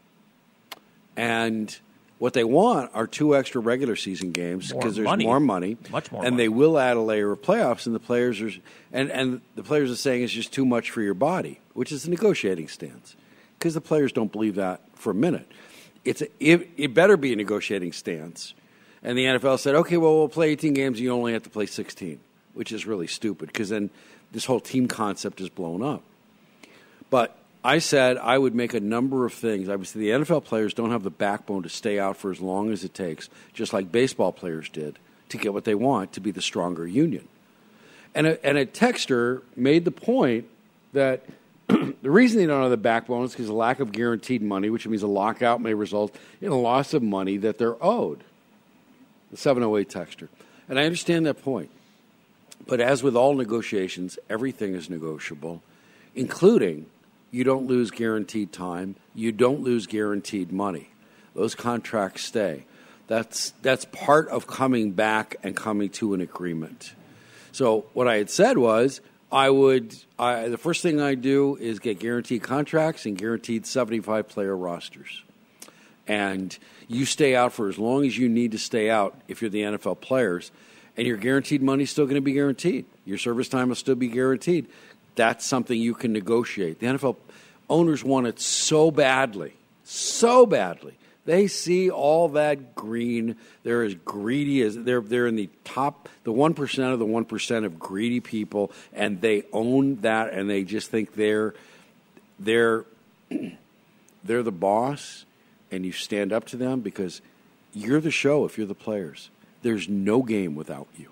And 1.16 1.76
what 2.18 2.32
they 2.32 2.44
want 2.44 2.90
are 2.94 3.06
two 3.06 3.36
extra 3.36 3.60
regular 3.60 3.96
season 3.96 4.32
games 4.32 4.72
because 4.72 4.96
there's 4.96 5.04
money. 5.04 5.24
more 5.24 5.38
money, 5.40 5.76
Much 5.90 6.10
more 6.10 6.24
and 6.24 6.32
money. 6.34 6.44
they 6.44 6.48
will 6.48 6.78
add 6.78 6.96
a 6.96 7.00
layer 7.00 7.30
of 7.32 7.42
playoffs. 7.42 7.86
And 7.86 7.94
the 7.94 8.00
players 8.00 8.40
are, 8.40 8.50
and 8.92 9.10
and 9.10 9.40
the 9.54 9.62
players 9.62 9.90
are 9.90 9.96
saying 9.96 10.22
it's 10.22 10.32
just 10.32 10.52
too 10.52 10.64
much 10.64 10.90
for 10.90 11.02
your 11.02 11.14
body, 11.14 11.60
which 11.74 11.92
is 11.92 12.06
a 12.06 12.10
negotiating 12.10 12.68
stance, 12.68 13.16
because 13.58 13.74
the 13.74 13.80
players 13.80 14.12
don't 14.12 14.32
believe 14.32 14.54
that 14.56 14.80
for 14.94 15.10
a 15.10 15.14
minute. 15.14 15.50
It's 16.04 16.22
a, 16.22 16.28
it, 16.40 16.68
it 16.76 16.94
better 16.94 17.16
be 17.16 17.32
a 17.32 17.36
negotiating 17.36 17.92
stance. 17.92 18.54
And 19.02 19.16
the 19.16 19.24
NFL 19.24 19.58
said, 19.58 19.74
okay, 19.76 19.96
well, 19.98 20.16
we'll 20.16 20.28
play 20.28 20.50
18 20.50 20.72
games. 20.72 21.00
You 21.00 21.10
only 21.12 21.32
have 21.32 21.42
to 21.44 21.50
play 21.50 21.66
16, 21.66 22.18
which 22.54 22.72
is 22.72 22.86
really 22.86 23.06
stupid 23.06 23.48
because 23.48 23.68
then 23.68 23.90
this 24.32 24.44
whole 24.46 24.60
team 24.60 24.88
concept 24.88 25.40
is 25.40 25.48
blown 25.48 25.82
up. 25.82 26.02
But 27.10 27.36
I 27.66 27.80
said 27.80 28.16
I 28.18 28.38
would 28.38 28.54
make 28.54 28.74
a 28.74 28.80
number 28.80 29.26
of 29.26 29.34
things. 29.34 29.68
I 29.68 29.74
would 29.74 29.88
say 29.88 29.98
the 29.98 30.10
NFL 30.10 30.44
players 30.44 30.72
don't 30.72 30.92
have 30.92 31.02
the 31.02 31.10
backbone 31.10 31.64
to 31.64 31.68
stay 31.68 31.98
out 31.98 32.16
for 32.16 32.30
as 32.30 32.40
long 32.40 32.70
as 32.70 32.84
it 32.84 32.94
takes, 32.94 33.28
just 33.54 33.72
like 33.72 33.90
baseball 33.90 34.30
players 34.30 34.68
did, 34.68 35.00
to 35.30 35.36
get 35.36 35.52
what 35.52 35.64
they 35.64 35.74
want 35.74 36.12
to 36.12 36.20
be 36.20 36.30
the 36.30 36.40
stronger 36.40 36.86
union. 36.86 37.26
And 38.14 38.28
a, 38.28 38.46
and 38.46 38.56
a 38.56 38.66
texter 38.66 39.42
made 39.56 39.84
the 39.84 39.90
point 39.90 40.46
that 40.92 41.24
the 41.66 42.08
reason 42.08 42.38
they 42.38 42.46
don't 42.46 42.62
have 42.62 42.70
the 42.70 42.76
backbone 42.76 43.24
is 43.24 43.32
because 43.32 43.48
of 43.48 43.56
lack 43.56 43.80
of 43.80 43.90
guaranteed 43.90 44.42
money, 44.42 44.70
which 44.70 44.86
means 44.86 45.02
a 45.02 45.08
lockout 45.08 45.60
may 45.60 45.74
result 45.74 46.16
in 46.40 46.52
a 46.52 46.56
loss 46.56 46.94
of 46.94 47.02
money 47.02 47.36
that 47.38 47.58
they're 47.58 47.84
owed. 47.84 48.22
The 49.32 49.36
708 49.36 49.90
texter. 49.90 50.28
And 50.68 50.78
I 50.78 50.84
understand 50.84 51.26
that 51.26 51.42
point. 51.42 51.70
But 52.68 52.80
as 52.80 53.02
with 53.02 53.16
all 53.16 53.34
negotiations, 53.34 54.20
everything 54.30 54.76
is 54.76 54.88
negotiable, 54.88 55.62
including 56.14 56.86
you 57.36 57.44
don't 57.44 57.66
lose 57.66 57.90
guaranteed 57.90 58.52
time, 58.52 58.96
you 59.14 59.30
don't 59.30 59.60
lose 59.60 59.86
guaranteed 59.86 60.50
money. 60.50 60.88
Those 61.34 61.54
contracts 61.54 62.24
stay. 62.24 62.64
That's, 63.08 63.52
that's 63.62 63.84
part 63.84 64.28
of 64.28 64.46
coming 64.46 64.92
back 64.92 65.36
and 65.42 65.54
coming 65.54 65.90
to 65.90 66.14
an 66.14 66.22
agreement. 66.22 66.94
So 67.52 67.86
what 67.92 68.08
I 68.08 68.16
had 68.16 68.30
said 68.30 68.56
was 68.56 69.00
I 69.30 69.50
would 69.50 69.94
I, 70.18 70.48
the 70.48 70.56
first 70.56 70.82
thing 70.82 71.00
I 71.00 71.14
do 71.14 71.56
is 71.56 71.78
get 71.78 71.98
guaranteed 71.98 72.42
contracts 72.42 73.04
and 73.04 73.18
guaranteed 73.18 73.66
75 73.66 74.28
player 74.28 74.56
rosters. 74.56 75.22
and 76.06 76.56
you 76.88 77.04
stay 77.04 77.34
out 77.34 77.52
for 77.52 77.68
as 77.68 77.78
long 77.78 78.06
as 78.06 78.16
you 78.16 78.28
need 78.28 78.52
to 78.52 78.58
stay 78.58 78.88
out 78.90 79.20
if 79.28 79.42
you're 79.42 79.50
the 79.50 79.62
NFL 79.62 80.00
players, 80.00 80.52
and 80.96 81.06
your 81.06 81.16
guaranteed 81.16 81.62
money's 81.62 81.90
still 81.90 82.04
going 82.04 82.14
to 82.14 82.20
be 82.20 82.32
guaranteed. 82.32 82.84
Your 83.04 83.18
service 83.18 83.48
time 83.48 83.68
will 83.68 83.74
still 83.74 83.96
be 83.96 84.08
guaranteed. 84.08 84.68
That's 85.16 85.44
something 85.44 85.78
you 85.78 85.94
can 85.94 86.12
negotiate. 86.12 86.78
The 86.78 86.86
NFL 86.86 87.16
owners 87.68 88.04
want 88.04 88.26
it 88.26 88.40
so 88.40 88.90
badly, 88.90 89.54
so 89.84 90.46
badly. 90.46 90.96
They 91.24 91.48
see 91.48 91.90
all 91.90 92.28
that 92.30 92.76
green. 92.76 93.36
They're 93.64 93.82
as 93.82 93.94
greedy 93.94 94.62
as 94.62 94.76
they're 94.76 95.00
they're 95.00 95.26
in 95.26 95.34
the 95.34 95.50
top 95.64 96.08
the 96.22 96.32
one 96.32 96.54
percent 96.54 96.92
of 96.92 97.00
the 97.00 97.04
one 97.04 97.24
percent 97.24 97.66
of 97.66 97.78
greedy 97.78 98.20
people, 98.20 98.70
and 98.92 99.20
they 99.20 99.42
own 99.52 99.96
that, 100.02 100.32
and 100.32 100.48
they 100.48 100.62
just 100.62 100.90
think 100.90 101.14
they're 101.14 101.54
they're 102.38 102.84
they're 104.24 104.44
the 104.44 104.52
boss, 104.52 105.24
and 105.72 105.84
you 105.84 105.90
stand 105.90 106.32
up 106.32 106.46
to 106.46 106.56
them 106.56 106.80
because 106.80 107.20
you're 107.74 108.00
the 108.00 108.12
show. 108.12 108.44
If 108.44 108.56
you're 108.56 108.68
the 108.68 108.74
players, 108.74 109.28
there's 109.62 109.88
no 109.88 110.22
game 110.22 110.54
without 110.54 110.86
you, 110.96 111.10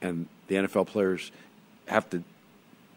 and 0.00 0.28
the 0.48 0.54
NFL 0.56 0.86
players 0.86 1.30
have 1.88 2.08
to 2.08 2.22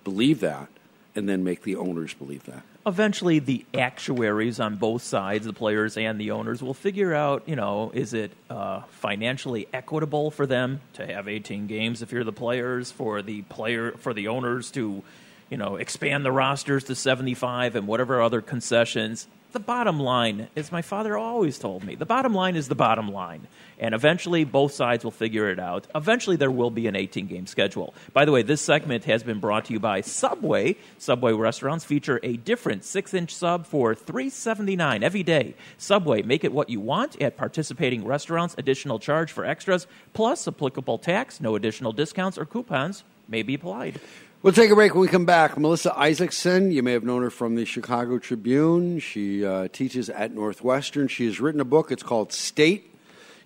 believe 0.05 0.39
that, 0.39 0.69
and 1.17 1.27
then 1.27 1.43
make 1.43 1.63
the 1.63 1.75
owners 1.75 2.13
believe 2.13 2.45
that 2.45 2.63
eventually 2.85 3.39
the 3.39 3.65
actuaries 3.73 4.59
on 4.59 4.75
both 4.75 5.03
sides, 5.03 5.45
the 5.45 5.53
players 5.53 5.97
and 5.97 6.19
the 6.19 6.31
owners, 6.31 6.63
will 6.63 6.73
figure 6.73 7.13
out, 7.13 7.43
you 7.47 7.55
know, 7.55 7.91
is 7.93 8.13
it 8.13 8.31
uh, 8.49 8.81
financially 8.89 9.67
equitable 9.73 10.31
for 10.31 10.45
them 10.45 10.81
to 10.93 11.05
have 11.05 11.27
18 11.27 11.67
games 11.67 12.01
if 12.01 12.11
you're 12.11 12.23
the 12.23 12.31
players, 12.31 12.91
for 12.91 13.21
the 13.21 13.41
player, 13.43 13.91
for 13.93 14.13
the 14.13 14.27
owners 14.27 14.71
to, 14.71 15.03
you 15.49 15.57
know, 15.57 15.75
expand 15.75 16.25
the 16.25 16.31
rosters 16.31 16.85
to 16.85 16.95
75 16.95 17.75
and 17.75 17.87
whatever 17.87 18.21
other 18.21 18.41
concessions 18.41 19.27
the 19.51 19.59
bottom 19.59 19.99
line, 19.99 20.47
as 20.55 20.71
my 20.71 20.81
father 20.81 21.17
always 21.17 21.57
told 21.57 21.83
me, 21.83 21.95
the 21.95 22.05
bottom 22.05 22.33
line 22.33 22.55
is 22.55 22.67
the 22.67 22.75
bottom 22.75 23.11
line. 23.11 23.47
And 23.79 23.95
eventually, 23.95 24.43
both 24.43 24.73
sides 24.73 25.03
will 25.03 25.11
figure 25.11 25.49
it 25.49 25.59
out. 25.59 25.87
Eventually, 25.95 26.35
there 26.35 26.51
will 26.51 26.69
be 26.69 26.87
an 26.87 26.95
18 26.95 27.27
game 27.27 27.47
schedule. 27.47 27.93
By 28.13 28.25
the 28.25 28.31
way, 28.31 28.41
this 28.41 28.61
segment 28.61 29.05
has 29.05 29.23
been 29.23 29.39
brought 29.39 29.65
to 29.65 29.73
you 29.73 29.79
by 29.79 30.01
Subway. 30.01 30.75
Subway 30.97 31.33
restaurants 31.33 31.85
feature 31.85 32.19
a 32.21 32.37
different 32.37 32.83
6 32.83 33.13
inch 33.13 33.33
sub 33.33 33.65
for 33.65 33.95
$3.79 33.95 35.01
every 35.01 35.23
day. 35.23 35.55
Subway, 35.77 36.21
make 36.21 36.43
it 36.43 36.53
what 36.53 36.69
you 36.69 36.79
want 36.79 37.19
at 37.21 37.37
participating 37.37 38.05
restaurants. 38.05 38.55
Additional 38.57 38.99
charge 38.99 39.31
for 39.31 39.45
extras, 39.45 39.87
plus 40.13 40.47
applicable 40.47 40.97
tax. 40.97 41.41
No 41.41 41.55
additional 41.55 41.91
discounts 41.91 42.37
or 42.37 42.45
coupons 42.45 43.03
may 43.27 43.43
be 43.43 43.55
applied. 43.55 43.99
We'll 44.41 44.53
take 44.53 44.71
a 44.71 44.75
break 44.75 44.93
when 44.93 45.01
we 45.01 45.09
come 45.09 45.25
back. 45.25 45.57
Melissa 45.57 45.93
Isaacson, 45.99 46.71
you 46.71 46.81
may 46.81 46.93
have 46.93 47.03
known 47.03 47.23
her 47.23 47.29
from 47.29 47.55
the 47.55 47.65
Chicago 47.65 48.19
Tribune. 48.19 48.99
She 48.99 49.45
uh, 49.45 49.67
teaches 49.67 50.09
at 50.09 50.33
Northwestern. 50.33 51.09
She 51.09 51.25
has 51.25 51.41
written 51.41 51.59
a 51.59 51.65
book. 51.65 51.91
It's 51.91 52.03
called 52.03 52.31
State. 52.31 52.95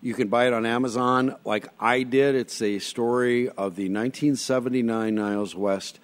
You 0.03 0.13
can 0.13 0.27
buy 0.27 0.45
it 0.45 0.53
on 0.53 0.67
Amazon 0.67 1.35
like 1.45 1.67
I 1.79 2.03
did. 2.03 2.35
It's 2.35 2.61
a 2.61 2.77
story 2.77 3.47
of 3.47 3.75
the 3.75 3.89
1979 3.89 5.15
Niles 5.15 5.55
West 5.55 5.99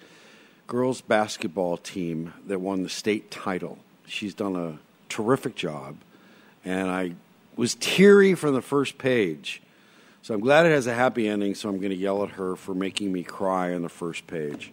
girls 0.66 1.02
basketball 1.02 1.76
team 1.76 2.34
that 2.48 2.60
won 2.60 2.82
the 2.82 2.88
state 2.88 3.30
title. 3.30 3.78
She's 4.08 4.34
done 4.34 4.56
a 4.56 4.80
terrific 5.08 5.54
job, 5.54 5.98
and 6.64 6.90
I 6.90 7.12
was 7.54 7.76
teary 7.76 8.34
from 8.34 8.54
the 8.54 8.62
first 8.62 8.98
page. 8.98 9.62
So 10.22 10.34
I'm 10.34 10.40
glad 10.40 10.66
it 10.66 10.70
has 10.70 10.86
a 10.86 10.94
happy 10.94 11.28
ending, 11.28 11.54
so 11.54 11.68
I'm 11.68 11.78
going 11.78 11.90
to 11.90 11.96
yell 11.96 12.22
at 12.22 12.30
her 12.30 12.54
for 12.54 12.74
making 12.74 13.10
me 13.10 13.22
cry 13.22 13.74
on 13.74 13.82
the 13.82 13.88
first 13.88 14.26
page. 14.26 14.72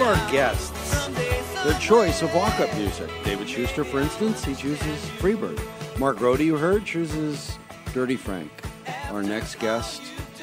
Our 0.00 0.30
guests 0.30 1.08
their 1.64 1.78
choice 1.80 2.22
of 2.22 2.32
walk-up 2.34 2.72
music. 2.76 3.10
David 3.24 3.48
Schuster, 3.48 3.82
for 3.82 4.00
instance, 4.00 4.44
he 4.44 4.54
chooses 4.54 5.04
Freebird. 5.18 5.60
Mark 5.98 6.18
Grote, 6.18 6.40
you 6.40 6.56
heard, 6.56 6.84
chooses 6.84 7.58
Dirty 7.92 8.14
Frank. 8.14 8.50
Our 9.10 9.24
next 9.24 9.56
guest, 9.56 10.00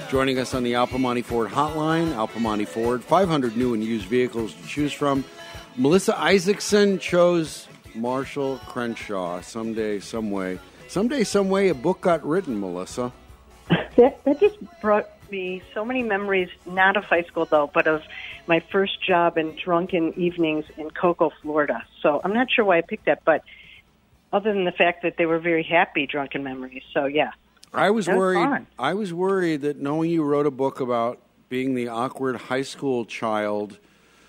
joining 0.09 0.39
us 0.39 0.53
on 0.53 0.63
the 0.63 0.75
Al 0.75 0.87
Piemonte 0.87 1.23
Ford 1.23 1.49
hotline, 1.49 2.13
Al 2.13 2.27
Piemonte 2.27 2.67
Ford, 2.67 3.01
500 3.01 3.55
new 3.55 3.73
and 3.73 3.81
used 3.81 4.07
vehicles 4.07 4.53
to 4.53 4.67
choose 4.67 4.91
from. 4.91 5.23
Melissa 5.77 6.19
Isaacson 6.19 6.99
chose 6.99 7.67
Marshall 7.95 8.59
Crenshaw. 8.67 9.39
Someday, 9.39 9.99
some 9.99 10.31
way. 10.31 10.59
Someday, 10.89 11.23
some 11.23 11.49
way, 11.49 11.69
a 11.69 11.73
book 11.73 12.01
got 12.01 12.25
written, 12.25 12.59
Melissa. 12.59 13.11
That, 13.95 14.21
that 14.25 14.39
just 14.41 14.57
brought 14.81 15.09
me 15.31 15.63
so 15.73 15.85
many 15.85 16.03
memories, 16.03 16.49
not 16.65 16.97
of 16.97 17.05
high 17.05 17.23
school 17.23 17.45
though, 17.45 17.69
but 17.73 17.87
of 17.87 18.03
my 18.47 18.63
first 18.71 19.03
job 19.05 19.37
and 19.37 19.57
drunken 19.57 20.13
evenings 20.19 20.65
in 20.77 20.89
Cocoa, 20.91 21.31
Florida. 21.41 21.83
So 22.01 22.21
I'm 22.23 22.33
not 22.33 22.47
sure 22.51 22.65
why 22.65 22.77
I 22.77 22.81
picked 22.81 23.05
that, 23.05 23.23
but 23.25 23.43
other 24.33 24.53
than 24.53 24.65
the 24.65 24.71
fact 24.71 25.03
that 25.03 25.15
they 25.17 25.25
were 25.25 25.39
very 25.39 25.63
happy 25.63 26.07
drunken 26.07 26.43
memories. 26.43 26.83
So 26.93 27.05
yeah. 27.05 27.31
I 27.73 27.89
was 27.89 28.07
was 28.07 28.17
worried. 28.17 28.43
fun. 28.43 28.67
I 28.79 28.93
was 28.93 29.13
worried 29.13 29.61
that 29.61 29.77
knowing 29.77 30.09
you 30.09 30.23
wrote 30.23 30.45
a 30.45 30.51
book 30.51 30.79
about 30.79 31.19
being 31.49 31.75
the 31.75 31.87
awkward 31.89 32.35
high 32.37 32.61
school 32.61 33.05
child 33.05 33.77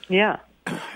Yeah. 0.08 0.38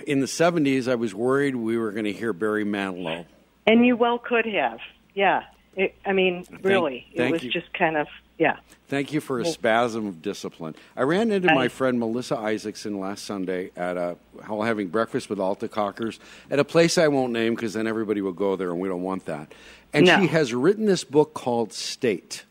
in 0.06 0.20
the 0.20 0.26
'70s, 0.26 0.88
I 0.90 0.96
was 0.96 1.14
worried 1.14 1.54
we 1.56 1.78
were 1.78 1.92
going 1.92 2.04
to 2.06 2.12
hear 2.12 2.32
Barry 2.32 2.64
Manilow. 2.64 3.24
And 3.66 3.86
you 3.86 3.96
well 3.96 4.18
could 4.18 4.46
have. 4.46 4.80
Yeah. 5.14 5.42
It, 5.76 5.94
I 6.04 6.12
mean, 6.12 6.44
really, 6.62 7.06
thank 7.16 7.28
it 7.30 7.32
was 7.32 7.44
you. 7.44 7.50
just 7.52 7.72
kind 7.72 7.96
of, 7.96 8.08
yeah. 8.40 8.56
Thank 8.88 9.12
you 9.12 9.20
for 9.20 9.38
a 9.38 9.44
spasm 9.44 10.06
of 10.08 10.20
discipline. 10.20 10.74
I 10.96 11.02
ran 11.02 11.30
into 11.30 11.54
my 11.54 11.68
friend 11.68 12.00
Melissa 12.00 12.36
Isaacson 12.36 12.98
last 12.98 13.24
Sunday 13.24 13.70
at 13.76 13.96
a 13.96 14.16
while 14.32 14.62
having 14.62 14.88
breakfast 14.88 15.30
with 15.30 15.38
Alta 15.38 15.68
Cockers 15.68 16.18
at 16.50 16.58
a 16.58 16.64
place 16.64 16.98
I 16.98 17.06
won't 17.06 17.32
name 17.32 17.54
because 17.54 17.74
then 17.74 17.86
everybody 17.86 18.20
will 18.20 18.32
go 18.32 18.56
there 18.56 18.70
and 18.70 18.80
we 18.80 18.88
don't 18.88 19.02
want 19.02 19.26
that. 19.26 19.52
And 19.92 20.06
No. 20.06 20.18
she 20.18 20.26
has 20.28 20.52
written 20.52 20.86
this 20.86 21.04
book 21.04 21.34
called 21.34 21.72
State. 21.72 22.44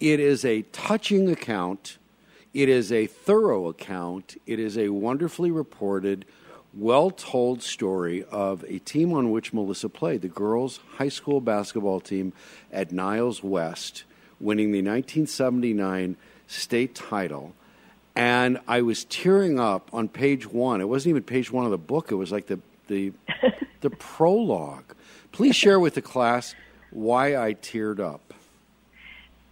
It 0.00 0.20
is 0.20 0.44
a 0.44 0.62
touching 0.72 1.28
account. 1.30 1.98
It 2.54 2.70
is 2.70 2.90
a 2.90 3.06
thorough 3.06 3.68
account. 3.68 4.40
It 4.46 4.58
is 4.58 4.78
a 4.78 4.88
wonderfully 4.88 5.50
reported, 5.50 6.24
well 6.72 7.10
told 7.10 7.62
story 7.62 8.24
of 8.30 8.64
a 8.68 8.78
team 8.78 9.12
on 9.12 9.30
which 9.32 9.52
Melissa 9.52 9.88
played, 9.90 10.22
the 10.22 10.28
girls' 10.28 10.80
high 10.96 11.08
school 11.10 11.40
basketball 11.42 12.00
team 12.00 12.32
at 12.72 12.90
Niles 12.92 13.42
West, 13.42 14.04
winning 14.40 14.72
the 14.72 14.78
1979 14.82 16.16
state 16.46 16.94
title. 16.94 17.54
And 18.14 18.58
I 18.66 18.82
was 18.82 19.04
tearing 19.04 19.60
up 19.60 19.90
on 19.92 20.08
page 20.08 20.46
one. 20.46 20.80
It 20.80 20.88
wasn't 20.88 21.10
even 21.10 21.22
page 21.22 21.52
one 21.52 21.64
of 21.64 21.70
the 21.70 21.78
book, 21.78 22.10
it 22.10 22.16
was 22.16 22.32
like 22.32 22.46
the, 22.46 22.58
the, 22.88 23.12
the 23.80 23.90
prologue. 23.90 24.84
Please 25.32 25.54
share 25.54 25.78
with 25.78 25.94
the 25.94 26.02
class 26.02 26.54
why 26.90 27.36
I 27.36 27.54
teared 27.54 28.00
up. 28.00 28.34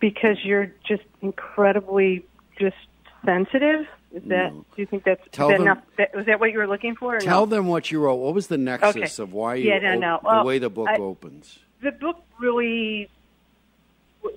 Because 0.01 0.39
you're 0.45 0.73
just 0.87 1.05
incredibly 1.23 2.25
just 2.59 2.77
sensitive. 3.25 3.87
Is 4.13 4.23
that? 4.27 4.53
Do 4.53 4.65
you 4.77 4.87
think 4.87 5.05
that's 5.05 5.23
Tell 5.33 5.49
is 5.49 5.53
that 5.55 5.59
them- 5.59 5.67
enough? 5.67 5.83
That, 5.99 6.15
was 6.15 6.27
that 6.27 6.41
what 6.41 6.53
you 6.53 6.59
were 6.59 6.67
looking 6.67 6.95
for? 6.97 7.19
Tell 7.19 7.47
no? 7.47 7.57
them 7.57 7.67
what 7.67 7.91
you 7.91 8.01
wrote. 8.01 8.17
What 8.17 8.35
was 8.35 8.47
the 8.47 8.57
nexus 8.59 8.97
Okay. 9.19 9.23
of 9.23 9.33
why 9.33 9.57
you 9.57 9.69
Yeah, 9.71 9.95
no, 9.97 10.15
op- 10.15 10.25
no. 10.25 10.39
the 10.41 10.45
way 10.45 10.59
the 10.59 10.71
book 10.71 10.89
I- 10.89 10.97
opens? 10.97 11.59
the 11.83 11.93
book 11.93 12.23
really 12.41 13.09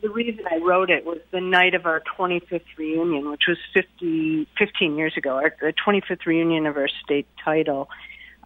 the 0.02 0.10
reason 0.10 0.46
I 0.50 0.58
wrote 0.58 0.90
it 0.90 1.06
was 1.06 1.20
the 1.32 1.42
night 1.42 1.74
of 1.74 1.86
our 1.86 2.02
25th 2.18 2.62
reunion, 2.78 3.30
which 3.30 3.44
was 3.48 3.58
50, 3.74 4.48
15 4.58 4.98
years 4.98 5.14
ago, 5.18 5.36
our 5.36 5.54
the 5.60 5.74
25th 5.74 6.26
reunion 6.26 6.66
of 6.66 6.78
our 6.78 6.90
state 7.04 7.28
title. 7.44 7.90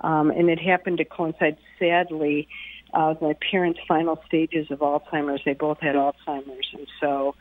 Um, 0.01 0.31
and 0.31 0.49
it 0.49 0.59
happened 0.59 0.97
to 0.97 1.05
coincide, 1.05 1.57
sadly, 1.79 2.47
uh, 2.93 3.15
my 3.21 3.35
parents' 3.51 3.79
final 3.87 4.21
stages 4.27 4.69
of 4.69 4.79
Alzheimer's. 4.79 5.41
They 5.45 5.53
both 5.53 5.79
had 5.79 5.95
Alzheimer's, 5.95 6.67
and 6.73 6.87
so 6.99 7.35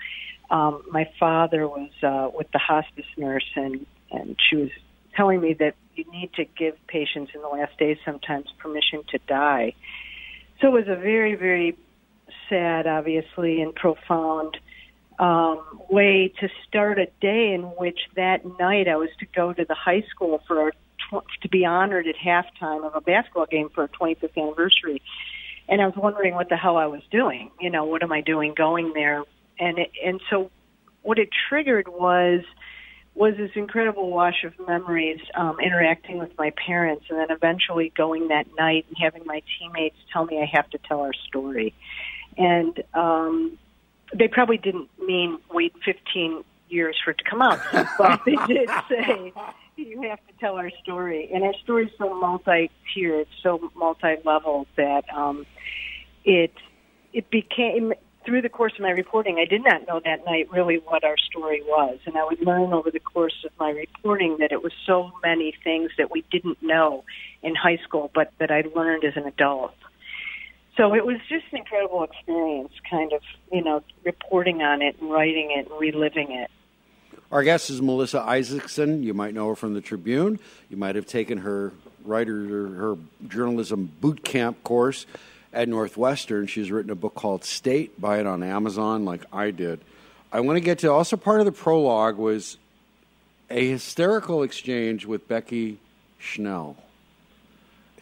um, 0.51 0.83
my 0.91 1.11
father 1.19 1.67
was 1.67 1.91
uh, 2.03 2.29
with 2.35 2.51
the 2.53 2.59
hospice 2.59 3.07
nurse, 3.17 3.51
and 3.57 3.87
and 4.11 4.37
she 4.49 4.57
was 4.57 4.71
telling 5.17 5.41
me 5.41 5.55
that 5.55 5.75
you 5.95 6.05
need 6.11 6.33
to 6.35 6.45
give 6.45 6.75
patients 6.87 7.33
in 7.35 7.43
the 7.43 7.49
last 7.49 7.77
days 7.79 7.99
sometimes 8.05 8.47
permission 8.59 9.03
to 9.11 9.19
die. 9.27 9.75
So 10.61 10.69
it 10.69 10.71
was 10.71 10.89
a 10.89 10.97
very, 10.97 11.35
very 11.35 11.77
sad, 12.49 12.87
obviously, 12.87 13.61
and 13.63 13.75
profound 13.75 14.57
um, 15.19 15.63
way 15.89 16.33
to 16.41 16.49
start 16.67 16.99
a 16.99 17.07
day 17.21 17.53
in 17.55 17.63
which 17.79 17.99
that 18.17 18.45
night 18.59 18.89
I 18.89 18.97
was 18.97 19.11
to 19.21 19.27
go 19.27 19.53
to 19.53 19.65
the 19.65 19.75
high 19.75 20.05
school 20.11 20.43
for 20.47 20.71
tw- 20.71 21.25
to 21.43 21.49
be 21.49 21.65
honored 21.65 22.07
at 22.07 22.17
halftime 22.17 22.85
of 22.85 22.95
a 22.95 23.01
basketball 23.01 23.47
game 23.47 23.69
for 23.75 23.83
our 23.83 23.89
25th 23.89 24.37
anniversary. 24.37 25.03
And 25.69 25.81
I 25.81 25.87
was 25.87 25.95
wondering 25.97 26.35
what 26.35 26.49
the 26.49 26.57
hell 26.57 26.77
I 26.77 26.87
was 26.87 27.03
doing. 27.11 27.51
You 27.61 27.71
know, 27.71 27.85
what 27.85 28.03
am 28.03 28.13
I 28.13 28.21
doing 28.21 28.55
going 28.57 28.93
there? 28.95 29.23
And 29.59 29.79
it, 29.79 29.91
and 30.05 30.21
so 30.29 30.51
what 31.03 31.19
it 31.19 31.29
triggered 31.49 31.89
was 31.89 32.43
was 33.15 33.35
this 33.37 33.51
incredible 33.55 34.11
wash 34.11 34.43
of 34.43 34.55
memories 34.67 35.21
um, 35.35 35.59
interacting 35.61 36.19
with 36.19 36.31
my 36.39 36.51
parents 36.67 37.05
and 37.11 37.19
then 37.19 37.31
eventually 37.31 37.93
going 37.95 38.29
that 38.29 38.47
night 38.59 38.87
and 38.89 38.97
having 38.99 39.23
my 39.27 39.43
teammates 39.59 39.97
tell 40.11 40.25
me 40.25 40.41
I 40.41 40.47
have 40.57 40.71
to 40.71 40.79
tell 40.89 41.01
our 41.01 41.13
story. 41.29 41.75
And 42.37 42.83
um, 42.95 43.59
they 44.15 44.29
probably 44.29 44.59
didn't 44.59 44.89
mean 44.99 45.39
wait 45.51 45.75
15 45.85 46.45
years 46.69 46.97
for 47.05 47.11
it 47.11 47.19
to 47.19 47.25
come 47.25 47.43
out, 47.43 47.61
but 47.99 48.21
they 48.25 48.37
did 48.47 48.69
say 48.89 49.33
you 49.77 50.03
have 50.03 50.19
to 50.27 50.33
tell 50.41 50.57
our 50.57 50.71
story. 50.83 51.31
And 51.33 51.45
our 51.45 51.55
story 51.63 51.87
is 51.87 51.93
so 51.99 52.15
multi-tiered, 52.19 53.27
so 53.43 53.71
multi-level 53.75 54.67
that 54.77 55.05
um, 55.15 55.47
it 56.25 56.53
it 57.13 57.31
became 57.31 57.93
through 58.25 58.43
the 58.43 58.49
course 58.49 58.73
of 58.75 58.81
my 58.81 58.91
reporting. 58.91 59.39
I 59.39 59.45
did 59.45 59.65
not 59.65 59.87
know 59.87 60.01
that 60.05 60.25
night 60.25 60.51
really 60.51 60.77
what 60.77 61.05
our 61.05 61.17
story 61.19 61.63
was, 61.63 61.99
and 62.07 62.17
I 62.17 62.25
would 62.25 62.41
learn 62.41 62.73
over 62.73 62.91
the 62.91 63.01
course 63.01 63.45
of 63.45 63.51
my 63.59 63.71
reporting 63.71 64.37
that 64.39 64.53
it 64.53 64.63
was 64.63 64.73
so 64.87 65.11
many 65.23 65.55
things 65.65 65.91
that 65.99 66.11
we 66.11 66.25
didn't 66.31 66.63
know 66.63 67.05
in 67.43 67.55
high 67.55 67.79
school, 67.79 68.11
but 68.15 68.33
that 68.39 68.51
I 68.51 68.63
learned 68.75 69.05
as 69.05 69.17
an 69.17 69.27
adult. 69.27 69.75
So 70.77 70.95
it 70.95 71.05
was 71.05 71.19
just 71.29 71.45
an 71.53 71.59
incredible 71.59 72.03
experience, 72.03 72.73
kind 72.89 73.13
of, 73.13 73.21
you 73.53 73.63
know, 73.63 73.83
reporting 74.05 74.63
on 74.63 74.81
it 74.81 74.97
and 75.01 75.11
writing 75.11 75.51
it 75.51 75.71
and 75.71 75.81
reliving 75.81 76.33
it. 76.33 76.51
Our 77.31 77.43
guest 77.43 77.71
is 77.71 77.83
Melissa 77.83 78.21
Isaacson. 78.21 79.03
You 79.03 79.15
might 79.15 79.35
know 79.35 79.49
her 79.49 79.57
from 79.57 79.75
the 79.75 79.81
Tribune. 79.81 80.39
You 80.71 80.77
might 80.77 80.97
have 80.97 81.07
taken 81.07 81.39
her 81.39 81.73
writer 82.05 82.69
her 82.69 82.97
journalism 83.29 83.93
boot 84.01 84.25
camp 84.25 84.63
course 84.65 85.07
at 85.53 85.69
Northwestern. 85.69 86.47
She's 86.47 86.71
written 86.71 86.91
a 86.91 86.95
book 86.95 87.15
called 87.15 87.45
State. 87.45 88.01
Buy 88.01 88.21
it 88.21 88.27
on 88.27 88.43
Amazon, 88.43 89.05
like 89.05 89.25
I 89.33 89.51
did. 89.51 89.81
I 90.33 90.41
want 90.41 90.57
to 90.57 90.61
get 90.61 90.79
to 90.81 90.91
also 90.91 91.17
part 91.17 91.41
of 91.41 91.47
the 91.47 91.53
prologue 91.53 92.17
was 92.17 92.57
a 93.51 93.69
hysterical 93.69 94.43
exchange 94.43 95.05
with 95.05 95.29
Becky 95.29 95.79
Schnell. 96.19 96.77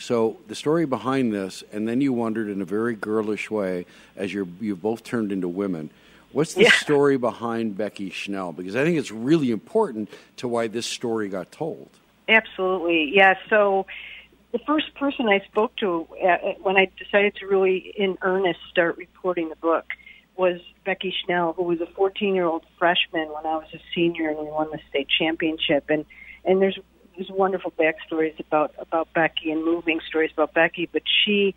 So 0.01 0.39
the 0.49 0.55
story 0.55 0.87
behind 0.87 1.33
this, 1.33 1.63
and 1.73 1.87
then 1.87 2.01
you 2.01 2.13
wondered 2.13 2.49
in 2.49 2.61
a 2.61 2.65
very 2.65 2.95
girlish 2.95 3.51
way, 3.51 3.87
as 4.17 4.33
you're 4.33 4.49
you've 4.61 4.83
both 4.83 5.05
turned 5.05 5.31
into 5.31 5.49
women. 5.49 5.91
What's 6.33 6.55
the 6.55 6.63
Yeah. 6.63 6.71
story 6.81 7.17
behind 7.19 7.77
Becky 7.77 8.11
Schnell? 8.11 8.53
Because 8.53 8.77
I 8.77 8.85
think 8.85 8.99
it's 8.99 9.11
really 9.11 9.51
important 9.51 10.11
to 10.39 10.49
why 10.49 10.69
this 10.69 10.87
story 10.87 11.29
got 11.29 11.53
told. 11.53 11.91
Absolutely, 12.29 13.13
yeah. 13.15 13.35
So 13.49 13.87
the 14.53 14.59
first 14.61 14.95
person 14.95 15.29
I 15.29 15.41
spoke 15.41 15.77
to 15.77 16.07
uh, 16.25 16.37
when 16.63 16.77
I 16.77 16.89
decided 16.99 17.35
to 17.37 17.47
really, 17.47 17.93
in 17.97 18.17
earnest, 18.23 18.61
start 18.71 18.97
reporting 18.97 19.49
the 19.49 19.57
book 19.57 19.85
was 20.37 20.61
Becky 20.87 21.15
Schnell, 21.25 21.53
who 21.53 21.65
was 21.65 21.81
a 21.81 21.87
14-year-old 21.87 22.65
freshman 22.79 23.29
when 23.29 23.45
I 23.45 23.57
was 23.57 23.69
a 23.75 23.81
senior, 23.95 24.31
and 24.31 24.39
we 24.39 24.45
won 24.45 24.71
the 24.71 24.81
state 24.89 25.09
championship. 25.19 25.91
And 25.91 26.05
and 26.45 26.63
there's 26.63 26.79
there's 27.21 27.31
wonderful 27.31 27.73
backstories 27.73 28.39
about 28.41 28.73
about 28.79 29.12
Becky 29.12 29.51
and 29.51 29.62
moving 29.62 30.01
stories 30.09 30.31
about 30.33 30.55
Becky, 30.55 30.89
but 30.91 31.03
she. 31.25 31.55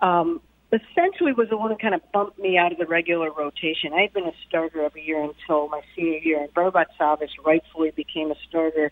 Um, 0.00 0.40
Essentially, 0.72 1.32
was 1.32 1.48
the 1.50 1.56
one 1.56 1.70
who 1.70 1.76
kind 1.76 1.94
of 1.94 2.00
bumped 2.10 2.36
me 2.36 2.58
out 2.58 2.72
of 2.72 2.78
the 2.78 2.86
regular 2.86 3.30
rotation. 3.30 3.92
I 3.94 4.00
had 4.00 4.12
been 4.12 4.24
a 4.24 4.32
starter 4.48 4.82
every 4.82 5.04
year 5.04 5.22
until 5.22 5.68
my 5.68 5.82
senior 5.94 6.18
year, 6.18 6.40
and 6.42 6.52
Barbat 6.52 6.86
Savas 6.98 7.28
rightfully 7.46 7.92
became 7.92 8.32
a 8.32 8.34
starter, 8.48 8.90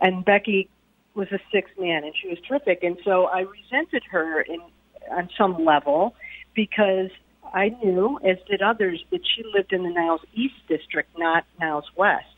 and 0.00 0.24
Becky 0.24 0.70
was 1.14 1.28
a 1.30 1.38
sixth 1.52 1.74
man, 1.78 2.04
and 2.04 2.14
she 2.16 2.28
was 2.28 2.38
terrific. 2.48 2.82
And 2.82 2.96
so 3.04 3.26
I 3.26 3.40
resented 3.40 4.02
her 4.10 4.40
in 4.40 4.60
on 5.10 5.28
some 5.36 5.62
level 5.62 6.14
because 6.54 7.10
I 7.52 7.68
knew, 7.84 8.18
as 8.24 8.38
did 8.48 8.62
others, 8.62 9.04
that 9.10 9.20
she 9.34 9.42
lived 9.54 9.74
in 9.74 9.82
the 9.82 9.90
Niles 9.90 10.22
East 10.32 10.54
district, 10.68 11.18
not 11.18 11.44
Niles 11.60 11.90
West. 11.96 12.29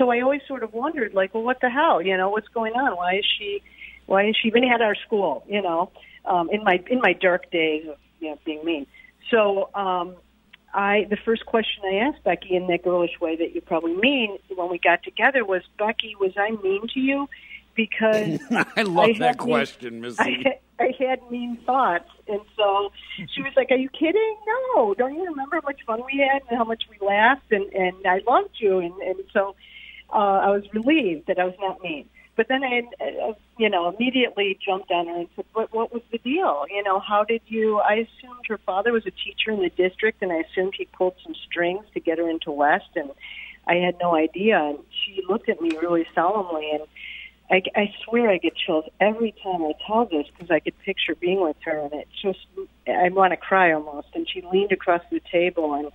So 0.00 0.10
I 0.10 0.20
always 0.22 0.40
sort 0.48 0.62
of 0.62 0.72
wondered, 0.72 1.12
like, 1.12 1.34
well, 1.34 1.42
what 1.42 1.60
the 1.60 1.68
hell? 1.68 2.00
You 2.00 2.16
know, 2.16 2.30
what's 2.30 2.48
going 2.48 2.72
on? 2.72 2.96
Why 2.96 3.16
is 3.16 3.26
she? 3.38 3.62
Why 4.06 4.26
is 4.28 4.34
she 4.40 4.48
even 4.48 4.64
at 4.64 4.80
our 4.80 4.94
school? 4.94 5.44
You 5.46 5.60
know, 5.60 5.90
um, 6.24 6.48
in 6.50 6.64
my 6.64 6.82
in 6.90 7.00
my 7.02 7.12
dark 7.12 7.50
days 7.50 7.86
of 7.86 7.98
you 8.18 8.30
know 8.30 8.38
being 8.46 8.64
mean. 8.64 8.86
So 9.30 9.68
um, 9.74 10.14
I 10.72 11.06
the 11.10 11.18
first 11.22 11.44
question 11.44 11.82
I 11.84 11.96
asked 11.96 12.24
Becky 12.24 12.56
in 12.56 12.66
that 12.68 12.82
girlish 12.82 13.20
way 13.20 13.36
that 13.36 13.54
you 13.54 13.60
probably 13.60 13.94
mean 13.94 14.38
when 14.56 14.70
we 14.70 14.78
got 14.78 15.02
together 15.02 15.44
was 15.44 15.60
Becky, 15.78 16.14
was 16.18 16.32
I 16.38 16.52
mean 16.62 16.88
to 16.94 16.98
you? 17.00 17.28
Because 17.76 18.40
I 18.76 18.82
love 18.82 19.08
had 19.08 19.18
that 19.18 19.36
question, 19.36 20.00
Missy. 20.00 20.16
I, 20.18 20.30
had- 20.42 20.60
I 20.80 20.92
had 20.98 21.30
mean 21.30 21.58
thoughts, 21.66 22.08
and 22.26 22.40
so 22.56 22.90
she 23.34 23.42
was 23.42 23.52
like, 23.54 23.70
"Are 23.70 23.76
you 23.76 23.90
kidding? 23.90 24.36
No, 24.46 24.94
don't 24.94 25.14
you 25.14 25.26
remember 25.26 25.56
how 25.56 25.66
much 25.66 25.82
fun 25.86 26.00
we 26.10 26.26
had 26.26 26.40
and 26.48 26.56
how 26.56 26.64
much 26.64 26.84
we 26.88 27.06
laughed 27.06 27.52
and 27.52 27.70
and 27.74 28.06
I 28.06 28.20
loved 28.26 28.54
you?" 28.60 28.78
And 28.78 28.94
and 29.02 29.18
so 29.34 29.54
uh, 30.12 30.16
I 30.16 30.48
was 30.50 30.64
relieved 30.72 31.26
that 31.26 31.38
I 31.38 31.44
was 31.44 31.54
not 31.60 31.82
mean. 31.82 32.08
But 32.36 32.48
then 32.48 32.64
I, 32.64 32.82
uh, 33.00 33.34
you 33.58 33.68
know, 33.68 33.94
immediately 33.94 34.58
jumped 34.64 34.90
on 34.90 35.06
her 35.08 35.14
and 35.14 35.28
said, 35.36 35.44
"What 35.52 35.74
what 35.74 35.92
was 35.92 36.02
the 36.10 36.18
deal? 36.18 36.64
You 36.70 36.82
know, 36.82 36.98
how 36.98 37.24
did 37.24 37.42
you?" 37.46 37.78
I 37.80 38.06
assumed 38.06 38.46
her 38.48 38.58
father 38.58 38.92
was 38.92 39.04
a 39.06 39.10
teacher 39.10 39.50
in 39.50 39.60
the 39.60 39.68
district, 39.68 40.22
and 40.22 40.32
I 40.32 40.36
assumed 40.36 40.74
he 40.78 40.86
pulled 40.86 41.16
some 41.22 41.34
strings 41.34 41.84
to 41.92 42.00
get 42.00 42.18
her 42.18 42.30
into 42.30 42.50
West, 42.50 42.88
and 42.96 43.10
I 43.66 43.74
had 43.74 43.96
no 44.00 44.14
idea. 44.14 44.58
And 44.58 44.78
she 45.04 45.22
looked 45.28 45.48
at 45.48 45.60
me 45.60 45.76
really 45.76 46.06
solemnly, 46.14 46.70
and 46.72 46.82
I, 47.50 47.62
I 47.78 47.92
swear 48.04 48.30
I 48.30 48.38
get 48.38 48.54
chills 48.56 48.84
every 49.00 49.34
time 49.42 49.62
I 49.62 49.72
tell 49.86 50.06
this 50.06 50.26
because 50.28 50.50
I 50.50 50.60
could 50.60 50.78
picture 50.80 51.14
being 51.16 51.42
with 51.42 51.56
her, 51.64 51.78
and 51.78 51.92
it 51.92 52.08
just 52.22 52.46
I 52.86 53.08
want 53.10 53.32
to 53.32 53.36
cry 53.36 53.72
almost. 53.72 54.08
And 54.14 54.26
she 54.28 54.40
leaned 54.42 54.72
across 54.72 55.02
the 55.10 55.20
table, 55.30 55.74
and 55.74 55.90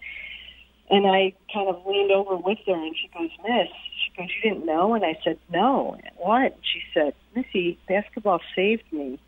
and 0.89 1.07
I 1.07 1.33
kind 1.53 1.69
of 1.69 1.85
leaned 1.85 2.11
over 2.11 2.35
with 2.35 2.59
her, 2.67 2.73
and 2.73 2.95
she 2.95 3.07
goes, 3.07 3.29
"Miss," 3.43 3.67
she 4.03 4.17
goes, 4.17 4.29
"You 4.35 4.51
didn't 4.51 4.65
know?" 4.65 4.93
And 4.93 5.03
I 5.03 5.17
said, 5.23 5.39
"No." 5.51 5.97
What? 6.17 6.57
She 6.61 6.81
said, 6.93 7.13
"Missy, 7.35 7.77
basketball 7.87 8.39
saved 8.55 8.91
me," 8.91 9.19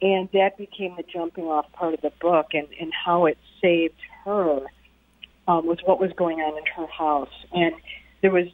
and 0.00 0.28
that 0.32 0.58
became 0.58 0.96
the 0.96 1.02
jumping 1.02 1.44
off 1.44 1.70
part 1.72 1.94
of 1.94 2.00
the 2.00 2.12
book, 2.20 2.48
and 2.52 2.68
and 2.80 2.92
how 2.92 3.26
it 3.26 3.38
saved 3.60 4.00
her 4.24 4.60
um, 5.48 5.66
was 5.66 5.78
what 5.84 5.98
was 5.98 6.12
going 6.12 6.40
on 6.40 6.58
in 6.58 6.64
her 6.76 6.86
house, 6.86 7.32
and 7.52 7.74
there 8.20 8.30
was 8.30 8.48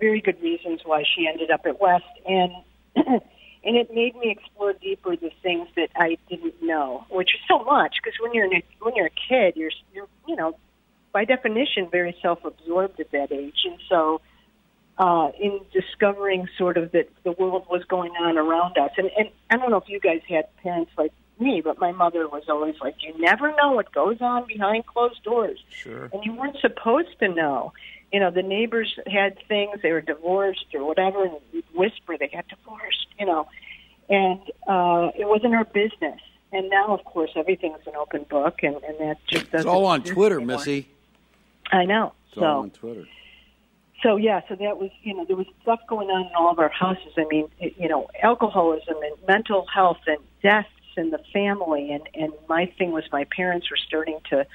very 0.00 0.20
good 0.20 0.40
reasons 0.42 0.80
why 0.84 1.02
she 1.02 1.26
ended 1.26 1.50
up 1.50 1.66
at 1.66 1.80
West, 1.80 2.04
and 2.26 2.52
and 2.96 3.76
it 3.76 3.92
made 3.92 4.16
me 4.16 4.30
explore 4.30 4.72
deeper 4.72 5.16
the 5.16 5.30
things 5.42 5.68
that 5.76 5.90
I 5.96 6.16
didn't 6.28 6.62
know, 6.62 7.04
which 7.10 7.34
is 7.34 7.40
so 7.48 7.64
much 7.64 7.96
because 8.02 8.16
when 8.20 8.32
you're 8.32 8.48
when 8.80 8.94
you're 8.94 9.06
a 9.06 9.28
kid, 9.28 9.56
you're 9.56 9.72
you're 9.92 10.08
you 10.26 10.36
know 10.36 10.56
by 11.12 11.24
definition 11.24 11.88
very 11.90 12.16
self-absorbed 12.22 12.98
at 13.00 13.10
that 13.12 13.32
age, 13.32 13.60
and 13.64 13.78
so 13.88 14.20
uh, 14.98 15.30
in 15.40 15.60
discovering 15.72 16.48
sort 16.58 16.76
of 16.76 16.92
that 16.92 17.08
the 17.24 17.32
world 17.32 17.66
was 17.70 17.84
going 17.84 18.12
on 18.20 18.36
around 18.38 18.76
us, 18.78 18.90
and 18.96 19.10
and 19.18 19.28
I 19.50 19.56
don't 19.56 19.70
know 19.70 19.76
if 19.78 19.88
you 19.88 20.00
guys 20.00 20.20
had 20.28 20.46
parents 20.62 20.90
like 20.98 21.12
me, 21.40 21.60
but 21.60 21.78
my 21.78 21.92
mother 21.92 22.26
was 22.28 22.42
always 22.48 22.74
like, 22.80 22.96
you 23.00 23.16
never 23.20 23.54
know 23.54 23.70
what 23.72 23.92
goes 23.92 24.20
on 24.20 24.44
behind 24.48 24.84
closed 24.86 25.22
doors 25.22 25.58
Sure. 25.70 26.10
and 26.12 26.24
you 26.24 26.32
weren't 26.34 26.56
supposed 26.60 27.16
to 27.20 27.28
know. 27.28 27.72
You 28.12 28.18
know, 28.20 28.30
the 28.30 28.42
neighbors 28.42 28.98
had 29.06 29.38
things; 29.48 29.80
they 29.82 29.92
were 29.92 30.00
divorced 30.00 30.66
or 30.74 30.84
whatever, 30.84 31.24
and 31.24 31.34
we'd 31.52 31.64
whisper 31.74 32.16
they 32.18 32.28
got 32.28 32.46
divorced. 32.48 33.06
You 33.20 33.26
know, 33.26 33.48
and 34.08 34.40
uh, 34.66 35.10
it 35.16 35.28
wasn't 35.28 35.54
our 35.54 35.64
business. 35.64 36.20
And 36.50 36.70
now, 36.70 36.94
of 36.94 37.04
course, 37.04 37.30
everything's 37.36 37.86
an 37.86 37.92
open 37.94 38.22
book, 38.30 38.60
and, 38.62 38.76
and 38.76 38.98
that 39.00 39.18
just 39.26 39.42
It's 39.42 39.50
doesn't. 39.52 39.68
all 39.68 39.84
on 39.84 40.02
Twitter, 40.02 40.36
anymore. 40.36 40.56
Missy. 40.56 40.88
I 41.70 41.84
know. 41.84 42.12
It's 42.26 42.36
so, 42.36 42.44
on 42.44 42.70
Twitter. 42.70 43.06
so 44.02 44.16
yeah, 44.16 44.40
so 44.48 44.54
that 44.56 44.78
was 44.78 44.90
you 45.02 45.14
know 45.14 45.24
there 45.24 45.36
was 45.36 45.46
stuff 45.62 45.80
going 45.88 46.08
on 46.08 46.26
in 46.26 46.32
all 46.34 46.50
of 46.50 46.58
our 46.58 46.68
houses. 46.68 47.12
I 47.16 47.24
mean, 47.30 47.48
it, 47.58 47.74
you 47.78 47.88
know, 47.88 48.08
alcoholism 48.22 48.96
and 49.02 49.26
mental 49.26 49.66
health 49.72 49.98
and 50.06 50.18
deaths 50.42 50.68
in 50.96 51.10
the 51.10 51.20
family, 51.32 51.92
and 51.92 52.08
and 52.14 52.32
my 52.48 52.66
thing 52.78 52.92
was 52.92 53.04
my 53.12 53.24
parents 53.24 53.70
were 53.70 53.78
starting 53.86 54.18
to 54.30 54.46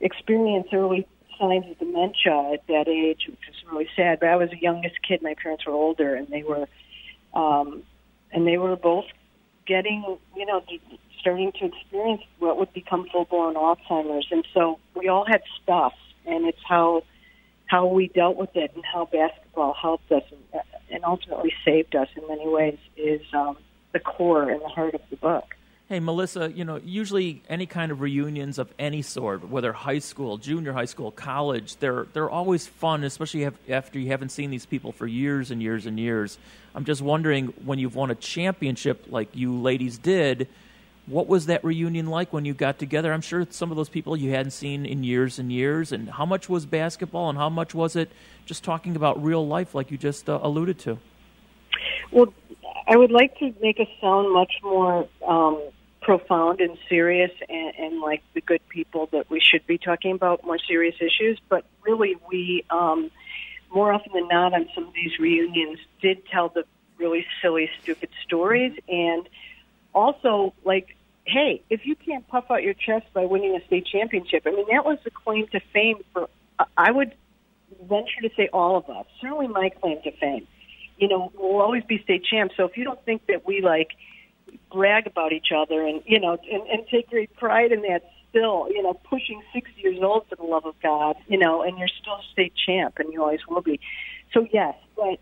experience 0.00 0.68
early 0.72 1.06
signs 1.38 1.66
of 1.70 1.78
dementia 1.78 2.50
at 2.52 2.66
that 2.66 2.88
age, 2.88 3.26
which 3.28 3.40
was 3.48 3.72
really 3.72 3.88
sad. 3.96 4.20
But 4.20 4.30
I 4.30 4.36
was 4.36 4.50
the 4.50 4.58
youngest 4.60 4.96
kid; 5.06 5.22
my 5.22 5.34
parents 5.34 5.66
were 5.66 5.72
older, 5.72 6.14
and 6.14 6.28
they 6.28 6.42
were, 6.42 6.68
um, 7.34 7.82
and 8.32 8.46
they 8.46 8.58
were 8.58 8.76
both 8.76 9.06
getting 9.66 10.18
you 10.36 10.46
know 10.46 10.62
starting 11.20 11.52
to 11.52 11.66
experience 11.66 12.22
what 12.38 12.58
would 12.58 12.72
become 12.72 13.06
full 13.10 13.24
blown 13.24 13.54
Alzheimer's, 13.54 14.28
and 14.30 14.46
so 14.54 14.78
we 14.94 15.08
all 15.08 15.24
had 15.26 15.42
stuff, 15.62 15.92
and 16.26 16.46
it's 16.46 16.62
how 16.68 17.02
how 17.66 17.86
we 17.86 18.08
dealt 18.08 18.36
with 18.36 18.54
it 18.56 18.72
and 18.74 18.84
how 18.84 19.04
basketball 19.04 19.74
helped 19.74 20.10
us 20.10 20.22
and, 20.30 20.62
and 20.90 21.04
ultimately 21.04 21.52
saved 21.64 21.94
us 21.94 22.08
in 22.16 22.26
many 22.26 22.48
ways 22.48 22.78
is 22.96 23.20
um, 23.34 23.56
the 23.92 24.00
core 24.00 24.48
and 24.48 24.62
the 24.62 24.68
heart 24.68 24.94
of 24.94 25.02
the 25.10 25.16
book. 25.16 25.54
Hey, 25.88 26.00
Melissa, 26.00 26.52
you 26.52 26.66
know, 26.66 26.80
usually 26.84 27.42
any 27.48 27.64
kind 27.64 27.90
of 27.90 28.02
reunions 28.02 28.58
of 28.58 28.72
any 28.78 29.00
sort, 29.00 29.48
whether 29.48 29.72
high 29.72 30.00
school, 30.00 30.36
junior 30.36 30.74
high 30.74 30.84
school, 30.84 31.10
college, 31.10 31.76
they're, 31.76 32.06
they're 32.12 32.28
always 32.28 32.66
fun, 32.66 33.04
especially 33.04 33.48
after 33.70 33.98
you 33.98 34.08
haven't 34.08 34.28
seen 34.28 34.50
these 34.50 34.66
people 34.66 34.92
for 34.92 35.06
years 35.06 35.50
and 35.50 35.62
years 35.62 35.86
and 35.86 35.98
years. 35.98 36.36
I'm 36.74 36.84
just 36.84 37.00
wondering 37.00 37.46
when 37.64 37.78
you've 37.78 37.94
won 37.94 38.10
a 38.10 38.14
championship 38.14 39.06
like 39.08 39.34
you 39.34 39.58
ladies 39.58 39.96
did, 39.96 40.48
what 41.08 41.26
was 41.26 41.46
that 41.46 41.64
reunion 41.64 42.06
like 42.06 42.32
when 42.32 42.44
you 42.44 42.54
got 42.54 42.78
together? 42.78 43.12
I'm 43.12 43.20
sure 43.20 43.46
some 43.50 43.70
of 43.70 43.76
those 43.76 43.88
people 43.88 44.16
you 44.16 44.30
hadn't 44.30 44.50
seen 44.50 44.84
in 44.84 45.04
years 45.04 45.38
and 45.38 45.50
years. 45.50 45.92
And 45.92 46.10
how 46.10 46.26
much 46.26 46.48
was 46.48 46.66
basketball 46.66 47.28
and 47.28 47.38
how 47.38 47.48
much 47.48 47.74
was 47.74 47.96
it 47.96 48.10
just 48.44 48.62
talking 48.62 48.94
about 48.96 49.22
real 49.22 49.46
life 49.46 49.74
like 49.74 49.90
you 49.90 49.98
just 49.98 50.28
uh, 50.28 50.38
alluded 50.42 50.78
to? 50.80 50.98
Well, 52.10 52.32
I 52.86 52.96
would 52.96 53.10
like 53.10 53.38
to 53.38 53.54
make 53.60 53.78
it 53.78 53.88
sound 54.00 54.32
much 54.32 54.52
more 54.62 55.08
um, 55.26 55.62
profound 56.00 56.60
and 56.60 56.76
serious 56.88 57.30
and, 57.48 57.74
and 57.78 58.00
like 58.00 58.22
the 58.34 58.40
good 58.40 58.66
people 58.68 59.08
that 59.12 59.30
we 59.30 59.40
should 59.40 59.66
be 59.66 59.78
talking 59.78 60.12
about 60.12 60.44
more 60.44 60.58
serious 60.58 60.96
issues. 61.00 61.40
But 61.48 61.64
really, 61.82 62.16
we 62.28 62.64
um, 62.70 63.10
more 63.72 63.92
often 63.92 64.12
than 64.14 64.28
not 64.28 64.54
on 64.54 64.68
some 64.74 64.88
of 64.88 64.94
these 64.94 65.18
reunions 65.18 65.78
did 66.00 66.26
tell 66.26 66.48
the 66.48 66.64
really 66.96 67.26
silly, 67.40 67.70
stupid 67.82 68.10
stories, 68.24 68.76
and 68.88 69.28
also 69.94 70.54
like, 70.64 70.96
hey, 71.28 71.62
if 71.70 71.84
you 71.84 71.94
can't 71.94 72.26
puff 72.28 72.44
out 72.50 72.62
your 72.62 72.74
chest 72.74 73.06
by 73.12 73.24
winning 73.24 73.54
a 73.54 73.64
state 73.66 73.86
championship, 73.86 74.42
I 74.46 74.50
mean 74.50 74.66
that 74.72 74.84
was 74.84 74.98
the 75.04 75.10
claim 75.10 75.46
to 75.48 75.60
fame 75.72 75.98
for. 76.12 76.28
I 76.76 76.90
would 76.90 77.14
venture 77.82 78.20
to 78.22 78.30
say 78.36 78.48
all 78.52 78.76
of 78.76 78.88
us. 78.88 79.06
Certainly, 79.20 79.48
my 79.48 79.70
claim 79.80 80.00
to 80.02 80.10
fame. 80.12 80.46
You 80.96 81.08
know, 81.08 81.32
we'll 81.36 81.60
always 81.60 81.84
be 81.84 82.02
state 82.02 82.24
champs. 82.24 82.54
So 82.56 82.64
if 82.64 82.76
you 82.76 82.84
don't 82.84 83.02
think 83.04 83.26
that 83.26 83.46
we 83.46 83.60
like 83.60 83.90
brag 84.72 85.06
about 85.06 85.32
each 85.32 85.48
other 85.54 85.86
and 85.86 86.02
you 86.06 86.18
know 86.18 86.38
and, 86.50 86.62
and 86.68 86.86
take 86.90 87.08
great 87.10 87.34
pride 87.36 87.72
in 87.72 87.82
that 87.82 88.02
still 88.30 88.68
you 88.70 88.82
know 88.82 88.94
pushing 88.94 89.42
60 89.52 89.80
years 89.80 89.98
old 90.02 90.26
for 90.28 90.36
the 90.36 90.42
love 90.42 90.64
of 90.64 90.74
god 90.82 91.16
you 91.26 91.38
know 91.38 91.62
and 91.62 91.78
you're 91.78 91.88
still 92.00 92.18
state 92.32 92.52
champ 92.66 92.94
and 92.98 93.12
you 93.12 93.22
always 93.22 93.40
will 93.48 93.62
be 93.62 93.80
so 94.32 94.46
yes 94.52 94.74
but 94.96 95.18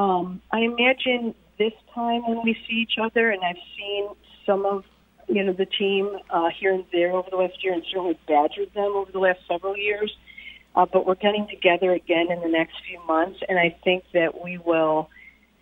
um 0.00 0.40
i 0.52 0.60
imagine 0.60 1.34
this 1.58 1.72
time 1.94 2.26
when 2.26 2.42
we 2.44 2.56
see 2.68 2.76
each 2.76 2.94
other 3.00 3.30
and 3.30 3.42
i've 3.44 3.62
seen 3.76 4.08
some 4.46 4.64
of 4.64 4.84
you 5.28 5.42
know 5.42 5.52
the 5.52 5.66
team 5.66 6.16
uh 6.30 6.48
here 6.58 6.72
and 6.72 6.84
there 6.92 7.12
over 7.12 7.28
the 7.30 7.36
last 7.36 7.62
year 7.62 7.72
and 7.72 7.84
certainly 7.90 8.18
badgered 8.26 8.72
them 8.74 8.92
over 8.94 9.10
the 9.12 9.18
last 9.18 9.40
several 9.48 9.76
years 9.76 10.14
uh, 10.76 10.86
but 10.86 11.06
we're 11.06 11.14
getting 11.14 11.46
together 11.48 11.92
again 11.92 12.30
in 12.30 12.40
the 12.40 12.48
next 12.48 12.74
few 12.86 13.04
months 13.06 13.40
and 13.48 13.58
i 13.58 13.74
think 13.84 14.04
that 14.12 14.42
we 14.42 14.58
will 14.58 15.08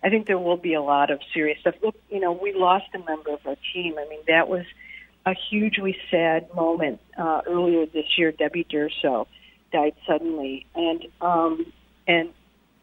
I 0.03 0.09
think 0.09 0.27
there 0.27 0.37
will 0.37 0.57
be 0.57 0.73
a 0.73 0.81
lot 0.81 1.11
of 1.11 1.19
serious 1.33 1.59
stuff. 1.61 1.75
Look, 1.81 1.95
you 2.09 2.19
know, 2.19 2.33
we 2.33 2.53
lost 2.53 2.85
a 2.93 2.99
member 2.99 3.31
of 3.31 3.39
our 3.45 3.55
team. 3.73 3.95
I 3.97 4.05
mean, 4.09 4.19
that 4.27 4.49
was 4.49 4.65
a 5.25 5.33
hugely 5.49 5.95
sad 6.11 6.53
moment 6.53 6.99
uh, 7.17 7.41
earlier 7.47 7.85
this 7.85 8.05
year. 8.17 8.33
Debbie 8.33 8.65
Durso 8.69 9.27
died 9.71 9.93
suddenly, 10.05 10.65
and 10.75 11.05
um, 11.21 11.71
and 12.05 12.29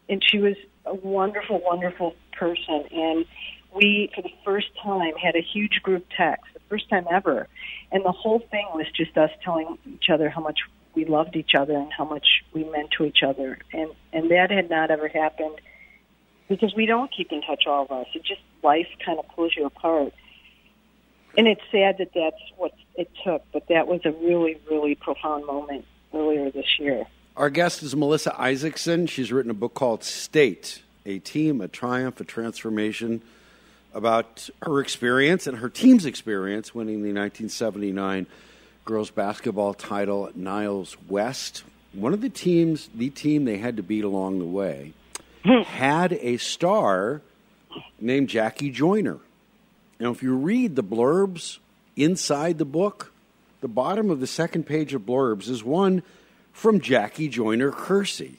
and 0.09 0.23
she 0.25 0.39
was 0.39 0.55
a 0.85 0.95
wonderful, 0.95 1.61
wonderful 1.63 2.15
person. 2.31 2.85
And 2.91 3.25
we, 3.73 4.11
for 4.15 4.21
the 4.21 4.31
first 4.43 4.67
time, 4.83 5.13
had 5.21 5.35
a 5.35 5.41
huge 5.41 5.81
group 5.83 6.05
text, 6.15 6.45
the 6.53 6.59
first 6.69 6.89
time 6.89 7.05
ever, 7.11 7.47
and 7.91 8.03
the 8.05 8.11
whole 8.11 8.39
thing 8.39 8.67
was 8.73 8.87
just 8.95 9.17
us 9.17 9.31
telling 9.43 9.77
each 9.85 10.09
other 10.11 10.29
how 10.29 10.41
much 10.41 10.59
we 10.93 11.05
loved 11.05 11.35
each 11.35 11.55
other 11.57 11.73
and 11.73 11.91
how 11.91 12.03
much 12.05 12.43
we 12.53 12.63
meant 12.65 12.91
to 12.97 13.05
each 13.05 13.23
other, 13.23 13.57
and 13.73 13.91
and 14.13 14.31
that 14.31 14.51
had 14.51 14.69
not 14.69 14.91
ever 14.91 15.07
happened 15.07 15.59
because 16.49 16.75
we 16.75 16.85
don't 16.85 17.09
keep 17.15 17.31
in 17.31 17.41
touch, 17.41 17.63
all 17.65 17.83
of 17.83 17.91
us. 17.91 18.07
It 18.13 18.23
just 18.23 18.41
life 18.61 18.87
kind 19.05 19.17
of 19.19 19.27
pulls 19.29 19.53
you 19.55 19.65
apart. 19.65 20.13
And 21.37 21.47
it's 21.47 21.61
sad 21.71 21.97
that 21.99 22.09
that's 22.13 22.41
what 22.57 22.73
it 22.95 23.09
took, 23.23 23.43
but 23.53 23.67
that 23.69 23.87
was 23.87 24.01
a 24.03 24.11
really, 24.11 24.59
really 24.69 24.95
profound 24.95 25.45
moment 25.45 25.85
earlier 26.13 26.51
this 26.51 26.77
year. 26.77 27.05
Our 27.37 27.49
guest 27.49 27.81
is 27.83 27.95
Melissa 27.95 28.37
Isaacson. 28.37 29.07
She's 29.07 29.31
written 29.31 29.49
a 29.49 29.53
book 29.53 29.73
called 29.73 30.03
State 30.03 30.81
A 31.05 31.19
Team, 31.19 31.61
a 31.61 31.69
Triumph, 31.69 32.19
a 32.19 32.25
Transformation 32.25 33.21
about 33.93 34.49
her 34.61 34.79
experience 34.79 35.47
and 35.47 35.57
her 35.57 35.69
team's 35.69 36.05
experience 36.05 36.73
winning 36.73 37.03
the 37.03 37.09
1979 37.09 38.25
girls 38.85 39.11
basketball 39.11 39.73
title 39.73 40.27
at 40.27 40.35
Niles 40.35 40.97
West. 41.07 41.63
One 41.93 42.13
of 42.13 42.21
the 42.21 42.29
teams, 42.29 42.89
the 42.95 43.09
team 43.09 43.45
they 43.45 43.57
had 43.57 43.77
to 43.77 43.83
beat 43.83 44.03
along 44.03 44.39
the 44.39 44.45
way, 44.45 44.93
hmm. 45.43 45.61
had 45.63 46.13
a 46.13 46.37
star 46.37 47.21
named 47.99 48.29
Jackie 48.29 48.71
Joyner. 48.71 49.19
Now, 49.99 50.11
if 50.11 50.23
you 50.23 50.35
read 50.35 50.75
the 50.75 50.83
blurbs 50.83 51.59
inside 51.95 52.57
the 52.57 52.65
book, 52.65 53.11
the 53.61 53.67
bottom 53.67 54.09
of 54.09 54.19
the 54.19 54.27
second 54.27 54.63
page 54.63 54.93
of 54.93 55.03
blurbs 55.03 55.47
is 55.47 55.63
one 55.63 56.01
from 56.51 56.81
Jackie 56.81 57.27
Joyner 57.27 57.71
Kersee. 57.71 58.37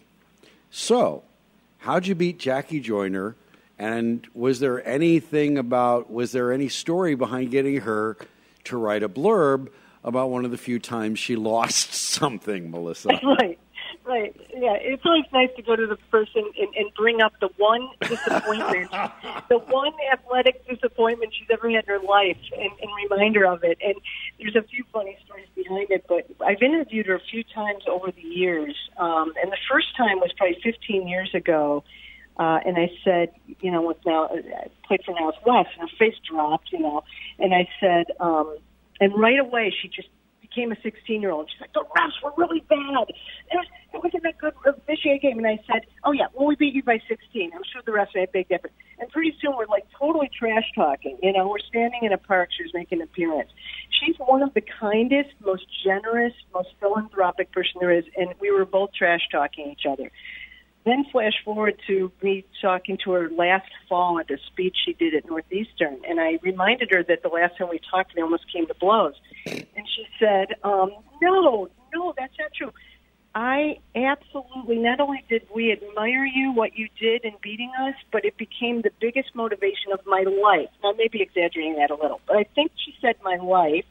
So, 0.71 1.23
how'd 1.79 2.07
you 2.07 2.15
beat 2.15 2.39
Jackie 2.39 2.81
Joyner? 2.81 3.37
And 3.83 4.29
was 4.33 4.61
there 4.61 4.87
anything 4.87 5.59
about, 5.59 6.09
was 6.09 6.31
there 6.31 6.53
any 6.53 6.69
story 6.69 7.17
behind 7.17 7.51
getting 7.51 7.79
her 7.79 8.17
to 8.63 8.77
write 8.77 9.03
a 9.03 9.09
blurb 9.09 9.71
about 10.05 10.31
one 10.31 10.45
of 10.45 10.53
the 10.53 10.57
few 10.57 10.79
times 10.79 11.19
she 11.19 11.35
lost 11.35 11.93
something, 11.93 12.71
Melissa? 12.71 13.09
Right. 13.25 13.59
Right. 14.05 14.35
Yeah. 14.55 14.75
It's 14.81 15.05
always 15.05 15.25
nice 15.33 15.51
to 15.57 15.63
go 15.63 15.75
to 15.75 15.87
the 15.87 15.97
person 16.11 16.45
and, 16.59 16.69
and 16.77 16.95
bring 16.95 17.21
up 17.23 17.33
the 17.41 17.49
one 17.57 17.89
disappointment, 18.01 18.91
the 19.49 19.59
one 19.59 19.93
athletic 20.13 20.67
disappointment 20.69 21.33
she's 21.37 21.49
ever 21.51 21.69
had 21.71 21.85
in 21.85 21.89
her 21.89 22.01
life, 22.01 22.37
and, 22.53 22.71
and 22.81 22.91
remind 23.11 23.35
her 23.37 23.47
of 23.47 23.65
it. 23.65 23.79
And 23.85 23.95
there's 24.39 24.57
a 24.57 24.63
few 24.63 24.85
funny 24.93 25.17
stories 25.25 25.47
behind 25.57 25.91
it, 25.91 26.05
but 26.09 26.27
I've 26.45 26.63
interviewed 26.63 27.07
her 27.07 27.15
a 27.15 27.21
few 27.31 27.45
times 27.45 27.85
over 27.91 28.11
the 28.13 28.23
years. 28.23 28.77
Um, 28.97 29.33
and 29.41 29.51
the 29.53 29.59
first 29.71 29.97
time 29.97 30.21
was 30.21 30.33
probably 30.37 30.59
15 30.63 31.07
years 31.09 31.33
ago. 31.35 31.85
Uh, 32.39 32.61
and 32.65 32.77
I 32.79 32.91
said, 33.05 33.31
you 33.61 33.71
know, 33.71 33.83
with 33.83 33.99
now 34.07 34.29
I 34.29 34.69
played 34.87 35.03
for 35.05 35.15
Niles 35.15 35.35
West, 35.47 35.71
and 35.79 35.89
her 35.89 35.97
face 35.99 36.15
dropped, 36.29 36.73
you 36.73 36.81
know, 36.81 37.05
and 37.39 37.55
I 37.55 37.69
said, 37.79 38.07
um, 38.21 38.57
and 39.01 39.13
right 39.19 39.39
away 39.39 39.75
she 39.83 39.89
just 39.89 40.09
became 40.55 40.73
a 40.73 40.77
16 40.83 41.21
year 41.21 41.31
old. 41.31 41.51
She's 41.51 41.61
like, 41.61 41.73
the 41.73 41.85
refs 41.97 42.23
were 42.23 42.33
really 42.37 42.61
bad. 42.69 43.09
It, 43.09 43.57
was, 43.57 43.67
it 43.95 44.03
wasn't 44.03 44.27
a 44.27 44.33
good 44.39 44.55
officiate 44.67 45.23
game. 45.23 45.39
And 45.39 45.47
I 45.47 45.59
said, 45.67 45.83
oh 46.05 46.13
yeah, 46.13 46.27
well 46.35 46.47
we 46.47 46.57
beat 46.57 46.75
you 46.75 46.83
by 46.83 46.99
16. 47.09 47.53
I'm 47.55 47.63
sure 47.73 47.83
the 47.85 47.93
refs 47.93 48.15
made 48.15 48.29
a 48.29 48.33
big 48.33 48.49
difference. 48.49 48.77
And 48.99 49.11
pretty 49.11 49.35
soon 49.41 49.57
we're 49.57 49.67
like 49.67 49.87
totally 49.99 50.31
trash 50.37 50.65
talking. 50.75 51.19
You 51.23 51.33
know, 51.33 51.49
we're 51.49 51.59
standing 51.59 52.01
in 52.03 52.13
a 52.13 52.19
park. 52.19 52.51
She's 52.57 52.73
making 52.75 53.01
an 53.01 53.05
appearance. 53.05 53.51
She's 53.91 54.17
one 54.19 54.43
of 54.43 54.55
the 54.55 54.63
kindest, 54.63 55.31
most 55.45 55.67
generous, 55.85 56.35
most 56.55 56.69
philanthropic 56.81 57.53
person 57.53 57.75
there 57.81 57.91
is. 57.91 58.05
And 58.17 58.35
we 58.41 58.51
were 58.51 58.65
both 58.65 58.91
trash 58.93 59.23
talking 59.31 59.71
each 59.71 59.87
other. 59.89 60.11
Then 60.85 61.05
flash 61.13 61.35
forward 61.45 61.81
to 61.87 62.11
me 62.23 62.45
talking 62.61 62.99
to 63.05 63.13
her 63.13 63.31
last 63.31 63.71
fall 63.89 64.19
at 64.19 64.31
a 64.31 64.39
speech 64.49 64.77
she 64.85 64.95
did 64.95 65.15
at 65.15 65.27
Northeastern, 65.27 66.01
and 66.09 66.21
I 66.21 66.39
reminded 66.43 66.91
her 66.91 67.05
that 67.05 67.23
the 67.23 67.29
last 67.29 67.57
time 67.57 67.69
we 67.71 67.81
talked, 67.89 68.15
they 68.17 68.23
almost 68.23 68.53
came 68.53 68.67
to 68.67 68.75
blows. 68.75 69.15
And 69.47 69.87
she 69.95 70.07
said, 70.19 70.57
um, 70.65 70.91
"No, 71.21 71.69
no, 71.95 72.15
that's 72.19 72.37
not 72.39 72.53
true. 72.53 72.73
I 73.35 73.79
absolutely 73.95 74.77
not 74.77 75.01
only 75.01 75.25
did 75.29 75.47
we 75.55 75.73
admire 75.73 76.27
you, 76.27 76.53
what 76.53 76.77
you 76.77 76.89
did 77.01 77.25
in 77.25 77.35
beating 77.41 77.73
us, 77.81 77.95
but 78.11 78.25
it 78.25 78.37
became 78.37 78.83
the 78.83 78.91
biggest 79.01 79.35
motivation 79.35 79.93
of 79.93 80.01
my 80.05 80.23
life. 80.23 80.69
Now, 80.83 80.93
maybe 80.93 81.23
exaggerating 81.23 81.77
that 81.77 81.91
a 81.91 81.95
little, 81.95 82.21
but 82.27 82.37
I 82.37 82.45
think 82.55 82.73
she 82.85 82.95
said 83.01 83.17
my 83.23 83.37
life 83.37 83.87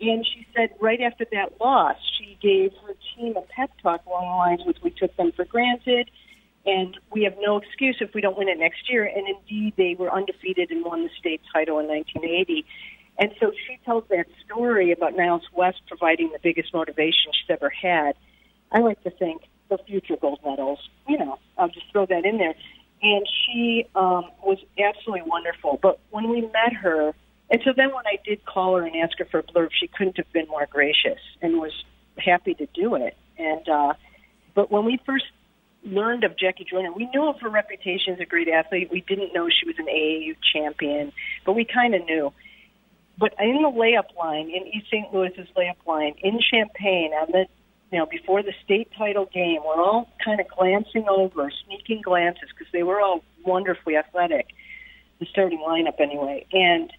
and 0.00 0.24
she 0.24 0.46
said 0.54 0.70
right 0.80 1.00
after 1.00 1.24
that 1.32 1.60
loss, 1.60 1.96
she 2.18 2.38
gave 2.40 2.72
her 2.86 2.94
team 3.16 3.36
a 3.36 3.42
pep 3.42 3.70
talk 3.82 4.04
along 4.06 4.24
the 4.24 4.36
lines 4.36 4.60
with 4.66 4.76
we 4.82 4.90
took 4.90 5.16
them 5.16 5.32
for 5.32 5.44
granted 5.44 6.10
and 6.66 6.98
we 7.10 7.24
have 7.24 7.34
no 7.40 7.56
excuse 7.56 7.96
if 8.00 8.14
we 8.14 8.20
don't 8.20 8.36
win 8.36 8.48
it 8.48 8.58
next 8.58 8.90
year. 8.90 9.04
And 9.04 9.26
indeed, 9.26 9.74
they 9.76 9.96
were 9.98 10.12
undefeated 10.12 10.70
and 10.70 10.84
won 10.84 11.02
the 11.02 11.10
state 11.18 11.40
title 11.52 11.78
in 11.78 11.86
1980. 11.86 12.64
And 13.18 13.32
so 13.40 13.52
she 13.66 13.78
tells 13.84 14.04
that 14.10 14.26
story 14.44 14.92
about 14.92 15.16
Niles 15.16 15.42
West 15.52 15.80
providing 15.88 16.30
the 16.32 16.38
biggest 16.42 16.72
motivation 16.74 17.32
she's 17.32 17.50
ever 17.50 17.70
had. 17.70 18.14
I 18.70 18.80
like 18.80 19.02
to 19.04 19.10
think 19.10 19.42
the 19.70 19.78
future 19.78 20.16
gold 20.20 20.40
medals, 20.44 20.78
you 21.08 21.18
know, 21.18 21.38
I'll 21.56 21.68
just 21.68 21.90
throw 21.90 22.06
that 22.06 22.24
in 22.24 22.38
there. 22.38 22.54
And 23.02 23.26
she 23.26 23.86
um, 23.94 24.24
was 24.42 24.58
absolutely 24.78 25.28
wonderful. 25.28 25.78
But 25.80 26.00
when 26.10 26.28
we 26.28 26.42
met 26.42 26.74
her, 26.74 27.14
and 27.50 27.60
so 27.64 27.72
then 27.74 27.88
when 27.94 28.06
I 28.06 28.18
did 28.24 28.44
call 28.44 28.76
her 28.76 28.84
and 28.84 28.94
ask 28.96 29.18
her 29.18 29.24
for 29.24 29.38
a 29.38 29.42
blurb, 29.42 29.70
she 29.72 29.88
couldn't 29.88 30.18
have 30.18 30.30
been 30.32 30.46
more 30.48 30.66
gracious 30.70 31.18
and 31.40 31.58
was 31.58 31.72
happy 32.18 32.54
to 32.54 32.66
do 32.74 32.94
it. 32.94 33.16
And 33.38 33.68
uh, 33.68 33.94
but 34.54 34.70
when 34.70 34.84
we 34.84 34.98
first 35.06 35.24
learned 35.84 36.24
of 36.24 36.36
Jackie 36.36 36.66
Joyner, 36.70 36.92
we 36.92 37.08
knew 37.14 37.28
of 37.28 37.40
her 37.40 37.48
reputation 37.48 38.14
as 38.14 38.20
a 38.20 38.26
great 38.26 38.48
athlete. 38.48 38.88
We 38.90 39.00
didn't 39.00 39.32
know 39.32 39.48
she 39.48 39.66
was 39.66 39.76
an 39.78 39.86
AAU 39.86 40.36
champion, 40.52 41.12
but 41.46 41.54
we 41.54 41.64
kind 41.64 41.94
of 41.94 42.04
knew. 42.04 42.32
but 43.18 43.32
in 43.40 43.62
the 43.62 43.70
layup 43.70 44.14
line, 44.16 44.50
in 44.50 44.66
East 44.68 44.86
St. 44.88 45.12
Louis's 45.12 45.48
layup 45.56 45.84
line, 45.86 46.14
in 46.22 46.38
Champaign, 46.52 47.12
on 47.12 47.28
the 47.32 47.46
you 47.90 47.98
know 47.98 48.06
before 48.06 48.42
the 48.42 48.52
state 48.64 48.90
title 48.98 49.26
game, 49.32 49.60
we're 49.64 49.80
all 49.82 50.08
kind 50.22 50.40
of 50.40 50.48
glancing 50.48 51.06
over, 51.08 51.50
sneaking 51.66 52.02
glances 52.02 52.48
because 52.50 52.70
they 52.72 52.82
were 52.82 53.00
all 53.00 53.24
wonderfully 53.46 53.96
athletic. 53.96 54.48
The 55.18 55.26
starting 55.26 55.58
lineup, 55.66 55.98
anyway, 55.98 56.46
and 56.52 56.92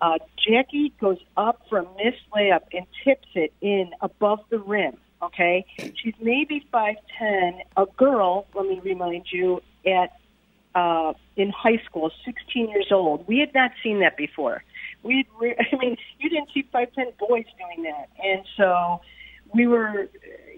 uh, 0.00 0.18
Jackie 0.36 0.92
goes 1.00 1.18
up 1.36 1.60
a 1.70 1.82
missed 1.96 2.28
layup 2.34 2.62
and 2.72 2.86
tips 3.04 3.28
it 3.34 3.52
in 3.60 3.90
above 4.00 4.40
the 4.50 4.58
rim. 4.58 4.96
Okay, 5.22 5.64
she's 5.78 6.14
maybe 6.20 6.66
five 6.70 6.96
ten, 7.18 7.60
a 7.76 7.86
girl. 7.96 8.46
Let 8.54 8.66
me 8.66 8.80
remind 8.84 9.26
you, 9.32 9.62
at 9.86 10.12
uh, 10.74 11.14
in 11.36 11.50
high 11.50 11.82
school, 11.86 12.10
sixteen 12.24 12.68
years 12.68 12.88
old. 12.90 13.26
We 13.26 13.38
had 13.38 13.54
not 13.54 13.70
seen 13.82 14.00
that 14.00 14.18
before. 14.18 14.62
We, 15.02 15.26
re- 15.40 15.56
I 15.72 15.76
mean, 15.76 15.96
you 16.18 16.28
didn't 16.28 16.50
see 16.52 16.68
five 16.70 16.92
ten 16.92 17.06
boys 17.18 17.46
doing 17.58 17.84
that, 17.84 18.10
and 18.22 18.44
so 18.58 19.00
we 19.54 19.66
were, 19.66 20.10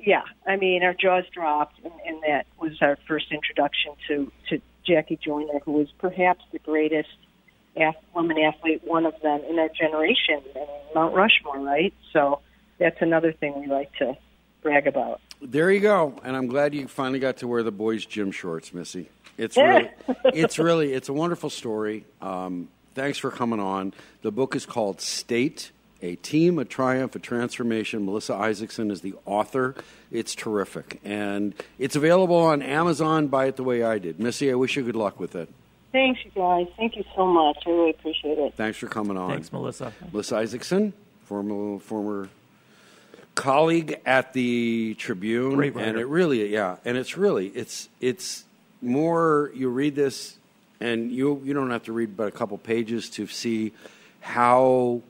yeah. 0.04 0.22
I 0.44 0.56
mean, 0.56 0.82
our 0.82 0.94
jaws 0.94 1.24
dropped, 1.32 1.78
and, 1.84 1.92
and 2.04 2.22
that 2.24 2.46
was 2.60 2.72
our 2.80 2.98
first 3.06 3.26
introduction 3.30 3.92
to 4.08 4.32
to 4.48 4.60
Jackie 4.84 5.20
Joyner, 5.24 5.60
who 5.64 5.72
was 5.72 5.88
perhaps 6.00 6.44
the 6.50 6.58
greatest 6.58 7.08
woman 8.14 8.38
athlete, 8.38 8.82
one 8.84 9.06
of 9.06 9.14
them 9.22 9.42
in 9.48 9.58
our 9.58 9.68
generation, 9.68 10.42
Mount 10.94 11.14
Rushmore, 11.14 11.60
right? 11.60 11.94
So 12.12 12.40
that's 12.78 13.00
another 13.00 13.32
thing 13.32 13.60
we 13.60 13.66
like 13.66 13.92
to 13.96 14.16
brag 14.62 14.86
about. 14.86 15.20
There 15.40 15.70
you 15.70 15.80
go, 15.80 16.18
and 16.24 16.36
I'm 16.36 16.48
glad 16.48 16.74
you 16.74 16.88
finally 16.88 17.20
got 17.20 17.38
to 17.38 17.48
wear 17.48 17.62
the 17.62 17.70
boys' 17.70 18.04
gym 18.04 18.32
shorts, 18.32 18.74
Missy. 18.74 19.08
It's 19.36 19.56
really, 19.56 19.88
it's 20.24 20.58
really, 20.58 20.92
it's 20.92 21.08
a 21.08 21.12
wonderful 21.12 21.50
story. 21.50 22.04
Um, 22.20 22.68
thanks 22.94 23.18
for 23.18 23.30
coming 23.30 23.60
on. 23.60 23.94
The 24.22 24.32
book 24.32 24.56
is 24.56 24.66
called 24.66 25.00
State: 25.00 25.70
A 26.02 26.16
Team, 26.16 26.58
a 26.58 26.64
Triumph, 26.64 27.14
a 27.14 27.20
Transformation. 27.20 28.04
Melissa 28.04 28.34
Isaacson 28.34 28.90
is 28.90 29.02
the 29.02 29.14
author. 29.26 29.76
It's 30.10 30.34
terrific, 30.34 31.00
and 31.04 31.54
it's 31.78 31.94
available 31.94 32.36
on 32.36 32.60
Amazon. 32.60 33.28
Buy 33.28 33.46
it 33.46 33.54
the 33.54 33.64
way 33.64 33.84
I 33.84 33.98
did, 33.98 34.18
Missy. 34.18 34.50
I 34.50 34.54
wish 34.54 34.76
you 34.76 34.82
good 34.82 34.96
luck 34.96 35.20
with 35.20 35.36
it. 35.36 35.48
Thanks, 35.92 36.20
you 36.24 36.30
guys. 36.34 36.66
Thank 36.76 36.96
you 36.96 37.04
so 37.16 37.26
much. 37.26 37.58
I 37.66 37.70
really 37.70 37.90
appreciate 37.90 38.38
it. 38.38 38.54
Thanks 38.54 38.78
for 38.78 38.88
coming 38.88 39.16
on. 39.16 39.30
Thanks, 39.30 39.52
Melissa. 39.52 39.92
Melissa 40.12 40.36
Isaacson, 40.36 40.92
former 41.24 41.78
former 41.78 42.28
colleague 43.34 44.00
at 44.04 44.32
the 44.32 44.94
Tribune, 44.98 45.54
Great 45.54 45.74
writer. 45.74 45.88
and 45.88 45.98
it 45.98 46.06
really, 46.06 46.52
yeah, 46.52 46.76
and 46.84 46.96
it's 46.98 47.16
really, 47.16 47.48
it's 47.48 47.88
it's 48.00 48.44
more. 48.82 49.50
You 49.54 49.70
read 49.70 49.94
this, 49.94 50.36
and 50.80 51.10
you 51.10 51.40
you 51.44 51.54
don't 51.54 51.70
have 51.70 51.84
to 51.84 51.92
read 51.92 52.16
but 52.16 52.28
a 52.28 52.32
couple 52.32 52.58
pages 52.58 53.08
to 53.10 53.26
see 53.26 53.72
how 54.20 55.00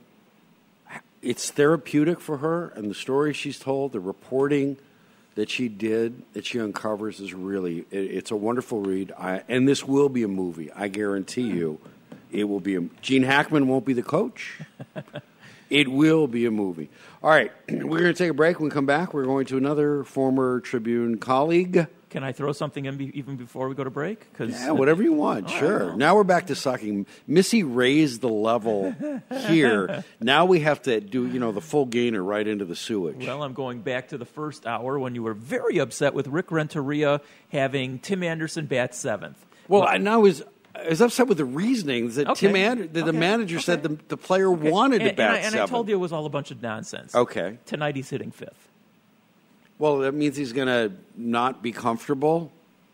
it's 1.21 1.51
therapeutic 1.51 2.21
for 2.21 2.37
her, 2.37 2.69
and 2.75 2.89
the 2.89 2.95
story 2.95 3.33
she's 3.33 3.59
told, 3.59 3.91
the 3.91 3.99
reporting 3.99 4.77
that 5.39 5.49
she 5.49 5.67
did, 5.69 6.21
that 6.33 6.45
she 6.45 6.59
uncovers, 6.59 7.19
is 7.19 7.33
really 7.33 7.85
it, 7.91 7.97
it's 7.97 8.31
a 8.31 8.35
wonderful 8.35 8.81
read. 8.81 9.13
I, 9.17 9.43
and 9.47 9.67
this 9.67 9.85
will 9.85 10.09
be 10.09 10.23
a 10.23 10.27
movie. 10.27 10.71
I 10.71 10.87
guarantee 10.87 11.49
hmm. 11.49 11.57
you, 11.57 11.79
it 12.31 12.43
will 12.43 12.59
be. 12.59 12.75
A, 12.75 12.81
Gene 13.01 13.23
Hackman 13.23 13.67
won't 13.67 13.85
be 13.85 13.93
the 13.93 14.03
coach. 14.03 14.59
It 15.69 15.87
will 15.87 16.25
be 16.27 16.47
a 16.47 16.51
movie. 16.51 16.89
All 17.21 17.29
right, 17.29 17.51
we're 17.69 17.99
going 17.99 18.11
to 18.11 18.17
take 18.17 18.31
a 18.31 18.33
break. 18.33 18.59
When 18.59 18.69
we 18.69 18.73
come 18.73 18.87
back, 18.87 19.13
we're 19.13 19.25
going 19.25 19.45
to 19.47 19.57
another 19.57 20.03
former 20.03 20.59
Tribune 20.61 21.19
colleague. 21.19 21.85
Can 22.09 22.23
I 22.23 22.31
throw 22.31 22.51
something 22.53 22.85
in 22.85 22.97
be- 22.97 23.17
even 23.17 23.35
before 23.35 23.69
we 23.69 23.75
go 23.75 23.83
to 23.83 23.89
break? 23.91 24.33
Cause 24.33 24.49
Yeah, 24.49 24.71
whatever 24.71 25.03
you 25.03 25.13
want. 25.13 25.45
Right, 25.45 25.59
sure. 25.59 25.95
Now 25.95 26.15
we're 26.15 26.23
back 26.23 26.47
to 26.47 26.55
sucking. 26.55 27.05
Missy 27.27 27.61
raised 27.63 28.21
the 28.21 28.29
level 28.29 28.95
here. 29.47 30.03
now 30.19 30.45
we 30.45 30.61
have 30.61 30.81
to 30.83 30.99
do, 31.01 31.27
you 31.27 31.39
know, 31.39 31.51
the 31.51 31.61
full 31.61 31.85
gainer 31.85 32.23
right 32.23 32.47
into 32.47 32.65
the 32.65 32.75
sewage. 32.75 33.25
Well, 33.25 33.43
I'm 33.43 33.53
going 33.53 33.81
back 33.81 34.07
to 34.09 34.17
the 34.17 34.25
first 34.25 34.65
hour 34.65 34.97
when 34.97 35.13
you 35.13 35.21
were 35.23 35.33
very 35.35 35.77
upset 35.77 36.13
with 36.13 36.27
Rick 36.27 36.51
Renteria 36.51 37.21
having 37.51 37.99
Tim 37.99 38.23
Anderson 38.23 38.65
bat 38.65 38.95
seventh. 38.95 39.45
Well, 39.67 39.83
I 39.87 39.97
now 39.97 40.21
was 40.21 40.41
I 40.75 40.89
was 40.89 41.01
upset 41.01 41.27
with 41.27 41.37
the 41.37 41.45
reasoning 41.45 42.09
that 42.11 42.27
Okay. 42.29 42.47
Tim 42.47 42.55
Ander, 42.55 42.83
that 42.87 42.93
the 42.93 43.09
Okay. 43.09 43.17
manager 43.17 43.59
said 43.59 43.83
the, 43.83 43.97
the 44.07 44.17
player 44.17 44.49
wanted 44.49 45.01
and, 45.01 45.09
to 45.11 45.15
bat 45.15 45.35
and 45.35 45.43
I, 45.43 45.47
and 45.47 45.55
I 45.59 45.65
told 45.65 45.89
you 45.89 45.95
it 45.95 45.99
was 45.99 46.11
all 46.13 46.25
a 46.25 46.29
bunch 46.29 46.51
of 46.51 46.61
nonsense. 46.61 47.13
Okay. 47.13 47.57
Tonight 47.65 47.95
he's 47.95 48.09
hitting 48.09 48.31
fifth. 48.31 48.68
Well, 49.79 49.99
that 49.99 50.13
means 50.13 50.35
he's 50.35 50.53
going 50.53 50.67
to 50.67 50.91
not 51.15 51.63
be 51.63 51.71
comfortable. 51.71 52.51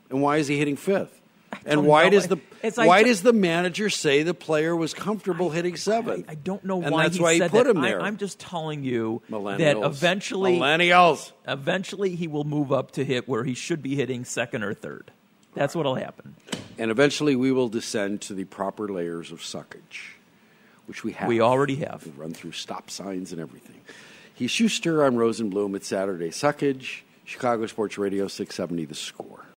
And 0.10 0.22
why 0.22 0.38
is 0.38 0.48
he 0.48 0.58
hitting 0.58 0.78
fifth? 0.78 1.20
And 1.66 1.86
why 1.86 2.06
know. 2.06 2.10
does 2.12 2.28
the 2.28 2.38
like- 2.64 2.88
why 2.88 3.04
does 3.04 3.22
the 3.24 3.34
manager 3.34 3.90
say 3.90 4.24
the 4.24 4.34
player 4.34 4.76
was 4.76 4.94
comfortable 4.94 5.50
hitting 5.50 5.78
seven? 5.78 6.26
I 6.28 6.36
don't 6.36 6.64
know 6.64 6.82
and 6.82 6.92
why 6.92 7.04
that's 7.04 7.16
he 7.16 7.24
why 7.24 7.34
he 7.34 7.40
said 7.40 7.52
put 7.52 7.64
that. 7.64 7.76
him 7.76 7.82
there. 7.82 8.02
I, 8.02 8.08
am 8.08 8.18
just 8.18 8.40
telling 8.40 8.84
you 8.84 9.22
that 9.30 9.78
eventually, 9.78 10.60
Millennials. 10.60 11.32
eventually 11.48 12.16
he 12.16 12.28
will 12.28 12.44
move 12.44 12.72
up 12.72 12.92
to 12.92 13.06
hit 13.06 13.28
where 13.28 13.44
he 13.44 13.54
should 13.54 13.82
be 13.82 13.96
hitting 13.96 14.26
second 14.26 14.64
or 14.64 14.74
third. 14.74 15.12
That's 15.54 15.76
what'll 15.76 15.96
happen. 15.96 16.36
and 16.78 16.92
eventually 16.92 17.36
we 17.36 17.52
will 17.52 17.70
descend 17.70 18.22
to 18.24 18.34
the 18.34 18.44
proper 18.44 18.90
layers 18.90 19.32
of 19.32 19.40
suckage, 19.40 20.12
which 20.88 21.04
we 21.04 21.14
have. 21.14 21.30
We 21.30 21.40
already 21.40 21.78
have. 21.78 22.06
We 22.06 22.12
run 22.12 22.34
through 22.34 22.52
stop 22.52 22.90
signs 22.90 23.32
and 23.32 23.40
everything. 23.40 23.80
He's 24.36 24.52
Schuster. 24.52 25.02
I'm 25.02 25.16
Rosenbloom. 25.16 25.78
It's 25.78 25.88
Saturday 25.88 26.30
Suckage. 26.30 27.04
Chicago 27.24 27.68
Sports 27.68 27.98
Radio 27.98 28.28
670 28.28 28.84
The 28.84 28.94
Score. 28.94 29.46